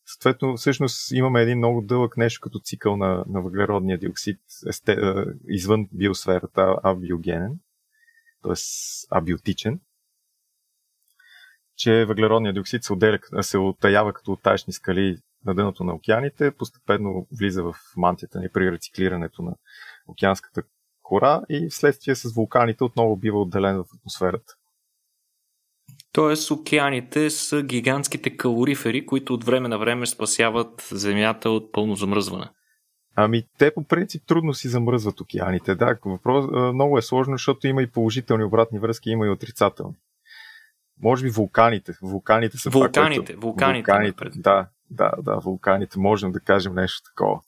Съответно, 0.06 0.56
всъщност 0.56 1.12
имаме 1.12 1.42
един 1.42 1.58
много 1.58 1.82
дълъг 1.82 2.16
нещо 2.16 2.40
като 2.42 2.60
цикъл 2.64 2.96
на, 2.96 3.24
на 3.28 3.42
въглеродния 3.42 3.98
диоксид 3.98 4.40
есте, 4.68 4.96
извън 5.48 5.88
биосферата, 5.92 6.76
абиогенен, 6.82 7.60
т.е. 8.42 8.54
абиотичен, 9.10 9.80
че 11.76 12.04
въглеродният 12.04 12.54
диоксид 12.54 12.84
се, 12.84 12.92
отделя, 12.92 13.18
се 13.40 13.58
оттаява 13.58 14.12
като 14.12 14.32
оттаечни 14.32 14.72
скали 14.72 15.18
на 15.46 15.54
дъното 15.54 15.84
на 15.84 15.94
океаните, 15.94 16.50
постепенно 16.50 17.26
влиза 17.38 17.62
в 17.62 17.74
мантията 17.96 18.40
ни 18.40 18.48
при 18.48 18.72
рециклирането 18.72 19.42
на 19.42 19.54
океанската 20.08 20.62
кора 21.02 21.42
и 21.48 21.68
вследствие 21.70 22.14
с 22.14 22.34
вулканите 22.34 22.84
отново 22.84 23.16
бива 23.16 23.40
отделен 23.40 23.76
в 23.76 23.84
атмосферата. 23.96 24.54
Тоест 26.12 26.50
океаните 26.50 27.30
са 27.30 27.62
гигантските 27.62 28.36
калорифери, 28.36 29.06
които 29.06 29.34
от 29.34 29.44
време 29.44 29.68
на 29.68 29.78
време 29.78 30.06
спасяват 30.06 30.88
Земята 30.92 31.50
от 31.50 31.72
пълно 31.72 31.94
замръзване. 31.94 32.48
Ами 33.16 33.42
те 33.58 33.74
по 33.74 33.84
принцип 33.84 34.22
трудно 34.26 34.54
си 34.54 34.68
замръзват 34.68 35.20
океаните. 35.20 35.74
Да, 35.74 35.98
въпрос, 36.04 36.46
много 36.74 36.98
е 36.98 37.02
сложно, 37.02 37.34
защото 37.34 37.66
има 37.66 37.82
и 37.82 37.90
положителни 37.90 38.44
обратни 38.44 38.78
връзки, 38.78 39.10
има 39.10 39.26
и 39.26 39.30
отрицателни. 39.30 39.94
Може 41.00 41.24
би 41.24 41.30
вулканите. 41.30 41.92
Вулканите 42.02 42.58
са 42.58 42.70
вулканите, 42.70 43.34
това, 43.34 43.40
вулканите, 43.40 43.90
вулканите 43.90 44.40
да, 44.40 44.66
да, 44.90 45.12
да, 45.22 45.36
вулканите. 45.36 45.98
Можем 45.98 46.32
да 46.32 46.40
кажем 46.40 46.74
нещо 46.74 47.10
такова. 47.10 47.40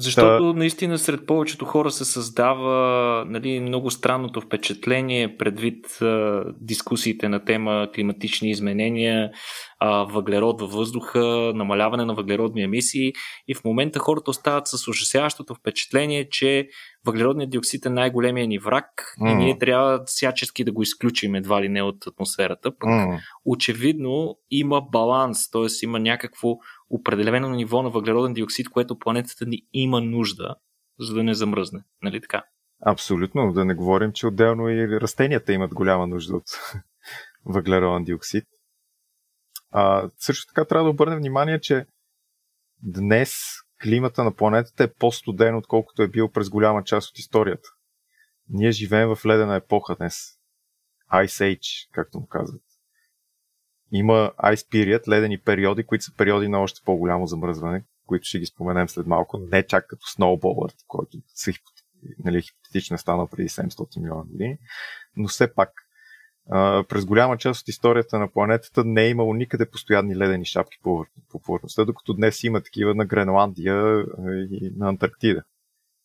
Защото 0.00 0.52
Та... 0.52 0.58
наистина 0.58 0.98
сред 0.98 1.26
повечето 1.26 1.64
хора 1.64 1.90
се 1.90 2.04
създава 2.04 3.24
нали, 3.28 3.60
много 3.60 3.90
странното 3.90 4.40
впечатление 4.40 5.36
предвид 5.36 5.86
а, 6.02 6.44
дискусиите 6.60 7.28
на 7.28 7.44
тема 7.44 7.88
климатични 7.94 8.50
изменения, 8.50 9.30
а, 9.78 10.04
въглерод 10.04 10.60
във 10.60 10.72
въздуха, 10.72 11.52
намаляване 11.54 12.04
на 12.04 12.14
въглеродни 12.14 12.62
емисии 12.62 13.12
и 13.48 13.54
в 13.54 13.64
момента 13.64 13.98
хората 13.98 14.30
остават 14.30 14.66
с 14.66 14.88
ужасяващото 14.88 15.54
впечатление, 15.54 16.28
че 16.30 16.68
въглеродният 17.06 17.50
диоксид 17.50 17.86
е 17.86 17.90
най-големия 17.90 18.46
ни 18.46 18.58
враг 18.58 19.14
mm. 19.20 19.32
и 19.32 19.34
ние 19.34 19.58
трябва 19.58 20.02
всячески 20.06 20.64
да 20.64 20.72
го 20.72 20.82
изключим 20.82 21.34
едва 21.34 21.62
ли 21.62 21.68
не 21.68 21.82
от 21.82 22.06
атмосферата. 22.06 22.70
Пък 22.78 22.90
mm. 22.90 23.18
очевидно 23.44 24.36
има 24.50 24.82
баланс, 24.92 25.50
т.е. 25.50 25.84
има 25.84 26.00
някакво 26.00 26.48
определено 26.90 27.50
ниво 27.50 27.82
на 27.82 27.90
въглероден 27.90 28.34
диоксид, 28.34 28.68
което 28.68 28.98
планетата 28.98 29.46
ни 29.46 29.62
има 29.72 30.00
нужда, 30.00 30.54
за 30.98 31.14
да 31.14 31.22
не 31.22 31.34
замръзне. 31.34 31.84
Нали 32.02 32.20
така? 32.20 32.44
Абсолютно. 32.86 33.52
Да 33.52 33.64
не 33.64 33.74
говорим, 33.74 34.12
че 34.12 34.26
отделно 34.26 34.68
и 34.68 35.00
растенията 35.00 35.52
имат 35.52 35.74
голяма 35.74 36.06
нужда 36.06 36.36
от 36.36 36.46
въглероден 37.44 38.04
диоксид. 38.04 38.44
А, 39.70 40.10
също 40.18 40.46
така 40.46 40.64
трябва 40.64 40.84
да 40.84 40.90
обърнем 40.90 41.18
внимание, 41.18 41.60
че 41.60 41.86
днес 42.82 43.34
климата 43.82 44.24
на 44.24 44.34
планетата 44.34 44.84
е 44.84 44.92
по-студен, 44.92 45.56
отколкото 45.56 46.02
е 46.02 46.08
бил 46.08 46.28
през 46.28 46.50
голяма 46.50 46.84
част 46.84 47.10
от 47.10 47.18
историята. 47.18 47.68
Ние 48.48 48.70
живеем 48.70 49.14
в 49.14 49.26
ледена 49.26 49.56
епоха 49.56 49.96
днес. 49.96 50.14
Ice 51.12 51.56
Age, 51.56 51.88
както 51.92 52.18
му 52.18 52.26
казват. 52.26 52.62
Има 53.92 54.32
Ice 54.44 54.72
Period, 54.72 55.08
ледени 55.08 55.38
периоди, 55.38 55.84
които 55.84 56.04
са 56.04 56.12
периоди 56.16 56.48
на 56.48 56.58
още 56.58 56.80
по-голямо 56.84 57.26
замръзване, 57.26 57.84
които 58.06 58.24
ще 58.24 58.38
ги 58.38 58.46
споменем 58.46 58.88
след 58.88 59.06
малко. 59.06 59.38
Не 59.38 59.66
чак 59.66 59.86
като 59.86 60.06
Snowball, 60.06 60.74
който 60.86 61.18
са 61.34 61.52
нали, 62.24 62.42
хипотетично 62.42 62.94
е 62.94 62.98
станал 62.98 63.26
преди 63.26 63.48
700 63.48 64.00
милиона 64.00 64.22
години, 64.22 64.58
но 65.16 65.28
все 65.28 65.54
пак 65.54 65.70
през 66.88 67.04
голяма 67.04 67.38
част 67.38 67.60
от 67.60 67.68
историята 67.68 68.18
на 68.18 68.32
планетата 68.32 68.84
не 68.84 69.04
е 69.04 69.10
имало 69.10 69.34
никъде 69.34 69.70
постоянни 69.70 70.16
ледени 70.16 70.44
шапки 70.44 70.78
по 70.82 71.40
повърхността, 71.44 71.84
докато 71.84 72.14
днес 72.14 72.44
има 72.44 72.60
такива 72.60 72.94
на 72.94 73.06
Гренландия 73.06 74.04
и 74.50 74.72
на 74.76 74.88
Антарктида. 74.88 75.42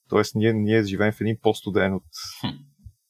Тоест 0.09 0.35
ние, 0.35 0.53
ние 0.53 0.83
живеем 0.83 1.13
в 1.13 1.21
един 1.21 1.37
по-студен 1.41 1.93
от 1.93 2.03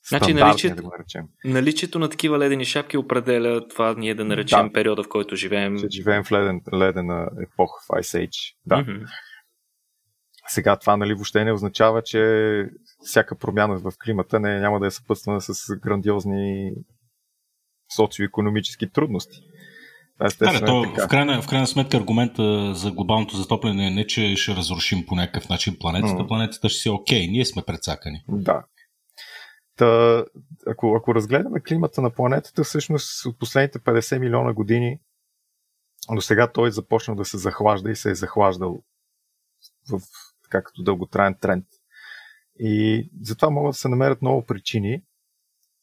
Значи 0.10 0.34
наличието, 0.34 0.84
да 0.84 1.49
наличието 1.49 1.99
на 1.99 2.10
такива 2.10 2.39
ледени 2.39 2.66
шапки 2.66 2.97
определя 2.97 3.68
това 3.68 3.95
ние 3.97 4.16
да 4.16 4.26
наречем 4.26 4.68
да. 4.68 4.74
периода, 4.74 5.03
в 5.03 5.10
който 5.10 5.36
живеем. 5.36 5.80
Че 5.80 5.88
живеем 5.89 6.24
в 6.24 6.32
леден, 6.32 6.62
ледена 6.74 7.30
епоха, 7.43 7.74
в 7.86 7.88
Ice 7.88 8.28
Age. 8.28 8.56
Да. 8.66 8.76
Mm-hmm. 8.76 9.06
Сега 10.47 10.76
това 10.76 10.97
нали, 10.97 11.14
въобще 11.14 11.45
не 11.45 11.51
означава, 11.51 12.01
че 12.01 12.20
всяка 12.99 13.38
промяна 13.38 13.78
в 13.78 13.93
климата 14.06 14.39
не, 14.39 14.60
няма 14.60 14.80
да 14.80 14.88
е 14.88 14.91
съпътствана 14.91 15.41
с 15.41 15.53
грандиозни 15.84 16.72
социо-економически 17.95 18.91
трудности. 18.93 19.41
Да, 20.20 20.28
да, 20.39 20.66
то, 20.66 20.84
е 20.84 20.88
в, 20.88 21.08
крайна, 21.08 21.41
в 21.41 21.47
крайна 21.47 21.68
сметка 21.68 21.97
аргумента 21.97 22.74
за 22.76 22.91
глобалното 22.91 23.38
затопляне 23.38 23.88
е 23.88 23.89
не, 23.89 24.08
че 24.08 24.36
ще 24.36 24.56
разрушим 24.56 25.06
по 25.06 25.16
някакъв 25.16 25.49
начин 25.49 25.78
планетата. 25.80 26.14
Mm. 26.24 26.28
Планетата 26.28 26.70
ще 26.70 26.80
си 26.80 26.89
е 26.89 26.91
окей, 26.91 27.28
ние 27.28 27.45
сме 27.45 27.64
прецакани. 27.68 28.24
Да. 28.28 28.64
Та, 29.76 30.26
ако, 30.67 30.95
ако 30.95 31.15
разгледаме 31.15 31.61
климата 31.61 32.01
на 32.01 32.09
планетата, 32.09 32.63
всъщност 32.63 33.26
от 33.26 33.39
последните 33.39 33.80
50 33.80 34.19
милиона 34.19 34.53
години 34.53 34.99
до 36.11 36.21
сега 36.21 36.51
той 36.51 36.67
е 36.67 36.71
започнал 36.71 37.15
да 37.17 37.26
се 37.26 37.38
захлажда 37.38 37.91
и 37.91 37.95
се 37.95 38.11
е 38.11 38.15
захлаждал 38.15 38.84
в 39.89 40.01
така 40.43 40.63
като 40.63 40.84
дълготраен 40.84 41.36
тренд. 41.41 41.65
И 42.59 43.09
затова 43.21 43.49
могат 43.49 43.71
да 43.71 43.78
се 43.78 43.88
намерят 43.88 44.21
много 44.21 44.45
причини, 44.45 45.03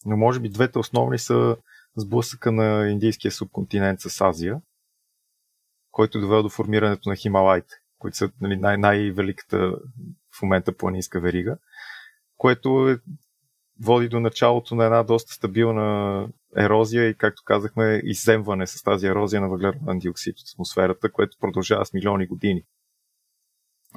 но 0.04 0.16
може 0.16 0.40
би 0.40 0.48
двете 0.48 0.78
основни 0.78 1.18
са 1.18 1.56
сблъсъка 1.96 2.52
на 2.52 2.88
индийския 2.88 3.32
субконтинент 3.32 4.00
с 4.00 4.20
Азия, 4.20 4.60
който 5.90 6.20
довел 6.20 6.42
до 6.42 6.48
формирането 6.48 7.08
на 7.08 7.16
Хималайте, 7.16 7.74
които 7.98 8.16
са 8.16 8.30
нали, 8.40 8.56
най- 8.56 8.76
най-великата 8.78 9.72
в 10.38 10.42
момента 10.42 10.76
планинска 10.76 11.20
верига, 11.20 11.58
което 12.36 12.88
е, 12.88 12.98
води 13.80 14.08
до 14.08 14.20
началото 14.20 14.74
на 14.74 14.84
една 14.84 15.02
доста 15.02 15.32
стабилна 15.32 16.28
ерозия 16.56 17.08
и, 17.08 17.14
както 17.14 17.42
казахме, 17.44 18.00
изземване 18.04 18.66
с 18.66 18.82
тази 18.82 19.06
ерозия 19.06 19.40
на 19.40 19.48
въглероден 19.48 19.98
диоксид 19.98 20.38
от 20.38 20.48
атмосферата, 20.54 21.12
което 21.12 21.36
продължава 21.40 21.86
с 21.86 21.92
милиони 21.92 22.26
години. 22.26 22.62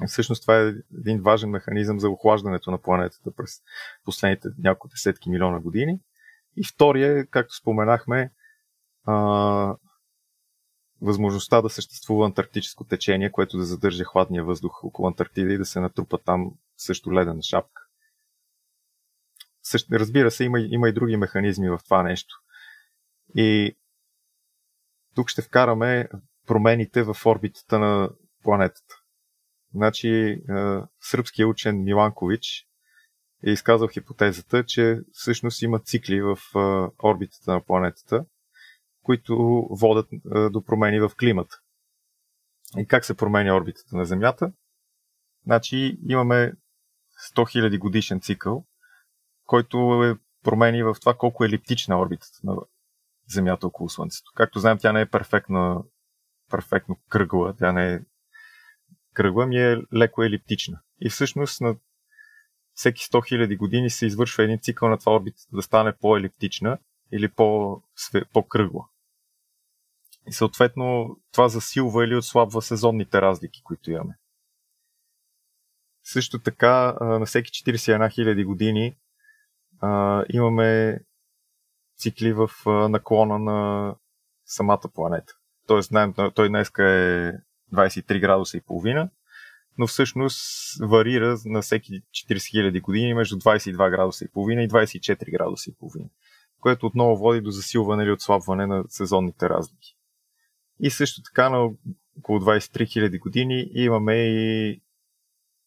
Всъщност 0.06 0.42
това 0.42 0.60
е 0.60 0.72
един 0.98 1.22
важен 1.22 1.50
механизъм 1.50 2.00
за 2.00 2.10
охлаждането 2.10 2.70
на 2.70 2.78
планетата 2.78 3.30
през 3.36 3.50
последните 4.04 4.48
няколко 4.58 4.88
десетки 4.88 5.30
милиона 5.30 5.60
години. 5.60 5.98
И 6.56 6.64
втория, 6.74 7.26
както 7.26 7.54
споменахме, 7.54 8.30
а, 9.04 9.76
възможността 11.02 11.62
да 11.62 11.70
съществува 11.70 12.26
антарктическо 12.26 12.84
течение, 12.84 13.32
което 13.32 13.56
да 13.56 13.64
задържа 13.64 14.04
хладния 14.04 14.44
въздух 14.44 14.84
около 14.84 15.08
Антарктида 15.08 15.52
и 15.52 15.58
да 15.58 15.64
се 15.64 15.80
натрупа 15.80 16.18
там 16.18 16.52
също 16.76 17.12
ледена 17.12 17.42
шапка. 17.42 17.85
Разбира 19.92 20.30
се, 20.30 20.44
има, 20.44 20.60
има 20.60 20.88
и 20.88 20.92
други 20.92 21.16
механизми 21.16 21.68
в 21.68 21.78
това 21.84 22.02
нещо. 22.02 22.34
И 23.34 23.76
тук 25.14 25.28
ще 25.28 25.42
вкараме 25.42 26.08
промените 26.46 27.02
в 27.02 27.16
орбитата 27.26 27.78
на 27.78 28.10
планетата. 28.42 28.94
Значи, 29.74 30.40
сръбският 31.00 31.50
учен 31.50 31.84
Миланкович 31.84 32.66
е 33.46 33.50
изказал 33.50 33.88
хипотезата, 33.88 34.64
че 34.64 35.00
всъщност 35.12 35.62
има 35.62 35.80
цикли 35.80 36.20
в 36.20 36.38
орбитата 37.02 37.52
на 37.52 37.64
планетата, 37.64 38.24
които 39.02 39.36
водят 39.70 40.08
до 40.52 40.64
промени 40.64 41.00
в 41.00 41.10
климата. 41.18 41.56
И 42.78 42.86
как 42.86 43.04
се 43.04 43.16
променя 43.16 43.56
орбитата 43.56 43.96
на 43.96 44.04
Земята? 44.04 44.52
Значи 45.44 45.98
имаме 46.08 46.52
100 47.34 47.36
000 47.36 47.78
годишен 47.78 48.20
цикъл, 48.20 48.64
който 49.46 50.04
е 50.04 50.18
промени 50.42 50.82
в 50.82 50.96
това 51.00 51.14
колко 51.14 51.44
е 51.44 51.46
елиптична 51.46 52.00
орбитата 52.00 52.38
на 52.44 52.56
Земята 53.28 53.66
около 53.66 53.88
Слънцето. 53.88 54.30
Както 54.34 54.58
знаем, 54.58 54.78
тя 54.78 54.92
не 54.92 55.00
е 55.00 55.06
перфектна, 55.06 55.82
перфектно 56.50 56.98
кръгла, 57.08 57.54
тя 57.58 57.72
не 57.72 57.92
е 57.92 58.00
кръгла, 59.14 59.46
ми 59.46 59.56
е 59.56 59.82
леко 59.94 60.22
елиптична. 60.22 60.80
И 61.00 61.10
всъщност 61.10 61.60
на 61.60 61.76
всеки 62.74 63.02
100 63.02 63.12
000 63.12 63.56
години 63.56 63.90
се 63.90 64.06
извършва 64.06 64.44
един 64.44 64.58
цикъл 64.58 64.88
на 64.88 64.98
това 64.98 65.14
орбитата 65.14 65.56
да 65.56 65.62
стане 65.62 65.96
по-елиптична 65.96 66.78
или 67.12 67.28
по- 67.28 67.82
по-кръгла. 68.32 68.84
И 70.28 70.32
съответно 70.32 71.16
това 71.32 71.48
засилва 71.48 72.04
или 72.04 72.16
отслабва 72.16 72.62
сезонните 72.62 73.22
разлики, 73.22 73.62
които 73.62 73.90
имаме. 73.90 74.18
Също 76.02 76.38
така 76.38 76.96
на 77.00 77.26
всеки 77.26 77.50
41 77.50 78.08
000 78.08 78.44
години 78.44 78.96
а, 79.80 80.24
имаме 80.32 81.00
цикли 81.96 82.32
в 82.32 82.50
наклона 82.88 83.38
на 83.38 83.94
самата 84.44 84.90
планета. 84.94 85.32
Тоест, 85.66 85.88
знаем, 85.88 86.14
той 86.34 86.48
днеска 86.48 86.90
е 86.90 87.32
23 87.74 88.20
градуса 88.20 88.56
и 88.56 88.60
половина, 88.60 89.10
но 89.78 89.86
всъщност 89.86 90.40
варира 90.80 91.36
на 91.44 91.62
всеки 91.62 91.92
40 91.92 92.34
000 92.34 92.80
години 92.80 93.14
между 93.14 93.36
22 93.36 93.90
градуса 93.90 94.24
и 94.24 94.28
половина 94.28 94.62
и 94.62 94.68
24 94.68 95.30
градуса 95.30 95.70
и 95.70 95.74
половина, 95.74 96.08
което 96.60 96.86
отново 96.86 97.16
води 97.16 97.40
до 97.40 97.50
засилване 97.50 98.02
или 98.02 98.12
отслабване 98.12 98.66
на 98.66 98.84
сезонните 98.88 99.48
разлики. 99.48 99.96
И 100.80 100.90
също 100.90 101.22
така 101.22 101.50
на 101.50 101.70
около 102.18 102.40
23 102.40 102.84
000 102.84 103.18
години 103.18 103.70
имаме 103.74 104.14
и 104.14 104.80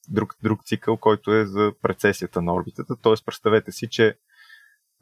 друг, 0.10 0.36
друг 0.44 0.64
цикъл, 0.66 0.98
който 0.98 1.34
е 1.34 1.46
за 1.46 1.74
прецесията 1.82 2.42
на 2.42 2.54
орбитата. 2.54 2.96
Тоест, 3.02 3.26
представете 3.26 3.72
си, 3.72 3.88
че 3.90 4.18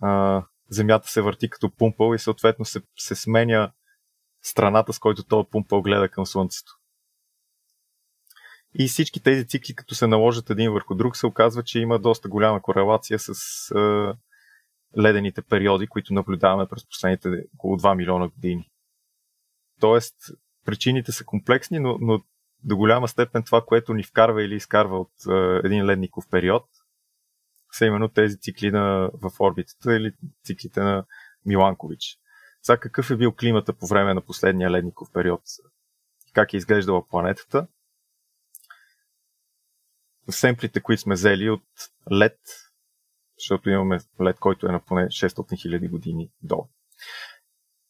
а, 0.02 0.44
Земята 0.70 1.08
се 1.08 1.22
върти 1.22 1.50
като 1.50 1.70
пумпал 1.70 2.14
и 2.16 2.20
съответно 2.20 2.66
се, 2.66 2.82
се 2.98 3.16
сменя 3.16 3.72
страната, 4.42 4.94
с 4.94 5.00
който 5.00 5.24
този 5.24 5.50
пумпал 5.52 5.82
гледа 5.82 6.10
към 6.10 6.26
Слънцето. 6.26 6.72
И 8.80 8.88
всички 8.88 9.24
тези 9.24 9.48
цикли, 9.48 9.76
като 9.76 9.96
се 9.96 10.08
наложат 10.08 10.50
един 10.50 10.72
върху 10.72 10.96
друг, 10.96 11.18
се 11.18 11.26
оказва, 11.26 11.64
че 11.64 11.80
има 11.80 12.00
доста 12.00 12.30
голяма 12.30 12.62
корелация 12.62 13.20
с 13.20 13.32
а, 13.72 14.16
ледените 15.00 15.42
периоди, 15.42 15.88
които 15.88 16.14
наблюдаваме 16.14 16.68
през 16.70 16.88
последните 16.88 17.30
около 17.56 17.78
2 17.78 17.96
милиона 17.96 18.28
години. 18.28 18.70
Тоест, 19.80 20.16
причините 20.66 21.12
са 21.12 21.26
комплексни, 21.26 21.80
но, 21.80 21.98
но 22.02 22.24
до 22.64 22.78
голяма 22.78 23.08
степен 23.08 23.44
това, 23.44 23.66
което 23.66 23.94
ни 23.94 24.04
вкарва 24.04 24.44
или 24.44 24.56
изкарва 24.56 25.00
от 25.00 25.14
един 25.64 25.86
ледников 25.86 26.26
период, 26.32 26.66
са 27.72 27.86
именно 27.86 28.10
тези 28.10 28.40
цикли 28.40 28.72
на, 28.72 29.10
в 29.14 29.32
орбитата 29.40 29.96
или 29.96 30.14
циклите 30.46 30.80
на 30.80 31.06
Миланкович. 31.46 32.18
Сега 32.62 32.78
какъв 32.78 33.12
е 33.12 33.18
бил 33.18 33.32
климата 33.32 33.74
по 33.74 33.88
време 33.88 34.14
на 34.14 34.22
последния 34.22 34.72
ледников 34.72 35.08
период? 35.14 35.42
Как 36.34 36.54
е 36.54 36.58
изглеждала 36.58 37.08
планетата? 37.08 37.68
Семплите, 40.30 40.82
които 40.82 41.02
сме 41.02 41.14
взели 41.14 41.50
от 41.50 41.64
лед, 42.12 42.40
защото 43.38 43.70
имаме 43.70 44.00
лед, 44.22 44.40
който 44.40 44.68
е 44.68 44.72
на 44.72 44.86
поне 44.86 45.06
600 45.06 45.30
000 45.30 45.90
години 45.90 46.32
долу. 46.42 46.70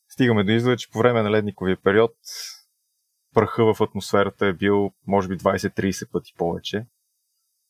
Стигаме 0.09 0.43
до 0.43 0.51
извода, 0.51 0.77
че 0.77 0.91
по 0.91 0.99
време 0.99 1.21
на 1.21 1.31
ледниковия 1.31 1.77
период 1.77 2.15
пръха 3.37 3.73
в 3.73 3.81
атмосферата 3.81 4.45
е 4.45 4.53
бил 4.53 4.91
може 5.07 5.27
би 5.27 5.37
20-30 5.37 6.11
пъти 6.11 6.33
повече. 6.37 6.85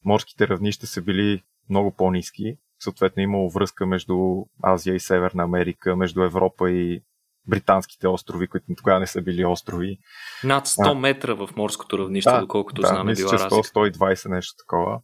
Морските 0.06 0.48
равнища 0.48 0.88
са 0.88 1.02
били 1.02 1.44
много 1.70 1.92
по-низки. 1.92 2.58
Съответно 2.80 3.24
имало 3.24 3.50
връзка 3.50 3.86
между 3.86 4.16
Азия 4.64 4.96
и 4.96 5.00
Северна 5.00 5.44
Америка, 5.44 5.96
между 5.96 6.24
Европа 6.24 6.72
и 6.72 7.02
британските 7.48 8.08
острови, 8.08 8.48
които 8.48 8.66
тогава 8.78 9.00
не 9.00 9.08
са 9.08 9.22
били 9.22 9.46
острови. 9.46 9.98
Над 10.44 10.68
100 10.68 10.94
метра 10.94 11.34
в 11.34 11.50
морското 11.56 11.98
равнище, 12.00 12.30
да, 12.30 12.42
доколкото 12.42 12.82
да, 12.82 12.88
знаме, 12.88 13.12
мисля, 13.12 13.38
била 13.38 13.50
100, 13.50 13.92
120 13.92 14.30
нещо 14.30 14.54
такова. 14.58 15.02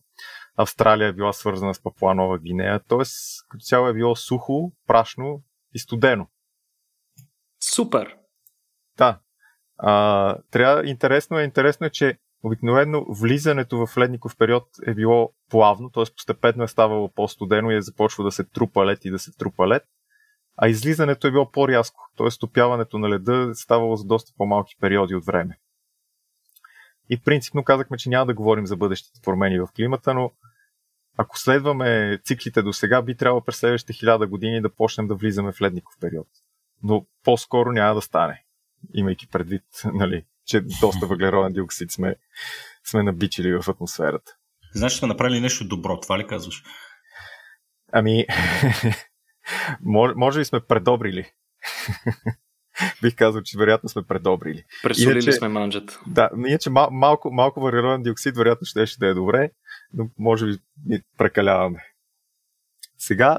Австралия 0.58 1.08
е 1.08 1.14
била 1.14 1.34
свързана 1.34 1.76
с 1.76 1.84
Папуа 1.84 2.14
Нова 2.14 2.40
Гвинея, 2.40 2.80
т.е. 2.80 3.04
като 3.50 3.62
цяло 3.64 3.88
е 3.88 3.94
било 3.94 4.16
сухо, 4.16 4.72
прашно 4.88 5.44
и 5.74 5.80
студено. 5.80 6.28
Супер! 7.60 8.18
Да. 8.98 9.20
А, 9.86 10.36
трябва, 10.52 10.88
интересно 10.88 11.40
е, 11.40 11.44
интересно 11.44 11.88
е, 11.88 11.90
че 11.90 12.18
Обикновено 12.44 13.06
влизането 13.10 13.88
в 13.88 13.98
ледников 13.98 14.38
период 14.38 14.68
е 14.88 14.94
било 14.94 15.34
плавно, 15.50 15.90
т.е. 15.90 16.04
постепенно 16.16 16.64
е 16.64 16.68
ставало 16.68 17.10
по-студено 17.10 17.72
и 17.72 17.76
е 17.76 17.82
започва 17.82 18.24
да 18.24 18.32
се 18.32 18.44
трупа 18.44 18.86
лед 18.86 19.06
и 19.06 19.12
да 19.12 19.20
се 19.20 19.32
трупа 19.32 19.68
лед, 19.68 19.84
а 20.58 20.68
излизането 20.68 21.28
е 21.28 21.32
било 21.32 21.52
по-рязко, 21.52 22.00
т.е. 22.18 22.32
стопяването 22.32 22.98
на 22.98 23.10
леда 23.10 23.50
е 23.52 23.54
ставало 23.54 23.96
за 23.96 24.06
доста 24.06 24.34
по-малки 24.38 24.76
периоди 24.82 25.16
от 25.16 25.26
време. 25.26 25.60
И 27.10 27.22
принципно 27.22 27.64
казахме, 27.64 27.98
че 27.98 28.10
няма 28.10 28.26
да 28.26 28.34
говорим 28.34 28.66
за 28.66 28.78
бъдещите 28.78 29.22
промени 29.24 29.60
в 29.60 29.68
климата, 29.76 30.14
но 30.14 30.32
ако 31.18 31.40
следваме 31.40 32.20
циклите 32.24 32.62
до 32.62 32.74
сега, 32.74 33.02
би 33.02 33.18
трябвало 33.18 33.44
през 33.44 33.58
следващите 33.58 33.94
хиляда 33.94 34.28
години 34.28 34.62
да 34.62 34.76
почнем 34.76 35.08
да 35.08 35.16
влизаме 35.16 35.52
в 35.52 35.62
ледников 35.62 35.94
период. 36.02 36.28
Но 36.84 37.06
по-скоро 37.24 37.72
няма 37.72 37.96
да 37.96 38.02
стане, 38.02 38.44
имайки 38.94 39.28
предвид 39.28 39.64
нали, 39.94 40.26
че 40.46 40.62
доста 40.82 41.08
въглероден 41.08 41.54
диоксид 41.54 41.92
сме, 41.92 42.16
сме 42.84 43.04
набичили 43.04 43.54
в 43.54 43.70
атмосферата. 43.70 44.32
Значи 44.76 44.98
сме 44.98 45.08
направили 45.08 45.40
нещо 45.40 45.68
добро, 45.68 46.00
това 46.00 46.20
ли 46.20 46.28
казваш? 46.28 46.64
Ами, 47.92 48.26
може, 49.82 50.14
може 50.16 50.40
би 50.40 50.46
сме 50.46 50.60
предобрили. 50.60 51.32
Бих 53.02 53.16
казал, 53.16 53.42
че 53.42 53.58
вероятно 53.58 53.90
сме 53.90 54.04
предобрили. 54.04 54.64
Пресолили 54.84 55.12
иначе, 55.12 55.32
сме 55.32 55.48
манджата. 55.48 56.00
Да, 56.08 56.30
иначе 56.48 56.70
мал, 56.70 56.90
малко, 56.92 57.32
малко 57.32 57.62
въглероден 57.62 58.04
диоксид 58.04 58.38
вероятно 58.38 58.66
ще, 58.66 58.86
ще 58.86 59.00
да 59.00 59.08
е 59.08 59.14
добре, 59.14 59.52
но 59.94 60.10
може 60.20 60.46
би 60.78 61.02
прекаляваме. 61.18 61.86
Сега, 62.98 63.38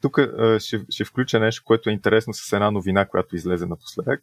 тук 0.00 0.18
ще, 0.58 0.84
ще 0.90 1.04
включа 1.04 1.40
нещо, 1.40 1.62
което 1.64 1.90
е 1.90 1.92
интересно 1.92 2.34
с 2.34 2.52
една 2.52 2.70
новина, 2.70 3.06
която 3.06 3.36
излезе 3.36 3.66
напоследък 3.66 4.22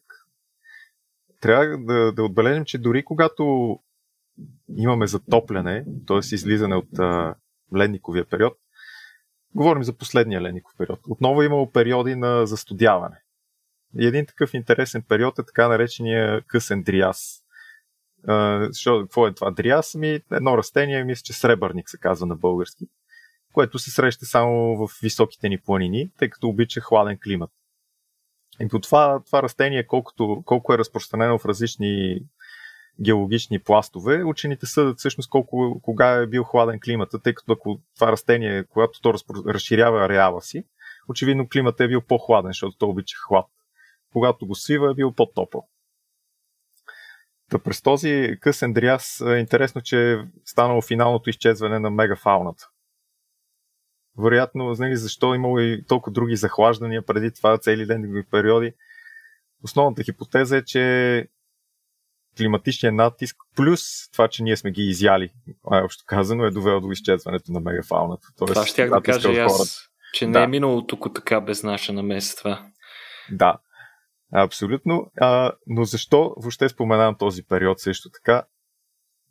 трябва 1.40 1.78
да, 1.78 2.12
да 2.12 2.24
отбележим, 2.24 2.66
че 2.66 2.78
дори 2.78 3.04
когато 3.04 3.76
имаме 4.78 5.08
затопляне, 5.08 5.86
т.е. 6.08 6.18
излизане 6.18 6.76
от 6.76 7.00
а, 7.00 7.36
ледниковия 7.76 8.26
период, 8.26 8.54
говорим 9.56 9.84
за 9.84 9.98
последния 9.98 10.42
ледников 10.42 10.74
период. 10.78 11.00
Отново 11.10 11.42
е 11.42 11.46
имало 11.46 11.72
периоди 11.72 12.16
на 12.16 12.46
застудяване. 12.46 13.22
И 14.00 14.08
един 14.08 14.26
такъв 14.26 14.54
интересен 14.54 15.02
период 15.02 15.40
е 15.40 15.46
така 15.46 15.68
наречения 15.68 16.42
късен 16.42 16.84
дриас. 16.84 17.44
защо, 18.70 19.02
какво 19.02 19.28
е 19.28 19.34
това 19.34 19.52
дриас? 19.52 19.96
Ми, 19.96 20.22
едно 20.32 20.58
растение, 20.58 21.04
мисля, 21.04 21.24
че 21.24 21.34
сребърник 21.34 21.90
се 21.90 21.98
казва 21.98 22.28
на 22.28 22.36
български, 22.36 22.86
което 23.54 23.80
се 23.80 23.92
среща 23.92 24.26
само 24.26 24.78
в 24.78 24.88
високите 25.02 25.50
ни 25.50 25.58
планини, 25.58 26.12
тъй 26.18 26.30
като 26.30 26.48
обича 26.48 26.82
хладен 26.82 27.18
климат. 27.24 27.52
И 28.62 28.68
по 28.68 28.80
това, 28.80 29.22
това 29.26 29.44
растение, 29.44 29.88
колкото, 29.88 30.44
колко 30.46 30.74
е 30.74 30.78
разпространено 30.78 31.40
в 31.40 31.46
различни 31.46 32.22
геологични 33.02 33.60
пластове, 33.60 34.24
учените 34.24 34.66
съдят 34.66 35.00
всъщност 35.00 35.30
колко, 35.30 35.80
кога 35.82 36.12
е 36.12 36.28
бил 36.28 36.44
хладен 36.44 36.80
климата, 36.80 37.20
тъй 37.20 37.34
като 37.34 37.54
ако 37.54 37.80
това 37.96 38.12
растение, 38.12 38.64
когато 38.64 39.02
то 39.02 39.14
разширява 39.48 40.06
ареала 40.06 40.42
си, 40.42 40.64
очевидно 41.10 41.50
климата 41.50 41.84
е 41.84 41.88
бил 41.88 42.02
по-хладен, 42.02 42.50
защото 42.50 42.78
то 42.78 42.90
обича 42.90 43.18
хлад. 43.28 43.46
Когато 44.14 44.48
го 44.48 44.56
свива 44.56 44.92
е 44.92 44.94
бил 44.94 45.12
по-топъл. 45.12 45.68
Та 47.50 47.60
през 47.60 47.82
този 47.82 48.38
късен 48.42 48.74
дряс 48.74 49.22
е 49.22 49.38
интересно, 49.38 49.82
че 49.82 50.14
е 50.14 50.18
станало 50.46 50.82
финалното 50.82 51.30
изчезване 51.30 51.80
на 51.80 51.90
мегафауната 51.90 52.70
вероятно, 54.20 54.74
знали 54.74 54.96
защо 54.96 55.36
имало 55.36 55.60
и 55.60 55.86
толкова 55.88 56.14
други 56.14 56.36
захлаждания 56.36 57.06
преди 57.06 57.32
това 57.34 57.58
цели 57.58 57.86
ден 57.86 58.26
периоди. 58.32 58.74
Основната 59.64 60.04
хипотеза 60.04 60.58
е, 60.58 60.64
че 60.64 61.28
климатичният 62.38 62.96
натиск 62.96 63.38
плюс 63.56 63.82
това, 64.12 64.28
че 64.28 64.44
ние 64.44 64.58
сме 64.58 64.72
ги 64.72 64.82
изяли, 64.82 65.30
общо 65.64 66.04
казано, 66.08 66.46
е 66.46 66.52
довело 66.52 66.80
до 66.80 66.92
изчезването 66.92 67.52
на 67.52 67.60
мегафауната. 67.60 68.28
Тоест, 68.38 68.54
това 68.54 68.66
ще 68.66 68.88
да 68.88 69.02
кажа 69.02 69.30
аз, 69.30 69.90
че 70.14 70.28
не 70.28 70.32
е 70.32 70.34
да. 70.34 70.44
е 70.44 70.48
минало 70.48 70.88
тук 70.88 71.16
така 71.16 71.42
без 71.42 71.64
наша 71.64 71.94
намеса 71.94 72.38
това. 72.38 72.66
Да, 73.32 73.58
абсолютно. 74.34 75.12
А, 75.22 75.52
но 75.68 75.84
защо 75.84 76.34
въобще 76.38 76.70
споменавам 76.70 77.16
този 77.16 77.44
период 77.44 77.80
също 77.80 78.10
така? 78.10 78.44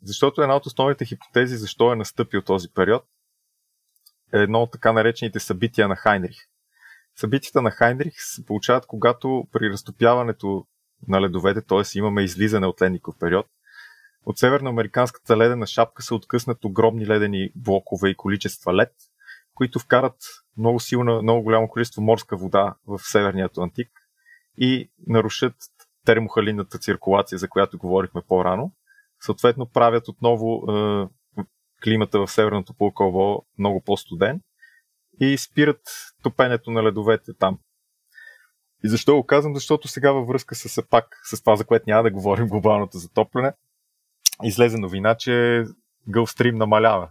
Защото 0.03 0.41
една 0.41 0.55
от 0.55 0.65
основните 0.65 1.05
хипотези 1.05 1.57
защо 1.57 1.91
е 1.91 1.95
настъпил 1.95 2.41
този 2.41 2.67
период 2.75 3.03
едно 4.33 4.61
от 4.61 4.71
така 4.71 4.91
наречените 4.91 5.39
събития 5.39 5.87
на 5.87 5.95
Хайнрих. 5.95 6.37
Събитията 7.15 7.61
на 7.61 7.71
Хайнрих 7.71 8.13
се 8.17 8.45
получават, 8.45 8.85
когато 8.85 9.47
при 9.51 9.69
разтопяването 9.69 10.65
на 11.07 11.21
ледовете, 11.21 11.61
т.е. 11.61 11.97
имаме 11.97 12.23
излизане 12.23 12.67
от 12.67 12.81
ледников 12.81 13.15
период, 13.19 13.45
от 14.25 14.37
северноамериканската 14.37 15.37
ледена 15.37 15.67
шапка 15.67 16.03
се 16.03 16.13
откъснат 16.13 16.65
огромни 16.65 17.07
ледени 17.07 17.51
блокове 17.55 18.09
и 18.09 18.15
количества 18.15 18.73
лед, 18.73 18.93
които 19.55 19.79
вкарат 19.79 20.15
много 20.57 20.79
силна, 20.79 21.21
много 21.21 21.43
голямо 21.43 21.67
количество 21.67 22.01
морска 22.01 22.37
вода 22.37 22.75
в 22.87 22.99
Северния 22.99 23.45
Атлантик 23.45 23.89
и 24.57 24.89
нарушат 25.07 25.55
термохалинната 26.05 26.79
циркулация, 26.79 27.37
за 27.37 27.49
която 27.49 27.77
говорихме 27.77 28.21
по-рано. 28.27 28.71
Съответно 29.19 29.65
правят 29.65 30.07
отново 30.07 30.71
е, 30.71 31.07
климата 31.83 32.19
в 32.19 32.31
северното 32.31 32.73
полукълбо 32.73 33.45
много 33.57 33.81
по-студен 33.81 34.41
и 35.19 35.37
спират 35.37 35.81
топенето 36.23 36.71
на 36.71 36.83
ледовете 36.83 37.33
там. 37.33 37.59
И 38.83 38.89
защо 38.89 39.15
го 39.15 39.25
казвам? 39.25 39.55
Защото 39.55 39.87
сега 39.87 40.11
във 40.11 40.27
връзка 40.27 40.55
с 40.55 40.83
пак, 40.89 41.21
с 41.23 41.41
това, 41.41 41.55
за 41.55 41.65
което 41.65 41.83
няма 41.87 42.03
да 42.03 42.11
говорим, 42.11 42.47
глобалното 42.49 42.97
затопляне, 42.97 43.53
излезе 44.43 44.77
новина, 44.77 45.15
че 45.15 45.63
Гълстрим 46.07 46.57
намалява. 46.57 47.09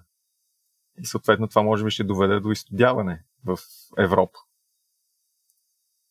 И 1.01 1.07
съответно 1.07 1.49
това 1.49 1.63
може 1.63 1.85
би 1.85 1.91
ще 1.91 2.05
доведе 2.05 2.41
до 2.41 2.51
изстудяване 2.51 3.25
в 3.45 3.59
Европа. 3.99 4.39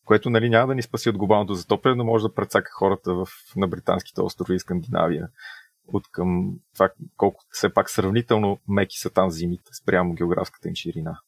което 0.05 0.29
нали, 0.29 0.49
няма 0.49 0.67
да 0.67 0.75
ни 0.75 0.81
спаси 0.81 1.09
от 1.09 1.17
глобалното 1.17 1.53
затопляне, 1.53 1.95
но 1.95 2.03
може 2.03 2.23
да 2.23 2.33
прецака 2.33 2.71
хората 2.73 3.13
в, 3.13 3.27
на 3.55 3.67
британските 3.67 4.21
острови 4.21 4.55
и 4.55 4.59
Скандинавия 4.59 5.29
от 5.87 6.03
към 6.11 6.53
това 6.73 6.89
колко 7.17 7.43
все 7.49 7.73
пак 7.73 7.89
сравнително 7.89 8.59
меки 8.67 8.97
са 8.97 9.09
там 9.09 9.31
зимите 9.31 9.73
спрямо 9.81 10.13
географската 10.13 10.67
им 10.67 10.75
ширина. 10.75 11.19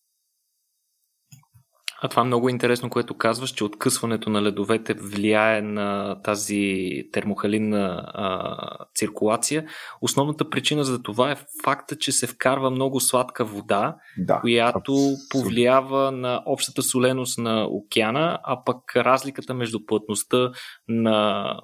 А 2.02 2.08
това 2.08 2.22
е 2.22 2.26
много 2.26 2.50
интересно, 2.50 2.90
което 2.90 3.18
казваш, 3.18 3.50
че 3.50 3.64
откъсването 3.64 4.30
на 4.30 4.42
ледовете 4.42 4.94
влияе 4.94 5.62
на 5.62 6.22
тази 6.22 6.90
термохалинна 7.12 8.12
а, 8.14 8.86
циркулация. 8.96 9.66
Основната 10.02 10.50
причина 10.50 10.84
за 10.84 11.04
това 11.04 11.32
е 11.32 11.38
факта, 11.64 11.96
че 11.98 12.12
се 12.12 12.28
вкарва 12.28 12.72
много 12.72 13.00
сладка 13.00 13.46
вода, 13.46 13.96
да, 14.18 14.40
която 14.40 14.92
абсолютно. 14.92 15.18
повлиява 15.30 16.12
на 16.12 16.44
общата 16.46 16.84
соленост 16.84 17.38
на 17.38 17.66
океана, 17.66 18.40
а 18.44 18.64
пък 18.64 18.96
разликата 18.96 19.54
между 19.54 19.86
плътността 19.86 20.52
на 20.88 21.56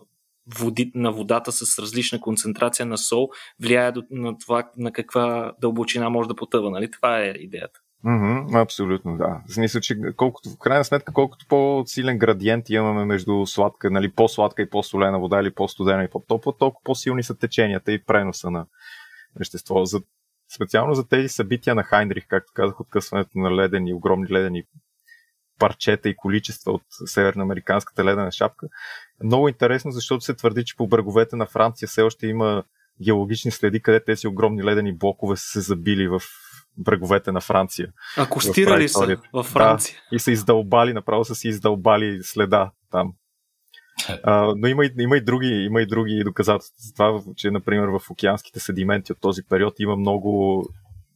води, 0.60 0.92
на 0.96 1.12
водата 1.12 1.52
с 1.52 1.80
различна 1.80 2.20
концентрация 2.20 2.86
на 2.86 2.98
сол 2.98 3.30
влияе 3.62 3.94
на 4.12 4.38
това 4.38 4.70
на 4.78 4.92
каква 4.92 5.54
дълбочина 5.62 6.10
може 6.10 6.30
да 6.30 6.36
потъва. 6.36 6.70
Нали? 6.72 6.92
Това 6.92 7.20
е 7.20 7.30
идеята. 7.30 7.80
Mm-hmm, 8.06 8.62
абсолютно, 8.62 9.18
да. 9.18 9.42
Смисъл, 9.48 9.82
че 9.82 9.98
колкото, 10.16 10.50
в 10.50 10.58
крайна 10.58 10.86
сметка, 10.86 11.14
колкото 11.14 11.46
по-силен 11.50 12.18
градиент 12.18 12.70
имаме 12.70 13.06
между 13.06 13.46
сладка, 13.46 13.92
нали, 13.92 14.12
по-сладка 14.12 14.62
и 14.62 14.70
по-солена 14.70 15.20
вода 15.20 15.40
или 15.40 15.54
по-студена 15.54 16.04
и 16.04 16.10
по-топла, 16.10 16.54
толкова 16.58 16.84
по-силни 16.84 17.24
са 17.24 17.38
теченията 17.38 17.92
и 17.92 18.04
преноса 18.04 18.52
на 18.52 18.66
вещество. 19.40 19.86
За, 19.86 20.02
специално 20.56 20.94
за 20.94 21.08
тези 21.08 21.28
събития 21.28 21.76
на 21.76 21.84
Хайнрих, 21.84 22.28
както 22.28 22.52
казах, 22.56 22.80
откъсването 22.82 23.38
на 23.38 23.56
ледени, 23.56 23.94
огромни 23.94 24.28
ледени 24.32 24.64
парчета 25.60 26.10
и 26.10 26.16
количества 26.16 26.72
от 26.72 26.84
северноамериканската 27.06 28.06
ледена 28.06 28.32
шапка. 28.32 28.68
Много 29.24 29.50
интересно, 29.50 29.92
защото 29.92 30.24
се 30.24 30.34
твърди, 30.34 30.66
че 30.66 30.76
по 30.76 30.88
бреговете 30.88 31.36
на 31.36 31.46
Франция 31.46 31.88
все 31.88 32.02
още 32.02 32.28
има 32.28 32.64
геологични 33.02 33.52
следи, 33.52 33.82
къде 33.82 34.04
тези 34.04 34.28
огромни 34.28 34.64
ледени 34.64 34.98
блокове 34.98 35.36
са 35.36 35.48
се 35.48 35.62
забили 35.62 36.08
в 36.08 36.22
бреговете 36.78 37.32
на 37.32 37.42
Франция. 37.42 37.88
Акостирали 38.18 38.90
са 38.90 39.18
във 39.34 39.46
Франция. 39.46 39.98
Да, 40.12 40.16
и 40.16 40.20
са 40.20 40.32
издълбали, 40.32 40.94
направо 40.94 41.26
са 41.26 41.36
си 41.36 41.48
издълбали 41.48 42.20
следа 42.24 42.72
там. 42.92 43.14
А, 44.24 44.54
но 44.58 44.68
има 44.68 44.86
и, 44.86 44.92
има, 45.00 45.18
и 45.18 45.22
други, 45.22 45.48
има 45.48 45.82
и 45.82 45.86
други 45.86 46.24
доказателства 46.26 46.76
за 46.78 46.94
това, 46.94 47.34
че, 47.36 47.52
например, 47.52 47.88
в 47.88 48.10
океанските 48.10 48.60
седименти 48.60 49.12
от 49.12 49.20
този 49.22 49.42
период 49.50 49.74
има 49.80 49.96
много 49.96 50.64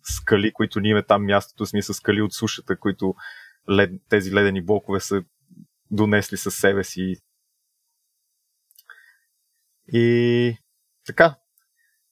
скали, 0.03 0.53
които 0.53 0.79
ние 0.79 1.03
там 1.03 1.25
мястото, 1.25 1.65
смисъл 1.65 1.93
скали 1.93 2.21
от 2.21 2.33
сушата, 2.33 2.77
които 2.77 3.15
лед, 3.69 3.91
тези 4.09 4.33
ледени 4.33 4.65
блокове 4.65 4.99
са 4.99 5.23
донесли 5.91 6.37
със 6.37 6.55
себе 6.55 6.83
си. 6.83 7.15
И 9.93 10.57
така. 11.05 11.35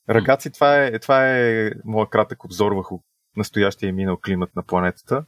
Рагаци, 0.09 0.51
това 0.51 0.83
е, 0.83 0.99
това 0.99 1.37
е 1.37 1.71
моят 1.85 2.09
кратък 2.09 2.45
обзор 2.45 2.71
върху 2.71 2.99
настоящия 3.35 3.89
и 3.89 3.91
минал 3.91 4.17
климат 4.17 4.55
на 4.55 4.63
планетата. 4.63 5.25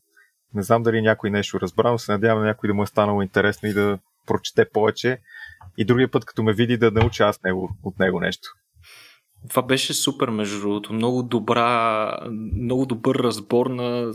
Не 0.54 0.64
знам 0.64 0.84
дали 0.84 1.02
някой 1.02 1.30
нещо 1.30 1.60
разбра, 1.60 1.92
но 1.92 1.98
се 1.98 2.12
надявам 2.12 2.44
някой 2.44 2.68
да 2.68 2.74
му 2.74 2.84
е 2.84 2.88
станало 2.88 3.22
интересно 3.22 3.70
и 3.70 3.74
да 3.74 4.00
прочете 4.26 4.70
повече. 4.70 5.22
И 5.78 5.86
другия 5.86 6.12
път, 6.12 6.26
като 6.26 6.44
ме 6.44 6.54
види, 6.54 6.78
да 6.78 6.92
науча 6.92 7.24
аз 7.24 7.44
него, 7.44 7.70
от 7.84 8.00
него 8.00 8.20
нещо. 8.20 8.50
Това 9.50 9.62
беше 9.62 9.94
супер, 9.94 10.30
между 10.30 10.60
другото. 10.60 10.94
Много, 10.94 11.24
добра, 11.24 12.12
много 12.62 12.86
добър 12.86 13.16
разбор 13.16 13.68
на 13.68 14.14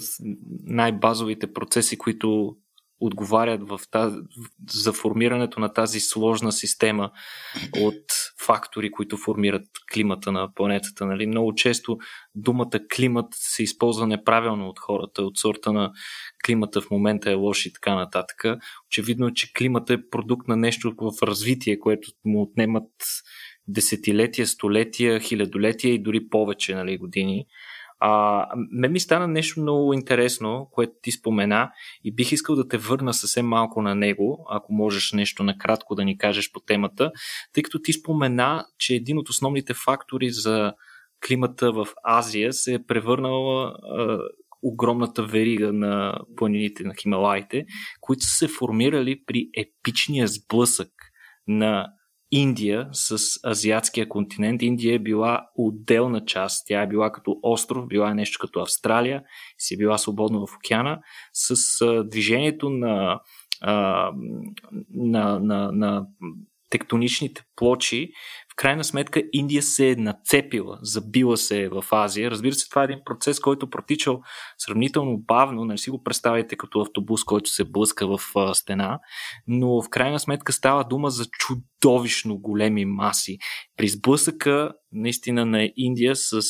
най-базовите 0.65 1.53
процеси, 1.53 1.99
които 1.99 2.57
отговарят 3.01 3.69
в 3.69 3.81
тази, 3.91 4.17
за 4.71 4.93
формирането 4.93 5.61
на 5.61 5.73
тази 5.73 6.01
сложна 6.01 6.53
система 6.53 7.11
от 7.81 8.05
фактори, 8.47 8.91
които 8.91 9.17
формират 9.17 9.67
климата 9.93 10.33
на 10.33 10.55
планетата. 10.55 11.07
Нали? 11.07 11.27
Много 11.27 11.55
често 11.55 11.99
думата 12.35 12.81
климат 12.97 13.27
се 13.31 13.63
използва 13.63 14.07
неправилно 14.07 14.69
от 14.69 14.79
хората, 14.79 15.23
от 15.23 15.39
сорта 15.39 15.73
на 15.73 15.93
климата 16.47 16.81
в 16.81 16.91
момента 16.91 17.31
е 17.31 17.35
лош 17.35 17.67
и 17.67 17.73
така 17.73 17.95
нататък. 17.95 18.45
Очевидно 18.89 19.27
е, 19.27 19.35
че 19.35 19.53
климата 19.53 19.93
е 19.93 20.09
продукт 20.11 20.49
на 20.49 20.57
нещо 20.57 20.95
в 20.99 21.23
развитие, 21.23 21.79
което 21.79 22.11
му 22.25 22.43
отнемат 22.43 22.91
десетилетия, 23.69 24.47
столетия, 24.47 25.21
хилядолетия 25.21 25.95
и 25.95 26.03
дори 26.03 26.29
повече 26.29 26.75
нали, 26.75 26.99
години. 26.99 27.47
А, 28.07 28.47
ме 28.73 28.89
ми 28.89 29.01
стана 29.01 29.29
нещо 29.29 29.61
много 29.61 29.93
интересно, 29.93 30.69
което 30.73 30.93
ти 31.03 31.13
спомена 31.13 31.71
и 32.05 32.15
бих 32.15 32.33
искал 32.33 32.57
да 32.57 32.69
те 32.69 32.79
върна 32.79 33.15
съвсем 33.15 33.47
малко 33.47 33.83
на 33.83 33.95
него, 33.95 34.47
ако 34.51 34.73
можеш 34.73 35.13
нещо 35.13 35.43
накратко 35.43 35.95
да 35.95 36.05
ни 36.05 36.19
кажеш 36.19 36.53
по 36.53 36.61
темата, 36.61 37.13
тъй 37.53 37.63
като 37.63 37.83
ти 37.83 37.93
спомена, 37.93 38.67
че 38.79 38.95
един 38.95 39.19
от 39.19 39.29
основните 39.29 39.75
фактори 39.75 40.31
за 40.31 40.73
климата 41.27 41.73
в 41.73 41.87
Азия 42.05 42.53
се 42.53 42.75
е 42.75 42.85
превърнала 42.87 43.75
а, 43.99 44.19
огромната 44.63 45.23
верига 45.23 45.73
на 45.73 46.19
планините 46.37 46.85
на 46.85 46.95
Хималаите, 46.95 47.65
които 48.01 48.25
са 48.25 48.35
се 48.35 48.49
формирали 48.49 49.23
при 49.27 49.49
епичния 49.57 50.29
сблъсък 50.29 50.91
на 51.47 51.87
Индия 52.37 52.89
с 52.93 53.19
азиатския 53.47 54.09
континент. 54.09 54.63
Индия 54.63 54.95
е 54.95 54.99
била 54.99 55.47
отделна 55.57 56.25
част. 56.25 56.67
Тя 56.67 56.83
е 56.83 56.89
била 56.89 57.13
като 57.13 57.37
остров, 57.43 57.87
била 57.87 58.11
е 58.11 58.15
нещо 58.15 58.39
като 58.41 58.61
Австралия, 58.61 59.23
си 59.59 59.75
е 59.75 59.77
била 59.77 59.99
свободна 59.99 60.39
в 60.39 60.57
океана. 60.57 61.01
С 61.33 61.81
а, 61.81 62.05
движението 62.05 62.71
на, 62.71 63.21
а, 63.61 64.11
на, 64.95 65.39
на, 65.39 65.73
на 65.73 66.07
тектоничните 66.71 67.43
плочи 67.57 68.13
в 68.55 68.57
крайна 68.57 68.85
сметка 68.85 69.23
Индия 69.33 69.63
се 69.63 69.91
е 69.91 69.97
нацепила, 69.97 70.79
забила 70.83 71.37
се 71.37 71.63
е 71.63 71.69
в 71.69 71.85
Азия. 71.91 72.31
Разбира 72.31 72.55
се, 72.55 72.69
това 72.69 72.83
е 72.83 72.85
един 72.85 72.99
процес, 73.05 73.41
който 73.41 73.71
протичал 73.71 74.21
сравнително 74.59 75.19
бавно, 75.19 75.61
не 75.61 75.67
нали 75.67 75.79
си 75.79 75.91
го 75.91 76.03
представяйте 76.03 76.57
като 76.57 76.81
автобус, 76.81 77.25
който 77.25 77.51
се 77.51 77.65
блъска 77.65 78.07
в 78.07 78.21
стена, 78.55 78.99
но 79.47 79.83
в 79.83 79.89
крайна 79.91 80.21
сметка 80.21 80.53
става 80.53 80.85
дума 80.85 81.11
за 81.11 81.25
чудовищно 81.25 82.39
големи 82.39 82.85
маси. 82.85 83.39
При 83.77 83.89
сблъсъка 83.89 84.73
наистина 84.93 85.47
на 85.47 85.71
Индия 85.77 86.17
с 86.17 86.43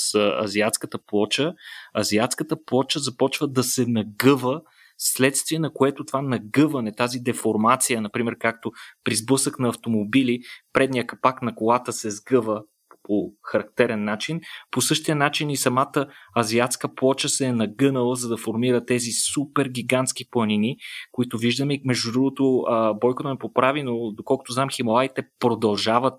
азиатската 0.43 0.99
плоча, 1.07 1.53
азиатската 1.99 2.65
плоча 2.65 2.99
започва 2.99 3.49
да 3.49 3.63
се 3.63 3.87
нагъва 3.87 4.61
следствие 4.99 5.59
на 5.59 5.73
което 5.73 6.05
това 6.05 6.23
нагъване, 6.23 6.95
тази 6.95 7.19
деформация, 7.19 8.01
например, 8.01 8.37
както 8.39 8.73
при 9.05 9.15
сблъсък 9.15 9.59
на 9.59 9.69
автомобили, 9.69 10.41
предния 10.73 11.07
капак 11.07 11.43
на 11.43 11.55
колата 11.55 11.93
се 11.93 12.11
сгъва 12.11 12.63
по 13.03 13.33
характерен 13.43 14.05
начин. 14.05 14.41
По 14.71 14.81
същия 14.81 15.17
начин 15.17 15.51
и 15.51 15.57
самата 15.57 16.07
азиатска 16.39 16.95
плоча 16.95 17.29
се 17.29 17.47
е 17.47 17.53
нагънала, 17.53 18.17
за 18.17 18.29
да 18.29 18.37
формира 18.37 18.85
тези 18.85 19.11
супер 19.11 19.69
гигантски 19.69 20.25
планини, 20.31 20.77
които 21.13 21.39
виждаме. 21.39 21.81
Между 21.85 22.13
другото, 22.13 22.65
Бойко 23.01 23.23
да 23.23 23.29
ме 23.29 23.39
поправи, 23.39 23.83
но 23.83 24.13
доколкото 24.13 24.53
знам, 24.53 24.71
Хималаите 24.71 25.23
продължават 25.39 26.15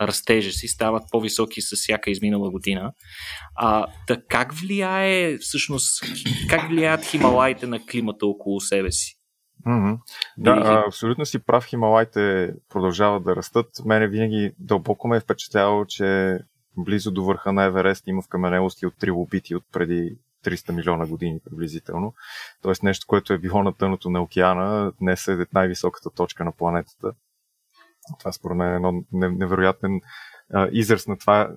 растежа 0.00 0.50
си, 0.50 0.68
стават 0.68 1.02
по-високи 1.10 1.62
с 1.62 1.76
всяка 1.76 2.10
изминала 2.10 2.50
година. 2.50 2.92
А, 3.54 3.86
да 4.06 4.22
как 4.28 4.52
влияе 4.52 5.38
всъщност, 5.38 6.02
как 6.50 6.68
влияят 6.68 7.04
Хималаите 7.04 7.66
на 7.66 7.86
климата 7.86 8.26
около 8.26 8.60
себе 8.60 8.92
си? 8.92 9.14
Mm-hmm. 9.66 9.98
Да, 10.38 10.50
а, 10.50 10.84
абсолютно 10.86 11.26
си 11.26 11.38
прав. 11.38 11.64
Хималайте 11.64 12.52
продължават 12.68 13.24
да 13.24 13.36
растат. 13.36 13.66
Мене 13.84 14.08
винаги 14.08 14.52
дълбоко 14.58 15.08
ме 15.08 15.16
е 15.16 15.20
впечатляло, 15.20 15.84
че 15.86 16.38
близо 16.76 17.10
до 17.10 17.24
върха 17.24 17.52
на 17.52 17.64
Еверест 17.64 18.06
има 18.06 18.22
вкаменелости 18.22 18.86
от 18.86 18.98
трилобити 18.98 19.54
от 19.54 19.64
преди 19.72 20.18
300 20.44 20.72
милиона 20.72 21.06
години 21.06 21.40
приблизително. 21.44 22.14
Тоест 22.62 22.82
нещо, 22.82 23.06
което 23.06 23.32
е 23.32 23.38
било 23.38 23.62
на 23.62 23.72
тъното 23.72 24.10
на 24.10 24.22
океана, 24.22 24.92
днес 25.00 25.28
е 25.28 25.46
най-високата 25.54 26.10
точка 26.10 26.44
на 26.44 26.52
планетата. 26.52 27.12
Това 28.18 28.32
според 28.32 28.56
мен 28.56 28.72
е 28.72 28.74
едно 28.74 28.92
невероятен 29.12 30.00
а, 30.52 30.68
израз 30.72 31.06
на 31.06 31.18
това 31.18 31.50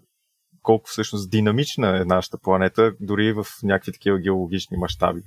колко 0.62 0.90
всъщност 0.90 1.32
динамична 1.32 2.02
е 2.02 2.06
нашата 2.06 2.38
планета, 2.38 2.94
дори 3.00 3.34
в 3.34 3.46
някакви 3.64 3.92
такива 3.92 4.20
геологични 4.20 4.78
мащаби. 4.78 5.22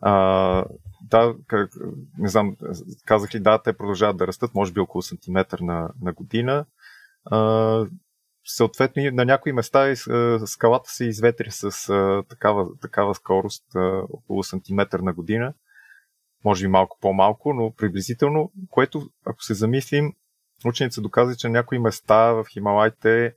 А, 0.00 0.64
да, 1.02 1.34
как, 1.46 1.70
не 2.18 2.28
знам, 2.28 2.56
казах 3.04 3.34
ли, 3.34 3.40
да, 3.40 3.62
те 3.62 3.76
продължават 3.76 4.16
да 4.16 4.26
растат, 4.26 4.54
може 4.54 4.72
би 4.72 4.80
около 4.80 5.02
сантиметър 5.02 5.58
на, 5.58 5.90
на 6.02 6.12
година. 6.12 6.66
А, 7.24 7.86
съответно, 8.44 9.02
на 9.12 9.24
някои 9.24 9.52
места 9.52 9.96
скалата 10.46 10.90
се 10.90 11.04
изветри 11.04 11.50
с 11.50 11.88
а, 11.88 12.22
такава, 12.28 12.66
такава 12.82 13.14
скорост, 13.14 13.64
а, 13.74 14.02
около 14.10 14.42
сантиметър 14.42 15.00
на 15.00 15.12
година. 15.12 15.54
Може 16.44 16.64
би 16.64 16.68
малко 16.68 16.98
по-малко, 17.00 17.54
но 17.54 17.74
приблизително, 17.76 18.52
което, 18.70 19.02
ако 19.26 19.42
се 19.42 19.54
замислим, 19.54 20.12
учените 20.68 20.94
са 20.94 21.00
доказали, 21.00 21.36
че 21.36 21.48
някои 21.48 21.78
места 21.78 22.32
в 22.32 22.44
Хималайте 22.52 23.34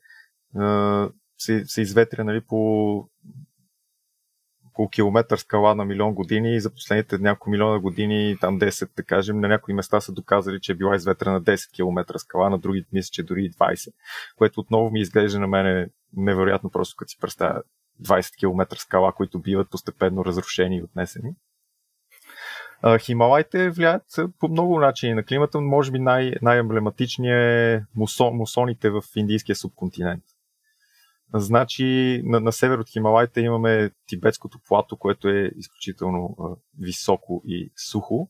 се, 1.37 1.65
се 1.65 1.81
изветря 1.81 2.23
нали, 2.23 2.41
по 2.41 3.09
около 4.73 4.89
километър 4.89 5.37
скала 5.37 5.75
на 5.75 5.85
милион 5.85 6.13
години 6.13 6.55
и 6.55 6.59
за 6.59 6.69
последните 6.69 7.17
няколко 7.17 7.49
милиона 7.49 7.79
години, 7.79 8.37
там 8.41 8.59
10, 8.59 8.89
да 8.95 9.03
кажем, 9.03 9.39
на 9.39 9.47
някои 9.47 9.73
места 9.73 10.01
са 10.01 10.11
доказали, 10.11 10.59
че 10.61 10.71
е 10.71 10.75
била 10.75 10.95
изветрена 10.95 11.41
10 11.41 11.71
км 11.71 12.19
скала, 12.19 12.49
на 12.49 12.57
други 12.57 12.85
мисля, 12.93 13.09
че 13.11 13.23
дори 13.23 13.51
20, 13.51 13.93
което 14.35 14.59
отново 14.59 14.91
ми 14.91 14.99
изглежда 14.99 15.39
на 15.39 15.47
мене 15.47 15.89
невероятно 16.13 16.69
просто 16.69 16.95
като 16.97 17.09
си 17.09 17.17
представя 17.21 17.61
20 18.01 18.37
км 18.37 18.75
скала, 18.77 19.11
които 19.11 19.39
биват 19.39 19.69
постепенно 19.69 20.25
разрушени 20.25 20.77
и 20.77 20.83
отнесени. 20.83 21.35
Хималайте 22.99 23.69
влияят 23.69 24.03
по 24.39 24.47
много 24.47 24.79
начини 24.79 25.13
на 25.13 25.23
климата, 25.23 25.61
може 25.61 25.91
би 25.91 25.99
най- 25.99 26.33
най-емблематичният 26.41 27.81
е 27.81 27.85
мусон, 27.95 28.35
мусоните 28.35 28.89
в 28.89 29.01
Индийския 29.15 29.55
субконтинент. 29.55 30.23
Значи 31.33 32.21
на, 32.25 32.39
на 32.39 32.51
север 32.51 32.77
от 32.77 32.89
Хималайте 32.89 33.41
имаме 33.41 33.91
тибетското 34.07 34.59
плато, 34.67 34.97
което 34.97 35.29
е 35.29 35.51
изключително 35.55 36.35
а, 36.39 36.43
високо 36.79 37.41
и 37.45 37.71
сухо. 37.91 38.29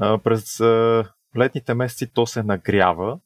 А, 0.00 0.18
през 0.18 0.60
а, 0.60 1.04
летните 1.38 1.74
месеци 1.74 2.12
то 2.12 2.26
се 2.26 2.42
нагрява 2.42 3.18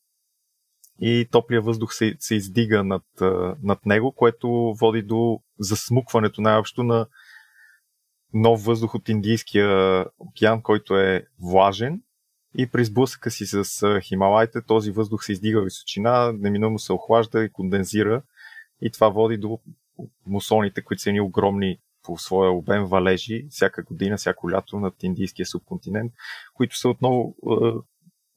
и 1.01 1.29
топлия 1.31 1.61
въздух 1.61 1.95
се, 1.95 2.17
се 2.19 2.35
издига 2.35 2.85
над, 2.85 3.05
а, 3.21 3.57
над 3.63 3.87
него, 3.87 4.13
което 4.13 4.75
води 4.81 5.03
до 5.03 5.41
засмукването 5.59 6.41
най-общо 6.41 6.83
на 6.83 7.07
нов 8.35 8.65
въздух 8.65 8.95
от 8.95 9.09
Индийския 9.09 10.05
океан, 10.19 10.63
който 10.63 10.97
е 10.97 11.27
влажен 11.41 12.03
и 12.59 12.67
при 12.67 12.85
сблъсъка 12.85 13.31
си 13.31 13.47
с 13.47 14.01
Хималайте 14.01 14.63
този 14.63 14.91
въздух 14.91 15.25
се 15.25 15.33
издига 15.33 15.63
височина, 15.63 16.33
неминуемо 16.33 16.79
се 16.79 16.93
охлажда 16.93 17.45
и 17.45 17.53
кондензира 17.53 18.23
и 18.81 18.91
това 18.91 19.09
води 19.09 19.37
до 19.37 19.59
мусоните, 20.27 20.83
които 20.83 21.03
са 21.03 21.13
ни 21.13 21.21
огромни 21.21 21.79
по 22.03 22.19
своя 22.19 22.51
обем 22.51 22.85
валежи 22.85 23.47
всяка 23.51 23.83
година, 23.83 24.17
всяко 24.17 24.51
лято 24.51 24.81
над 24.81 25.03
Индийския 25.03 25.47
субконтинент, 25.47 26.13
които 26.55 26.79
са 26.79 26.89
отново 26.89 27.35
е, 27.47 27.55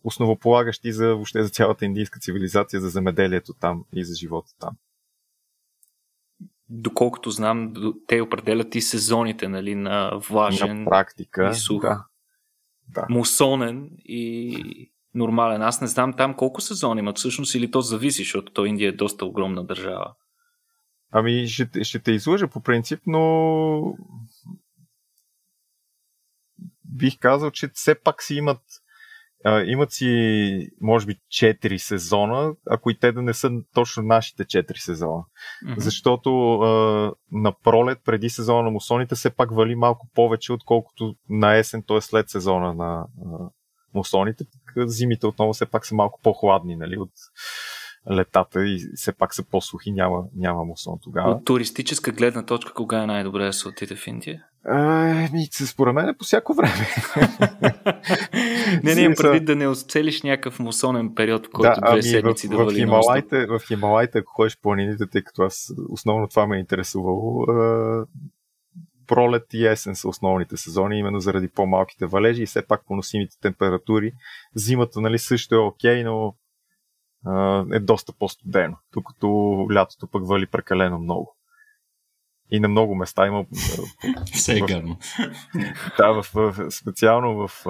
основополагащи 0.04 0.92
за 0.92 1.08
въобще 1.08 1.44
за 1.44 1.50
цялата 1.50 1.86
индийска 1.86 2.20
цивилизация, 2.20 2.82
за 2.82 2.90
земеделието 2.90 3.54
там 3.54 3.86
и 3.94 4.06
за 4.06 4.16
живота 4.16 4.52
там. 4.60 4.78
Доколкото 6.70 7.32
знам, 7.32 7.74
те 8.08 8.22
определят 8.22 8.76
и 8.76 8.82
сезоните 8.82 9.48
нали, 9.48 9.76
на 9.76 10.12
влажен 10.30 10.84
на 10.84 10.90
практика, 10.90 11.50
и 11.50 11.56
сух. 11.56 11.82
Да. 11.82 12.06
Да. 12.88 13.06
Мусонен 13.10 13.90
и 14.06 14.92
нормален. 15.14 15.62
Аз 15.62 15.82
не 15.82 15.88
знам 15.88 16.14
там 16.14 16.34
колко 16.34 16.62
сезони 16.62 17.00
имат 17.00 17.18
всъщност 17.18 17.56
или 17.56 17.72
то 17.72 17.82
зависи, 17.82 18.22
защото 18.24 18.54
то 18.54 18.66
Индия 18.66 18.90
е 18.90 18.92
доста 18.92 19.26
огромна 19.26 19.66
държава. 19.66 20.14
Ами, 21.12 21.48
ще, 21.48 21.84
ще 21.84 22.00
те 22.00 22.12
излъжа 22.12 22.48
по 22.48 22.62
принцип, 22.62 23.00
но 23.08 23.98
бих 26.86 27.20
казал, 27.20 27.52
че 27.52 27.70
все 27.74 27.96
пак 27.96 28.24
си 28.24 28.36
имат 28.36 28.62
а, 29.46 29.64
имат 29.64 29.92
си, 29.92 30.70
може 30.82 31.06
би, 31.06 31.16
4 31.16 31.78
сезона, 31.78 32.54
ако 32.70 32.90
и 32.90 33.00
те 33.00 33.12
да 33.12 33.22
не 33.22 33.34
са 33.34 33.52
точно 33.74 34.04
нашите 34.04 34.46
4 34.46 34.78
сезона. 34.78 35.24
Mm-hmm. 35.66 35.80
Защото 35.80 36.54
а, 36.54 36.68
на 37.32 37.54
пролет, 37.64 38.00
преди 38.06 38.30
сезона 38.30 38.64
на 38.64 38.72
мусоните, 38.72 39.16
все 39.16 39.30
пак 39.30 39.56
вали 39.56 39.76
малко 39.76 40.08
повече, 40.16 40.54
отколкото 40.54 41.16
на 41.30 41.56
есен, 41.56 41.84
т.е. 41.88 42.02
след 42.02 42.30
сезона 42.30 42.74
на 42.74 43.06
а, 43.26 43.50
мусоните. 43.94 44.46
Зимите 44.78 45.28
отново 45.28 45.54
все 45.54 45.66
пак 45.66 45.86
са 45.86 45.96
малко 45.96 46.20
по-хладни, 46.24 46.76
нали, 46.76 46.98
от 46.98 47.12
летата 48.12 48.66
и 48.66 48.80
все 48.96 49.14
пак 49.14 49.36
са 49.36 49.44
по-сухи, 49.44 49.92
няма, 49.92 50.24
няма 50.36 50.66
мусон 50.66 51.00
тогава. 51.04 51.32
От 51.32 51.46
туристическа 51.46 52.12
гледна 52.12 52.46
точка, 52.46 52.74
кога 52.74 53.04
е 53.04 53.08
най-добре 53.08 53.46
да 53.46 53.54
се 53.54 53.68
отиде 53.68 53.96
в 53.96 54.08
Индия? 54.08 54.44
Ами, 54.68 55.48
според 55.52 55.94
мен 55.94 56.10
е 56.10 56.18
по 56.18 56.26
всяко 56.26 56.54
време. 56.54 56.88
не, 58.84 58.96
не 58.96 59.02
имам 59.02 59.16
предвид 59.18 59.46
да 59.46 59.56
не 59.56 59.68
оцелиш 59.68 60.22
някакъв 60.22 60.60
мусонен 60.60 61.16
период, 61.16 61.48
в 61.48 61.50
който 61.50 61.82
да, 61.82 61.82
две 61.82 61.92
ами 61.92 62.04
седмици 62.04 62.48
в, 62.48 62.50
да 62.50 62.66
в, 62.66 62.74
Хималайте, 62.74 63.46
в 63.46 63.60
Хималайте, 63.68 64.18
ако 64.18 64.34
ходиш 64.34 64.58
планините, 64.62 65.08
тъй 65.08 65.22
като 65.22 65.44
аз 65.44 65.74
основно 65.90 66.28
това 66.28 66.48
ме 66.48 66.58
е 66.58 66.60
интересувало, 66.60 67.46
пролет 69.08 69.54
и 69.54 69.68
есен 69.68 69.96
са 69.96 70.08
основните 70.08 70.58
сезони, 70.58 71.00
именно 71.00 71.20
заради 71.20 71.48
по-малките 71.48 72.06
валежи 72.06 72.44
и 72.44 72.46
все 72.46 72.68
пак 72.68 72.86
поносимите 72.88 73.40
температури. 73.42 74.12
Зимата 74.56 75.02
нали, 75.02 75.20
също 75.20 75.56
е 75.56 75.58
окей, 75.58 76.04
но 76.04 76.36
е 77.74 77.80
доста 77.80 78.14
по-студено, 78.14 78.78
докато 78.94 79.28
лятото 79.74 80.08
пък 80.08 80.28
вали 80.28 80.46
прекалено 80.46 81.00
много. 81.00 81.36
И 82.52 82.60
на 82.60 82.68
много 82.68 82.96
места 82.96 83.28
има. 83.28 83.46
Все 84.34 84.58
е 84.58 84.60
гадно. 84.60 84.98
Да, 85.98 86.22
в, 86.22 86.30
в, 86.34 86.72
специално 86.72 87.48
в 87.48 87.66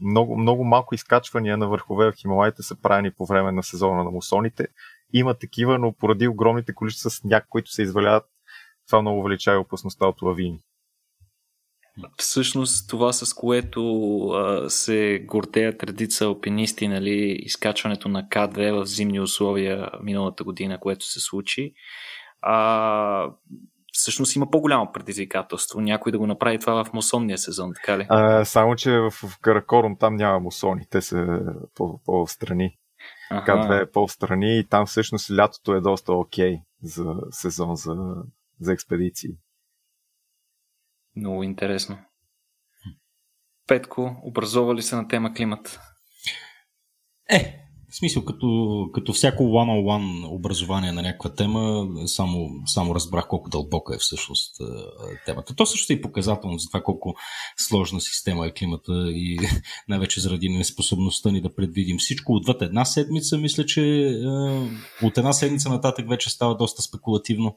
много, 0.00 0.36
много 0.36 0.64
малко 0.64 0.94
изкачвания 0.94 1.56
на 1.56 1.68
върхове 1.68 2.12
в 2.12 2.14
Хималайте 2.14 2.62
са 2.62 2.76
правени 2.76 3.10
по 3.10 3.26
време 3.26 3.52
на 3.52 3.62
сезона 3.62 4.04
на 4.04 4.10
мусоните. 4.10 4.66
Има 5.12 5.34
такива, 5.34 5.78
но 5.78 5.92
поради 5.92 6.28
огромните 6.28 6.74
количества 6.74 7.10
сняг, 7.10 7.46
които 7.48 7.70
се 7.70 7.82
изваляват, 7.82 8.24
това 8.86 9.00
много 9.00 9.20
увеличава 9.20 9.60
опасността 9.60 10.06
от 10.06 10.22
лавини. 10.22 10.60
Всъщност 12.16 12.90
това, 12.90 13.12
с 13.12 13.34
което 13.34 14.18
а, 14.28 14.70
се 14.70 15.24
гордеят 15.26 15.82
редица 15.82 16.24
алпинисти, 16.24 16.88
нали, 16.88 17.38
изкачването 17.42 18.08
на 18.08 18.22
К2 18.22 18.72
в 18.72 18.86
зимни 18.86 19.20
условия 19.20 19.90
миналата 20.02 20.44
година, 20.44 20.80
което 20.80 21.04
се 21.04 21.20
случи, 21.20 21.72
а, 22.42 23.30
всъщност 23.92 24.36
има 24.36 24.50
по-голямо 24.50 24.92
предизвикателство. 24.92 25.80
Някой 25.80 26.12
да 26.12 26.18
го 26.18 26.26
направи 26.26 26.58
това 26.58 26.84
в 26.84 26.92
мусонния 26.92 27.38
сезон, 27.38 27.72
така 27.74 27.98
ли? 27.98 28.06
А, 28.08 28.44
само, 28.44 28.76
че 28.76 28.90
в, 28.90 29.10
в 29.10 29.38
Каракорум 29.40 29.96
там 29.98 30.16
няма 30.16 30.40
мусони, 30.40 30.86
те 30.90 31.00
са 31.00 31.40
по- 31.74 32.00
по-страни. 32.04 32.78
Ага. 33.30 33.52
К2 33.52 33.82
е 33.82 33.90
по-страни 33.90 34.58
и 34.58 34.64
там 34.64 34.86
всъщност 34.86 35.30
лятото 35.30 35.74
е 35.74 35.80
доста 35.80 36.12
окей 36.12 36.54
okay 36.54 36.60
за 36.82 37.14
сезон 37.30 37.76
за, 37.76 37.96
за 38.60 38.72
експедиции. 38.72 39.30
Много 41.18 41.42
интересно. 41.42 41.98
Петко, 43.66 44.16
образова 44.24 44.74
ли 44.74 44.82
се 44.82 44.96
на 44.96 45.08
тема 45.08 45.34
климат? 45.34 45.80
Е, 47.30 47.54
в 47.90 47.96
смисъл, 47.96 48.24
като, 48.24 48.90
като 48.94 49.12
всяко 49.12 49.42
one-on-one 49.42 50.28
образование 50.28 50.92
на 50.92 51.02
някаква 51.02 51.34
тема, 51.34 51.86
само, 52.06 52.48
само 52.66 52.94
разбрах 52.94 53.28
колко 53.28 53.50
дълбока 53.50 53.94
е 53.94 53.98
всъщност 53.98 54.56
темата. 55.26 55.54
То 55.54 55.66
също 55.66 55.92
е 55.92 55.96
и 55.96 56.00
показателно 56.00 56.58
за 56.58 56.68
това 56.68 56.82
колко 56.82 57.14
сложна 57.56 58.00
система 58.00 58.46
е 58.46 58.52
климата 58.52 58.92
и 59.08 59.38
най-вече 59.88 60.20
заради 60.20 60.48
неспособността 60.48 61.30
ни 61.30 61.40
да 61.40 61.54
предвидим 61.54 61.98
всичко. 61.98 62.32
Отвъд 62.32 62.62
една 62.62 62.84
седмица, 62.84 63.38
мисля, 63.38 63.66
че 63.66 64.14
от 65.02 65.18
една 65.18 65.32
седмица 65.32 65.68
нататък 65.68 66.08
вече 66.08 66.30
става 66.30 66.56
доста 66.56 66.82
спекулативно. 66.82 67.56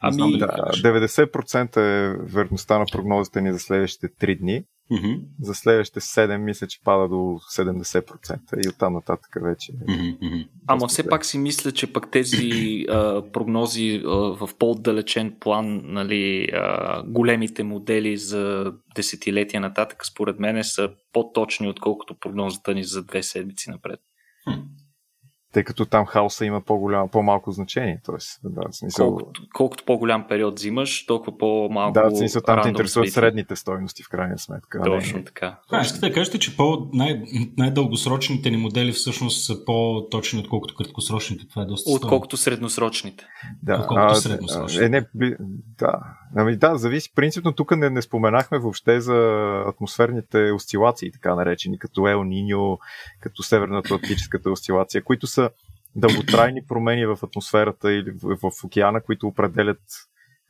Ами, 0.00 0.38
да, 0.38 0.46
90% 0.46 1.76
е 1.76 2.16
верността 2.34 2.78
на 2.78 2.84
прогнозите 2.92 3.40
ни 3.40 3.52
за 3.52 3.58
следващите 3.58 4.08
3 4.08 4.38
дни. 4.38 4.64
Mm-hmm. 4.92 5.20
За 5.40 5.54
следващите 5.54 6.00
7 6.00 6.36
мисля, 6.36 6.66
че 6.66 6.80
пада 6.84 7.08
до 7.08 7.14
70% 7.56 8.66
и 8.66 8.68
оттам 8.68 8.92
нататък 8.92 9.36
вече. 9.42 9.72
Mm-hmm. 9.72 10.48
Ама 10.66 10.88
все 10.88 11.08
пак 11.08 11.24
си 11.24 11.38
мисля, 11.38 11.72
че 11.72 11.92
пък 11.92 12.10
тези 12.10 12.84
а, 12.88 13.22
прогнози 13.32 14.02
а, 14.04 14.08
в 14.10 14.50
по-далечен 14.58 15.36
план, 15.40 15.80
нали, 15.84 16.48
а, 16.52 17.02
големите 17.06 17.62
модели 17.62 18.16
за 18.16 18.72
десетилетия 18.96 19.60
нататък, 19.60 20.06
според 20.06 20.38
мен 20.38 20.64
са 20.64 20.90
по-точни, 21.12 21.68
отколкото 21.68 22.14
прогнозата 22.20 22.74
ни 22.74 22.84
за 22.84 23.04
две 23.04 23.22
седмици 23.22 23.70
напред. 23.70 24.00
Mm 24.48 24.81
тъй 25.52 25.64
като 25.64 25.86
там 25.86 26.06
хаоса 26.06 26.44
има 26.44 26.60
по-голямо, 26.60 27.08
по-малко 27.08 27.52
значение. 27.52 28.00
Тоест, 28.06 28.40
да, 28.44 28.68
в 28.70 28.76
смисъл... 28.76 29.06
колкото, 29.06 29.42
колкото 29.54 29.84
по-голям 29.84 30.26
период 30.28 30.54
взимаш, 30.54 31.06
толкова 31.06 31.38
по-малко. 31.38 31.92
Да, 31.92 32.10
в 32.10 32.16
смисъл 32.16 32.42
там 32.42 32.62
те 32.62 32.68
интересуват 32.68 33.12
средните 33.12 33.56
стойности 33.56 34.02
в 34.02 34.08
крайна 34.08 34.38
сметка. 34.38 34.82
Точно 34.84 35.18
не... 35.18 35.24
така. 35.24 35.58
А, 35.70 35.80
искате 35.80 36.08
да 36.08 36.12
кажете, 36.12 36.38
че 36.38 36.56
по- 36.56 36.88
най- 36.92 37.22
най-дългосрочните 37.58 38.50
ни 38.50 38.56
модели 38.56 38.92
всъщност 38.92 39.44
са 39.44 39.64
по-точни, 39.64 40.40
отколкото 40.40 40.74
краткосрочните. 40.74 41.48
Това 41.48 41.62
е 41.62 41.64
доста 41.64 41.90
Отколкото 41.90 42.36
средносрочните. 42.36 43.26
Да, 43.62 43.78
отколкото 43.80 44.14
средносрочните. 44.14 44.84
Е, 44.84 44.88
не, 44.88 45.06
да. 45.78 45.92
Ами 46.36 46.56
да, 46.56 46.76
зависи. 46.76 47.12
Принципно 47.14 47.52
тук 47.52 47.76
не, 47.76 47.90
не 47.90 48.02
споменахме 48.02 48.58
въобще 48.58 49.00
за 49.00 49.14
атмосферните 49.66 50.52
осцилации, 50.52 51.12
така 51.12 51.34
наречени, 51.34 51.78
като 51.78 52.08
Ел 52.08 52.24
Ниньо, 52.24 52.78
като 53.20 53.42
Северната-Атлантическата 53.42 54.50
осцилация, 54.50 55.04
които 55.04 55.26
са 55.26 55.41
дълготрайни 55.96 56.60
промени 56.68 57.06
в 57.06 57.18
атмосферата 57.22 57.92
или 57.92 58.10
в, 58.22 58.50
в 58.50 58.64
океана, 58.64 59.02
които 59.02 59.26
определят 59.26 59.82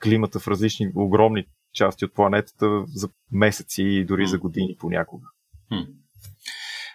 климата 0.02 0.40
в 0.40 0.48
различни 0.48 0.92
огромни 0.94 1.44
части 1.74 2.04
от 2.04 2.14
планетата 2.14 2.84
за 2.94 3.08
месеци 3.32 3.82
и 3.82 4.04
дори 4.04 4.26
за 4.26 4.38
години 4.38 4.76
понякога. 4.78 5.26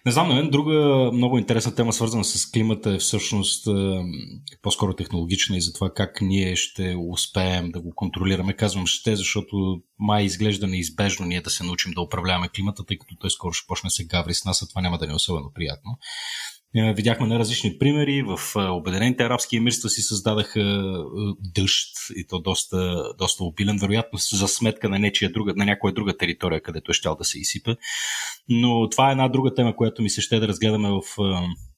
Не 0.05 0.11
знам, 0.11 0.27
на 0.27 0.35
мен 0.35 0.49
друга 0.49 1.09
много 1.13 1.37
интересна 1.37 1.75
тема, 1.75 1.93
свързана 1.93 2.23
с 2.23 2.51
климата, 2.51 2.93
е 2.93 2.97
всъщност 2.97 3.67
по-скоро 4.61 4.93
технологична 4.93 5.57
и 5.57 5.61
за 5.61 5.73
това 5.73 5.93
как 5.93 6.21
ние 6.21 6.55
ще 6.55 6.95
успеем 7.09 7.71
да 7.71 7.81
го 7.81 7.93
контролираме. 7.95 8.53
Казвам 8.53 8.87
ще, 8.87 9.15
защото 9.15 9.81
май 9.99 10.23
изглежда 10.23 10.67
неизбежно 10.67 11.25
ние 11.25 11.41
да 11.41 11.49
се 11.49 11.63
научим 11.63 11.91
да 11.93 12.01
управляваме 12.01 12.49
климата, 12.49 12.85
тъй 12.85 12.97
като 12.97 13.15
той 13.15 13.29
скоро 13.29 13.53
ще 13.53 13.67
почне 13.67 13.89
се 13.89 14.05
гаври 14.05 14.33
с 14.33 14.45
нас, 14.45 14.61
а 14.61 14.67
това 14.67 14.81
няма 14.81 14.97
да 14.97 15.05
ни 15.07 15.11
е 15.11 15.15
особено 15.15 15.51
приятно. 15.55 15.97
Е, 16.77 16.93
видяхме 16.93 17.27
на 17.27 17.39
различни 17.39 17.77
примери. 17.77 18.23
В 18.23 18.39
е, 18.55 18.59
Обединените 18.59 19.23
арабски 19.23 19.57
емирства 19.57 19.89
си 19.89 20.01
създадаха 20.01 20.61
е, 20.61 20.63
дъжд 21.55 21.89
и 22.15 22.27
то 22.27 22.39
доста, 22.39 23.03
доста 23.17 23.43
обилен, 23.43 23.77
вероятно 23.77 24.19
за 24.19 24.47
сметка 24.47 24.89
на, 24.89 24.99
нечия 24.99 25.31
друга, 25.31 25.53
на 25.55 25.65
някоя 25.65 25.93
друга 25.93 26.17
територия, 26.17 26.61
където 26.61 26.91
е 26.91 26.93
щял 26.93 27.15
да 27.15 27.23
се 27.23 27.39
изсипе. 27.39 27.75
Но 28.49 28.89
това 28.89 29.09
е 29.09 29.11
една 29.11 29.27
друга 29.27 29.53
тема, 29.53 29.75
която 29.75 30.01
ми 30.01 30.09
се 30.09 30.21
ще 30.21 30.39
да 30.39 30.47
разгледаме 30.47 30.89
в 30.89 31.01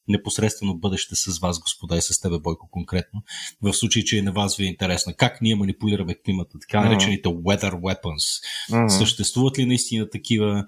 непосредствено 0.09 0.77
бъдеще 0.77 1.15
с 1.15 1.39
вас, 1.39 1.59
господа, 1.59 1.97
и 1.97 2.01
с 2.01 2.21
тебе, 2.21 2.39
Бойко, 2.39 2.69
конкретно. 2.71 3.23
В 3.61 3.73
случай, 3.73 4.03
че 4.03 4.17
и 4.17 4.21
на 4.21 4.31
вас 4.31 4.57
ви 4.57 4.63
е 4.63 4.67
интересно. 4.67 5.13
Как 5.17 5.41
ние 5.41 5.55
манипулираме 5.55 6.15
климата, 6.25 6.57
така 6.61 6.81
наречените 6.81 7.29
weather 7.29 7.73
weapons. 7.73 8.43
Mm-hmm. 8.71 8.87
Съществуват 8.87 9.59
ли 9.59 9.65
наистина 9.65 10.09
такива? 10.09 10.65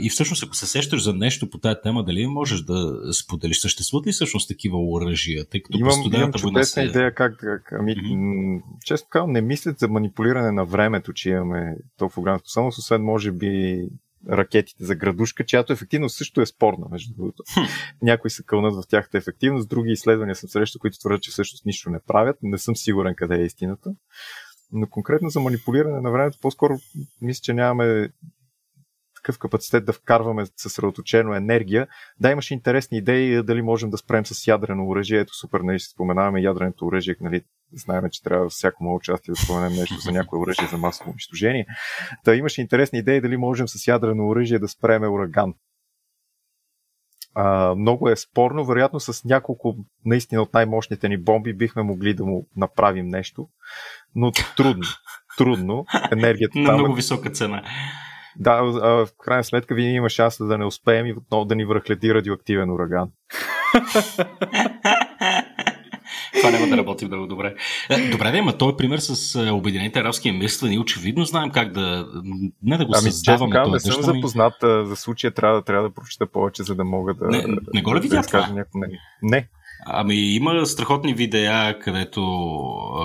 И 0.00 0.10
всъщност, 0.10 0.42
ако 0.42 0.54
се 0.54 0.66
сещаш 0.66 1.02
за 1.02 1.12
нещо 1.12 1.50
по 1.50 1.58
тази 1.58 1.76
тема, 1.82 2.04
дали 2.04 2.26
можеш 2.26 2.60
да 2.60 3.00
споделиш? 3.12 3.60
Съществуват 3.60 4.06
ли 4.06 4.12
всъщност 4.12 4.48
такива 4.48 4.78
оръжия? 4.78 5.44
Тъй 5.44 5.62
като 5.62 5.78
имам, 5.78 6.12
имам 6.14 6.32
чудесна 6.32 6.64
се... 6.64 6.88
идея 6.88 7.14
как, 7.14 7.36
как 7.36 7.72
ами, 7.72 7.96
mm-hmm. 7.96 8.62
често 8.84 9.08
казвам, 9.10 9.32
не 9.32 9.40
мислят 9.40 9.78
за 9.78 9.88
манипулиране 9.88 10.52
на 10.52 10.64
времето, 10.64 11.12
че 11.12 11.30
имаме 11.30 11.76
толкова 11.98 12.38
способност, 12.38 12.78
освен 12.78 13.02
може 13.02 13.32
би 13.32 13.84
ракетите 14.30 14.84
за 14.84 14.94
градушка, 14.94 15.44
чиято 15.44 15.72
ефективност 15.72 16.16
също 16.16 16.40
е 16.40 16.46
спорна, 16.46 16.86
между 16.90 17.14
другото. 17.14 17.42
Някои 18.02 18.30
се 18.30 18.44
кълнат 18.44 18.74
в 18.74 18.88
тяхната 18.88 19.18
ефективност, 19.18 19.68
други 19.68 19.92
изследвания 19.92 20.36
съм 20.36 20.48
срещал, 20.48 20.80
които 20.80 20.98
твърдят, 20.98 21.22
че 21.22 21.30
всъщност 21.30 21.66
нищо 21.66 21.90
не 21.90 21.98
правят. 22.06 22.36
Не 22.42 22.58
съм 22.58 22.76
сигурен 22.76 23.14
къде 23.16 23.34
е 23.34 23.44
истината. 23.44 23.90
Но 24.72 24.86
конкретно 24.86 25.30
за 25.30 25.40
манипулиране 25.40 26.00
на 26.00 26.10
времето, 26.10 26.38
по-скоро 26.42 26.78
мисля, 27.20 27.40
че 27.42 27.54
нямаме 27.54 28.08
такъв 29.24 29.38
капацитет 29.38 29.84
да 29.84 29.92
вкарваме 29.92 30.44
съсредоточено 30.56 31.34
енергия. 31.34 31.88
Да, 32.20 32.30
имаше 32.30 32.54
интересни 32.54 32.98
идеи 32.98 33.42
дали 33.42 33.62
можем 33.62 33.90
да 33.90 33.98
спрем 33.98 34.26
с 34.26 34.46
ядрено 34.46 34.86
оръжие. 34.88 35.20
Ето 35.20 35.34
супер, 35.34 35.60
нали, 35.60 35.80
споменаваме 35.80 36.40
ядреното 36.40 36.86
оръжие, 36.86 37.16
нали, 37.20 37.42
знаем, 37.72 38.04
че 38.10 38.22
трябва 38.22 38.48
всяко 38.48 38.84
мое 38.84 38.94
участие 38.94 39.32
да 39.32 39.40
споменем 39.40 39.72
нещо 39.72 39.94
за 39.94 40.12
някое 40.12 40.38
оръжие 40.38 40.68
за 40.70 40.78
масово 40.78 41.10
унищожение. 41.10 41.66
Та 42.24 42.34
имаше 42.34 42.60
интересни 42.60 42.98
идеи 42.98 43.20
дали 43.20 43.36
можем 43.36 43.68
с 43.68 43.86
ядрено 43.86 44.28
оръжие 44.28 44.58
да 44.58 44.68
спреме 44.68 45.08
ураган. 45.08 45.54
А, 47.34 47.74
много 47.74 48.08
е 48.08 48.16
спорно. 48.16 48.64
Вероятно 48.64 49.00
с 49.00 49.24
няколко 49.24 49.76
наистина 50.04 50.42
от 50.42 50.54
най-мощните 50.54 51.08
ни 51.08 51.18
бомби 51.18 51.54
бихме 51.54 51.82
могли 51.82 52.14
да 52.14 52.24
му 52.24 52.46
направим 52.56 53.08
нещо, 53.08 53.48
но 54.14 54.32
трудно. 54.56 54.86
Трудно. 55.38 55.86
Енергията 56.12 56.58
На 56.58 56.66
там 56.66 56.74
много 56.74 56.92
е... 56.92 56.96
висока 56.96 57.30
цена. 57.30 57.62
Да, 58.36 58.62
в 58.62 59.08
крайна 59.24 59.44
сметка 59.44 59.74
винаги 59.74 59.94
има 59.94 60.08
шанс 60.08 60.36
да 60.40 60.58
не 60.58 60.64
успеем 60.64 61.06
и 61.06 61.12
отново 61.12 61.44
да 61.44 61.54
ни 61.54 61.64
връхлети 61.64 62.14
радиоактивен 62.14 62.70
ураган. 62.70 63.08
Това 66.40 66.50
няма 66.50 66.66
да 66.66 66.76
работи 66.76 67.06
много 67.06 67.26
добре. 67.26 67.54
Е, 67.90 68.10
добре, 68.10 68.30
да, 68.30 68.38
има 68.38 68.58
този 68.58 68.76
пример 68.76 68.98
с 68.98 69.34
е, 69.46 69.50
Обединените 69.50 70.00
арабски 70.00 70.28
емирства. 70.28 70.68
Ние 70.68 70.78
очевидно 70.78 71.24
знаем 71.24 71.50
как 71.50 71.72
да. 71.72 72.06
Не 72.62 72.76
да 72.76 72.86
го 72.86 72.92
ами, 72.94 73.10
създаваме. 73.10 73.56
Ами, 73.56 73.72
не 73.72 73.80
съм 73.80 74.02
запознат 74.02 74.54
за 74.60 74.96
случая, 74.96 75.34
трябва, 75.34 75.62
трябва 75.62 75.88
да 75.88 75.94
прочета 75.94 76.26
повече, 76.26 76.62
за 76.62 76.74
да 76.74 76.84
мога 76.84 77.14
да. 77.14 77.26
Не, 77.26 77.44
не 77.74 77.82
го 77.82 77.96
ли 77.96 78.08
да 78.08 78.22
това? 78.22 78.48
Някакво... 78.48 78.78
Не. 79.22 79.48
Ами 79.86 80.14
има 80.14 80.66
страхотни 80.66 81.14
видеа, 81.14 81.78
където, 81.78 82.22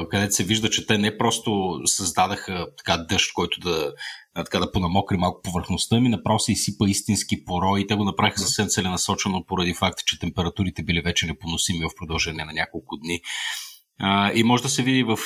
където 0.09 0.33
се 0.33 0.43
вижда, 0.43 0.69
че 0.69 0.87
те 0.87 0.97
не 0.97 1.17
просто 1.17 1.79
създадаха 1.85 2.67
така 2.77 2.97
дъжд, 2.97 3.33
който 3.33 3.59
да, 3.59 3.93
така 4.35 4.59
да 4.59 4.71
понамокри 4.71 5.17
малко 5.17 5.41
повърхността 5.41 5.99
ми, 5.99 6.09
направо 6.09 6.39
се 6.39 6.51
изсипа 6.51 6.87
истински 6.87 7.45
порой 7.45 7.79
и 7.79 7.87
те 7.87 7.95
го 7.95 8.03
направиха 8.03 8.39
съвсем 8.39 8.67
целенасочено 8.67 9.45
поради 9.45 9.73
факта, 9.73 10.03
че 10.05 10.19
температурите 10.19 10.83
били 10.83 11.01
вече 11.01 11.25
непоносими 11.25 11.85
в 11.85 11.95
продължение 11.97 12.45
на 12.45 12.53
няколко 12.53 12.97
дни. 12.97 13.21
А, 13.99 14.31
и 14.33 14.43
може 14.43 14.63
да 14.63 14.69
се 14.69 14.83
види 14.83 15.03
в, 15.03 15.17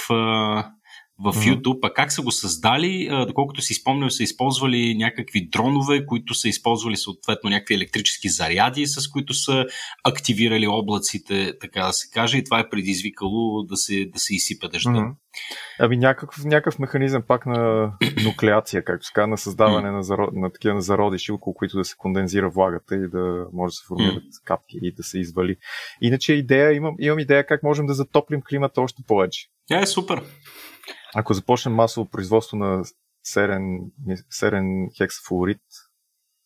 в 1.20 1.34
mm-hmm. 1.34 1.62
YouTube. 1.62 1.80
А 1.84 1.94
как 1.94 2.12
са 2.12 2.22
го 2.22 2.32
създали? 2.32 3.10
Доколкото 3.28 3.62
си 3.62 3.74
спомням, 3.74 4.12
са 4.12 4.24
използвали 4.24 4.96
някакви 4.96 5.50
дронове, 5.50 6.06
които 6.06 6.34
са 6.34 6.50
използвали 6.50 6.98
съответно 6.98 7.50
някакви 7.50 7.76
електрически 7.76 8.30
заряди, 8.30 8.88
с 8.88 9.08
които 9.08 9.34
са 9.34 9.66
активирали 10.04 10.68
облаците, 10.68 11.54
така 11.62 11.86
да 11.86 11.94
се 11.94 12.10
каже, 12.14 12.38
и 12.38 12.44
това 12.44 12.60
е 12.60 12.70
предизвикало 12.70 13.64
да 13.64 13.78
се, 13.78 14.06
да 14.14 14.20
се 14.20 14.36
изсипе 14.36 14.68
дъжда. 14.68 14.90
Mm-hmm. 14.90 15.14
Ами 15.80 15.98
някакъв, 15.98 16.46
някакъв 16.46 16.80
механизъм 16.80 17.24
пак 17.28 17.46
на 17.46 17.92
нуклеация, 18.24 18.84
както 18.84 19.06
се 19.06 19.28
на 19.28 19.38
създаване 19.38 19.90
mm. 19.90 19.96
на, 19.96 20.04
зарод, 20.04 20.30
на 20.34 20.52
такива 20.52 20.82
зародиши, 20.82 21.32
около 21.32 21.54
които 21.54 21.78
да 21.78 21.86
се 21.86 21.96
кондензира 21.98 22.50
влагата 22.50 22.96
и 22.96 23.10
да 23.10 23.46
може 23.54 23.72
да 23.72 23.76
се 23.76 23.84
формират 23.88 24.24
mm. 24.24 24.44
капки 24.46 24.80
и 24.82 24.94
да 24.94 25.04
се 25.04 25.20
извали. 25.20 25.56
Иначе 26.02 26.34
идея, 26.34 26.74
имам, 26.74 26.96
имам 27.00 27.20
идея 27.20 27.46
как 27.46 27.64
можем 27.64 27.86
да 27.86 27.94
затоплим 27.94 28.42
климата 28.50 28.82
още 28.82 29.04
повече. 29.08 29.48
Тя 29.68 29.80
е 29.80 29.86
супер. 29.86 30.22
Ако 31.16 31.34
започнем 31.34 31.76
масово 31.76 32.10
производство 32.10 32.58
на 32.58 32.84
серен, 33.24 33.92
серен 34.30 34.90
хексафлорид, 34.98 35.62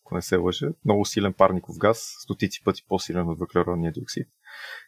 ако 0.04 0.14
не 0.14 0.22
се 0.22 0.36
лъжа, 0.36 0.68
много 0.84 1.04
силен 1.04 1.32
парников 1.32 1.78
газ, 1.78 2.14
стотици 2.22 2.64
пъти 2.64 2.82
по-силен 2.88 3.28
от 3.28 3.38
въглеродния 3.38 3.92
диоксид. 3.92 4.28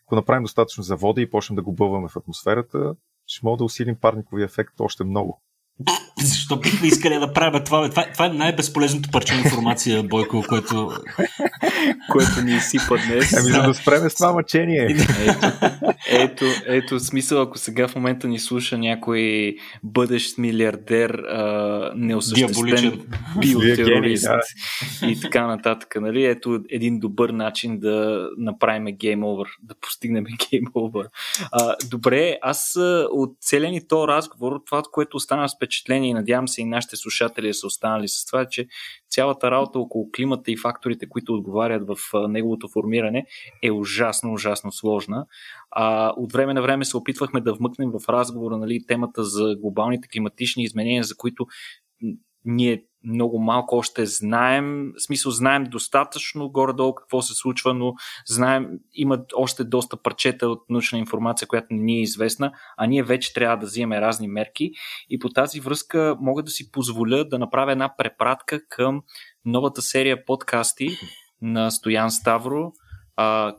Ако 0.07 0.15
направим 0.15 0.43
достатъчно 0.43 0.83
завода 0.83 1.21
и 1.21 1.31
почнем 1.31 1.57
да 1.57 1.63
го 1.63 1.73
бълваме 1.73 2.09
в 2.09 2.17
атмосферата, 2.17 2.95
ще 3.27 3.47
мога 3.47 3.57
да 3.57 3.65
усилим 3.65 3.97
парниковия 4.01 4.45
ефект 4.45 4.81
още 4.81 5.05
много. 5.05 5.43
Защо 6.23 6.57
бихме 6.57 6.89
искали 6.89 7.15
да 7.15 7.33
правим 7.33 7.65
това? 7.65 7.91
Това, 7.91 8.07
това 8.13 8.27
е 8.27 8.29
най-безполезното 8.29 9.11
парче 9.11 9.35
информация, 9.35 10.03
Бойко, 10.03 10.45
което... 10.49 10.93
което 12.11 12.43
ни 12.43 12.53
изсипа 12.53 12.97
днес. 13.07 13.33
Ами 13.33 13.53
за 13.53 13.63
да 13.63 13.75
спреме 13.75 14.11
с 14.11 14.15
това 14.15 14.33
мъчение. 14.33 14.97
ето, 16.09 16.45
ето, 16.45 16.45
ето 16.67 17.01
смисъл, 17.01 17.43
ако 17.43 17.59
сега 17.59 17.89
в 17.89 17.95
момента 17.95 18.29
ни 18.29 18.39
слуша 18.39 18.79
някой 18.79 19.55
бъдещ 19.83 20.39
милиардер, 20.39 21.11
а, 21.11 21.93
неосъществен 21.97 23.03
биотерорист 23.41 24.25
да. 24.25 25.09
и 25.09 25.21
така 25.21 25.47
нататък. 25.47 25.95
Нали? 26.01 26.25
Ето 26.25 26.61
един 26.71 27.01
добър 27.01 27.31
начин 27.31 27.79
да 27.79 28.29
направим 28.39 28.97
гейм 28.97 29.25
овър, 29.25 29.49
да 29.63 29.75
постигнем 29.81 30.25
гейм 30.51 30.65
овър. 30.75 31.07
добре, 31.91 32.39
аз 32.43 32.79
от 33.11 33.37
целия 33.41 33.71
ни 33.71 33.89
то 33.89 34.09
разговор, 34.09 34.61
това, 34.67 34.83
което 34.93 35.17
остана 35.17 35.49
с 35.49 35.59
впечатление 35.71 36.11
и 36.11 36.15
надявам 36.15 36.49
се 36.49 36.61
и 36.61 36.65
нашите 36.65 36.97
слушатели 36.97 37.55
са 37.55 37.67
останали 37.67 38.09
с 38.09 38.27
това, 38.27 38.47
че 38.47 38.67
цялата 39.11 39.51
работа 39.51 39.79
около 39.79 40.11
климата 40.11 40.51
и 40.51 40.57
факторите, 40.57 41.09
които 41.09 41.35
отговарят 41.35 41.83
в 41.89 41.97
неговото 42.29 42.69
формиране 42.69 43.27
е 43.63 43.71
ужасно, 43.71 44.33
ужасно 44.33 44.73
сложна. 44.73 45.27
А, 45.71 46.15
от 46.17 46.33
време 46.33 46.55
на 46.55 46.63
време 46.63 46.85
се 46.85 46.97
опитвахме 46.97 47.41
да 47.41 47.55
вмъкнем 47.55 47.91
в 47.91 48.09
разговора 48.09 48.59
нали, 48.59 48.87
темата 48.87 49.25
за 49.25 49.57
глобалните 49.61 50.09
климатични 50.09 50.63
изменения, 50.63 51.05
за 51.05 51.17
които 51.17 51.47
ние 52.45 52.85
много 53.05 53.39
малко 53.39 53.77
още 53.77 54.07
знаем, 54.07 54.93
в 54.97 55.03
смисъл 55.03 55.33
знаем 55.33 55.65
достатъчно 55.65 56.49
горе-долу 56.49 56.95
какво 56.95 57.23
се 57.23 57.35
случва, 57.35 57.75
но 57.75 57.95
знаем, 58.27 58.69
има 58.95 59.19
още 59.35 59.65
доста 59.65 60.03
парчета 60.03 60.49
от 60.49 60.71
научна 60.71 60.99
информация, 60.99 61.49
която 61.49 61.67
не 61.71 61.83
ни 61.83 61.99
е 61.99 62.03
известна, 62.03 62.53
а 62.77 62.87
ние 62.87 63.03
вече 63.03 63.33
трябва 63.33 63.57
да 63.57 63.67
вземем 63.67 63.99
разни 63.99 64.29
мерки 64.29 64.71
и 65.11 65.19
по 65.19 65.29
тази 65.29 65.61
връзка 65.61 66.17
мога 66.21 66.43
да 66.43 66.51
си 66.51 66.71
позволя 66.71 67.25
да 67.25 67.39
направя 67.39 67.73
една 67.73 67.97
препратка 67.97 68.61
към 68.69 69.03
новата 69.45 69.83
серия 69.83 70.25
подкасти 70.25 70.89
на 71.43 71.71
Стоян 71.71 72.11
Ставро, 72.11 72.73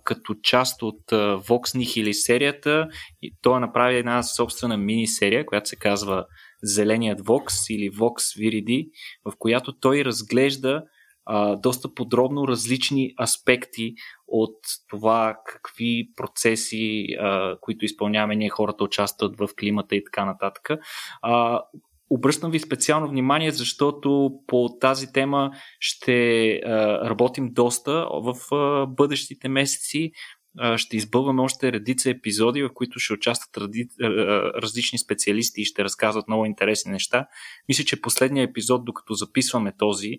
като 0.04 0.36
част 0.44 0.82
от 0.82 1.12
а, 1.12 1.38
Vox 1.38 1.78
Nihili 1.78 2.12
серията. 2.12 2.88
И 3.22 3.36
той 3.42 3.60
направи 3.60 3.98
една 3.98 4.24
собствена 4.24 4.78
мини 4.78 5.08
серия, 5.08 5.46
която 5.46 5.70
се 5.70 5.76
казва 5.76 6.26
Зеленият 6.64 7.22
Vox 7.22 7.74
или 7.74 7.92
Vox 7.92 8.40
Viridi, 8.40 8.90
в 9.26 9.34
която 9.40 9.80
той 9.80 10.06
разглежда 10.06 10.84
а, 11.26 11.56
доста 11.56 11.94
подробно 11.94 12.48
различни 12.48 13.14
аспекти 13.22 13.94
от 14.28 14.58
това 14.90 15.36
какви 15.46 16.10
процеси, 16.16 17.08
а, 17.20 17.58
които 17.62 17.86
изпълняваме 17.86 18.36
ние 18.36 18.50
хората, 18.50 18.84
участват 18.84 19.38
в 19.38 19.50
климата 19.60 19.96
и 19.96 20.04
така 20.04 20.26
нататък. 20.26 20.70
А, 21.22 21.62
Обръщам 22.14 22.52
ви 22.52 22.60
специално 22.60 23.10
внимание, 23.10 23.52
защото 23.52 24.32
по 24.48 24.70
тази 24.82 25.12
тема 25.12 25.52
ще 25.80 26.52
а, 26.66 26.70
работим 27.10 27.50
доста 27.54 28.08
в 28.12 28.56
а, 28.56 28.86
бъдещите 28.86 29.50
месеци 29.50 30.12
ще 30.76 30.98
избълваме 30.98 31.42
още 31.42 31.72
редица 31.72 32.10
епизоди, 32.10 32.64
в 32.64 32.70
които 32.74 33.00
ще 33.00 33.14
участват 33.14 33.58
ради, 33.58 33.88
различни 34.64 35.00
специалисти 35.00 35.62
и 35.62 35.66
ще 35.66 35.84
разказват 35.84 36.28
много 36.28 36.46
интересни 36.46 36.92
неща. 36.92 37.28
Мисля, 37.70 37.84
че 37.84 38.02
последният 38.02 38.50
епизод, 38.50 38.86
докато 38.86 39.14
записваме 39.14 39.74
този, 39.78 40.12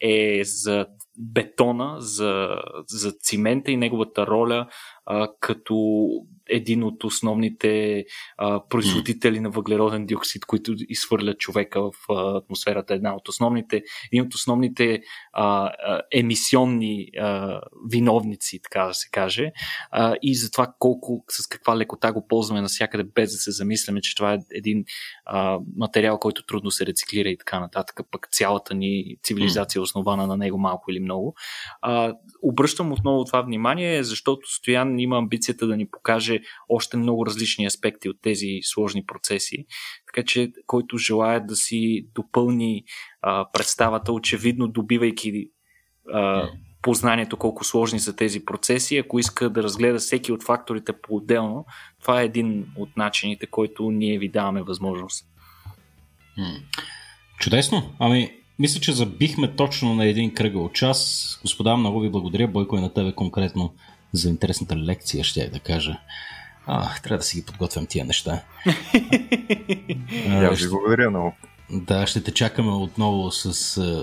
е 0.00 0.40
за 0.44 0.86
бетона, 1.18 1.96
за, 1.98 2.48
за 2.88 3.12
цимента 3.12 3.70
и 3.70 3.76
неговата 3.76 4.26
роля 4.26 4.66
а, 5.06 5.28
като 5.40 6.06
един 6.48 6.82
от 6.82 7.04
основните 7.04 8.04
а, 8.38 8.68
производители 8.68 9.40
на 9.40 9.50
въглероден 9.50 10.06
диоксид, 10.06 10.44
които 10.44 10.74
изхвърлят 10.88 11.38
човека 11.38 11.80
в 11.82 11.92
а, 12.10 12.36
атмосферата. 12.36 12.94
Една 12.94 13.14
от 13.14 13.28
основните, 13.28 13.82
един 14.12 14.26
от 14.26 14.34
основните 14.34 15.00
а, 15.32 15.66
а, 15.66 16.00
емисионни 16.12 17.08
а, 17.20 17.60
виновници, 17.90 18.60
така 18.62 18.86
да 18.86 18.94
се 18.94 19.08
каже. 19.10 19.52
А, 19.90 20.14
и 20.22 20.34
за 20.34 20.50
това 20.50 20.74
колко, 20.78 21.24
с 21.30 21.46
каква 21.46 21.76
лекота 21.76 22.12
го 22.12 22.26
ползваме 22.26 22.60
навсякъде, 22.60 23.04
без 23.14 23.30
да 23.30 23.36
се 23.36 23.50
замисляме, 23.50 24.00
че 24.00 24.14
това 24.14 24.34
е 24.34 24.38
един 24.54 24.84
а, 25.24 25.58
материал, 25.76 26.18
който 26.18 26.46
трудно 26.46 26.70
се 26.70 26.86
рециклира 26.86 27.28
и 27.28 27.38
така 27.38 27.60
нататък. 27.60 28.00
Пък 28.10 28.28
цялата 28.32 28.74
ни 28.74 29.16
цивилизация 29.22 29.80
е 29.80 29.82
основана 29.82 30.26
на 30.26 30.36
него 30.36 30.58
малко 30.58 30.90
или 30.90 31.00
много. 31.04 31.34
А, 31.82 32.14
обръщам 32.42 32.92
отново 32.92 33.24
това 33.24 33.42
внимание, 33.42 34.02
защото 34.02 34.54
Стоян 34.54 34.98
има 34.98 35.18
амбицията 35.18 35.66
да 35.66 35.76
ни 35.76 35.90
покаже 35.90 36.40
още 36.68 36.96
много 36.96 37.26
различни 37.26 37.66
аспекти 37.66 38.08
от 38.08 38.16
тези 38.22 38.48
сложни 38.62 39.06
процеси. 39.06 39.66
Така 40.06 40.26
че, 40.26 40.52
който 40.66 40.98
желая 40.98 41.46
да 41.46 41.56
си 41.56 42.06
допълни 42.14 42.84
а, 43.22 43.50
представата, 43.52 44.12
очевидно 44.12 44.68
добивайки 44.68 45.50
а, 46.12 46.48
познанието 46.82 47.36
колко 47.36 47.64
сложни 47.64 48.00
са 48.00 48.16
тези 48.16 48.44
процеси, 48.44 48.96
ако 48.96 49.18
иска 49.18 49.50
да 49.50 49.62
разгледа 49.62 49.98
всеки 49.98 50.32
от 50.32 50.42
факторите 50.42 50.92
по-отделно, 50.92 51.66
това 52.00 52.20
е 52.20 52.24
един 52.24 52.66
от 52.76 52.96
начините, 52.96 53.46
който 53.46 53.90
ние 53.90 54.18
ви 54.18 54.28
даваме 54.28 54.62
възможност. 54.62 55.26
Чудесно. 57.38 57.94
Ами, 57.98 58.30
мисля, 58.58 58.80
че 58.80 58.92
забихме 58.92 59.56
точно 59.56 59.94
на 59.94 60.06
един 60.06 60.34
кръгъл 60.34 60.68
час. 60.68 61.38
Господа, 61.42 61.76
много 61.76 62.00
ви 62.00 62.10
благодаря. 62.10 62.48
Бойко 62.48 62.76
и 62.76 62.80
на 62.80 62.94
тебе 62.94 63.12
конкретно 63.12 63.74
за 64.12 64.28
интересната 64.28 64.76
лекция, 64.76 65.24
ще 65.24 65.40
я 65.40 65.50
да 65.50 65.58
кажа. 65.58 65.98
А, 66.66 67.00
трябва 67.02 67.18
да 67.18 67.24
си 67.24 67.36
ги 67.36 67.46
подготвям 67.46 67.86
тия 67.86 68.04
неща. 68.04 68.42
Я 70.26 70.50
ви 70.50 70.68
благодаря 70.68 71.10
много. 71.10 71.34
Да, 71.70 72.06
ще 72.06 72.22
те 72.22 72.30
чакаме 72.30 72.70
отново 72.70 73.30
с, 73.30 73.54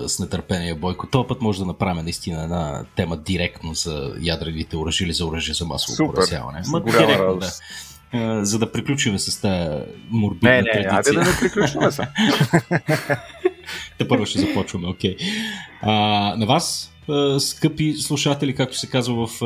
с 0.08 0.18
нетърпение, 0.18 0.74
Бойко. 0.74 1.06
Този 1.06 1.28
път 1.28 1.40
може 1.40 1.58
да 1.58 1.66
направим 1.66 2.04
наистина 2.04 2.42
една 2.42 2.84
тема 2.96 3.16
директно 3.16 3.74
за 3.74 4.14
ядрените 4.20 4.76
оръжия 4.76 5.06
или 5.06 5.12
за 5.12 5.26
оръжие 5.26 5.54
за 5.54 5.64
масово 5.64 6.12
поразяване. 6.12 6.62
Ма, 6.68 6.80
директно, 6.84 7.36
да. 7.36 7.52
За 8.42 8.58
да 8.58 8.72
приключим 8.72 9.18
с 9.18 9.40
тази 9.40 9.82
морбидна 10.10 10.50
не, 10.50 10.56
не, 10.56 10.72
традиция. 10.72 10.96
айде 10.96 11.12
да 11.12 11.20
не 11.20 11.38
приключваме 11.40 11.90
се. 11.90 12.08
Те 13.98 14.08
първо 14.08 14.26
ще 14.26 14.38
започваме, 14.38 14.88
окей. 14.88 15.16
Okay. 15.16 16.36
на 16.36 16.46
вас, 16.46 16.92
скъпи 17.38 17.94
слушатели, 17.94 18.54
както 18.54 18.78
се 18.78 18.90
казва 18.90 19.26
в 19.26 19.40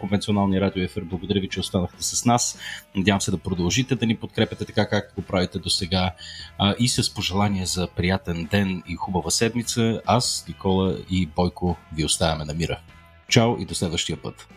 конвенционалния 0.00 0.60
радио 0.60 0.82
ефир, 0.82 1.02
благодаря 1.04 1.40
ви, 1.40 1.48
че 1.48 1.60
останахте 1.60 2.02
с 2.02 2.24
нас. 2.24 2.58
Надявам 2.94 3.20
се 3.20 3.30
да 3.30 3.38
продължите 3.38 3.94
да 3.94 4.06
ни 4.06 4.16
подкрепяте 4.16 4.64
така, 4.64 4.88
както 4.88 5.14
го 5.14 5.22
правите 5.22 5.58
до 5.58 5.70
сега. 5.70 6.14
И 6.78 6.88
с 6.88 7.14
пожелание 7.14 7.66
за 7.66 7.88
приятен 7.96 8.48
ден 8.50 8.82
и 8.88 8.96
хубава 8.96 9.30
седмица, 9.30 10.00
аз, 10.06 10.44
Никола 10.48 10.96
и 11.10 11.26
Бойко 11.26 11.76
ви 11.94 12.04
оставяме 12.04 12.44
на 12.44 12.54
мира. 12.54 12.80
Чао 13.28 13.56
и 13.60 13.64
до 13.64 13.74
следващия 13.74 14.16
път. 14.16 14.48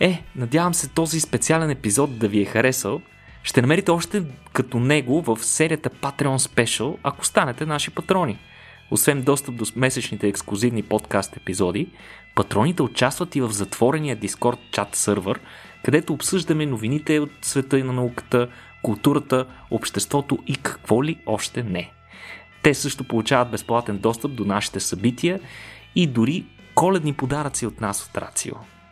Е, 0.00 0.22
надявам 0.36 0.74
се 0.74 0.88
този 0.88 1.20
специален 1.20 1.70
епизод 1.70 2.18
да 2.18 2.28
ви 2.28 2.42
е 2.42 2.44
харесал. 2.44 3.00
Ще 3.42 3.60
намерите 3.60 3.90
още 3.90 4.22
като 4.52 4.78
него 4.78 5.22
в 5.22 5.38
серията 5.40 5.90
Patreon 5.90 6.36
Special, 6.36 6.96
ако 7.02 7.26
станете 7.26 7.66
наши 7.66 7.90
патрони. 7.90 8.38
Освен 8.90 9.22
достъп 9.22 9.56
до 9.56 9.64
месечните 9.76 10.28
ексклюзивни 10.28 10.82
подкаст 10.82 11.36
епизоди, 11.36 11.88
патроните 12.34 12.82
участват 12.82 13.36
и 13.36 13.40
в 13.40 13.50
затворения 13.50 14.16
Discord 14.16 14.58
чат 14.72 14.96
сървър, 14.96 15.40
където 15.84 16.12
обсъждаме 16.12 16.66
новините 16.66 17.18
от 17.18 17.30
света 17.42 17.78
и 17.78 17.82
на 17.82 17.92
науката, 17.92 18.48
културата, 18.82 19.46
обществото 19.70 20.38
и 20.46 20.56
какво 20.56 21.04
ли 21.04 21.18
още 21.26 21.62
не. 21.62 21.90
Те 22.62 22.74
също 22.74 23.04
получават 23.04 23.50
безплатен 23.50 23.98
достъп 23.98 24.34
до 24.34 24.44
нашите 24.44 24.80
събития 24.80 25.40
и 25.94 26.06
дори 26.06 26.44
коледни 26.74 27.12
подаръци 27.12 27.66
от 27.66 27.80
нас 27.80 28.06
от 28.06 28.18
Рацио. 28.18 28.54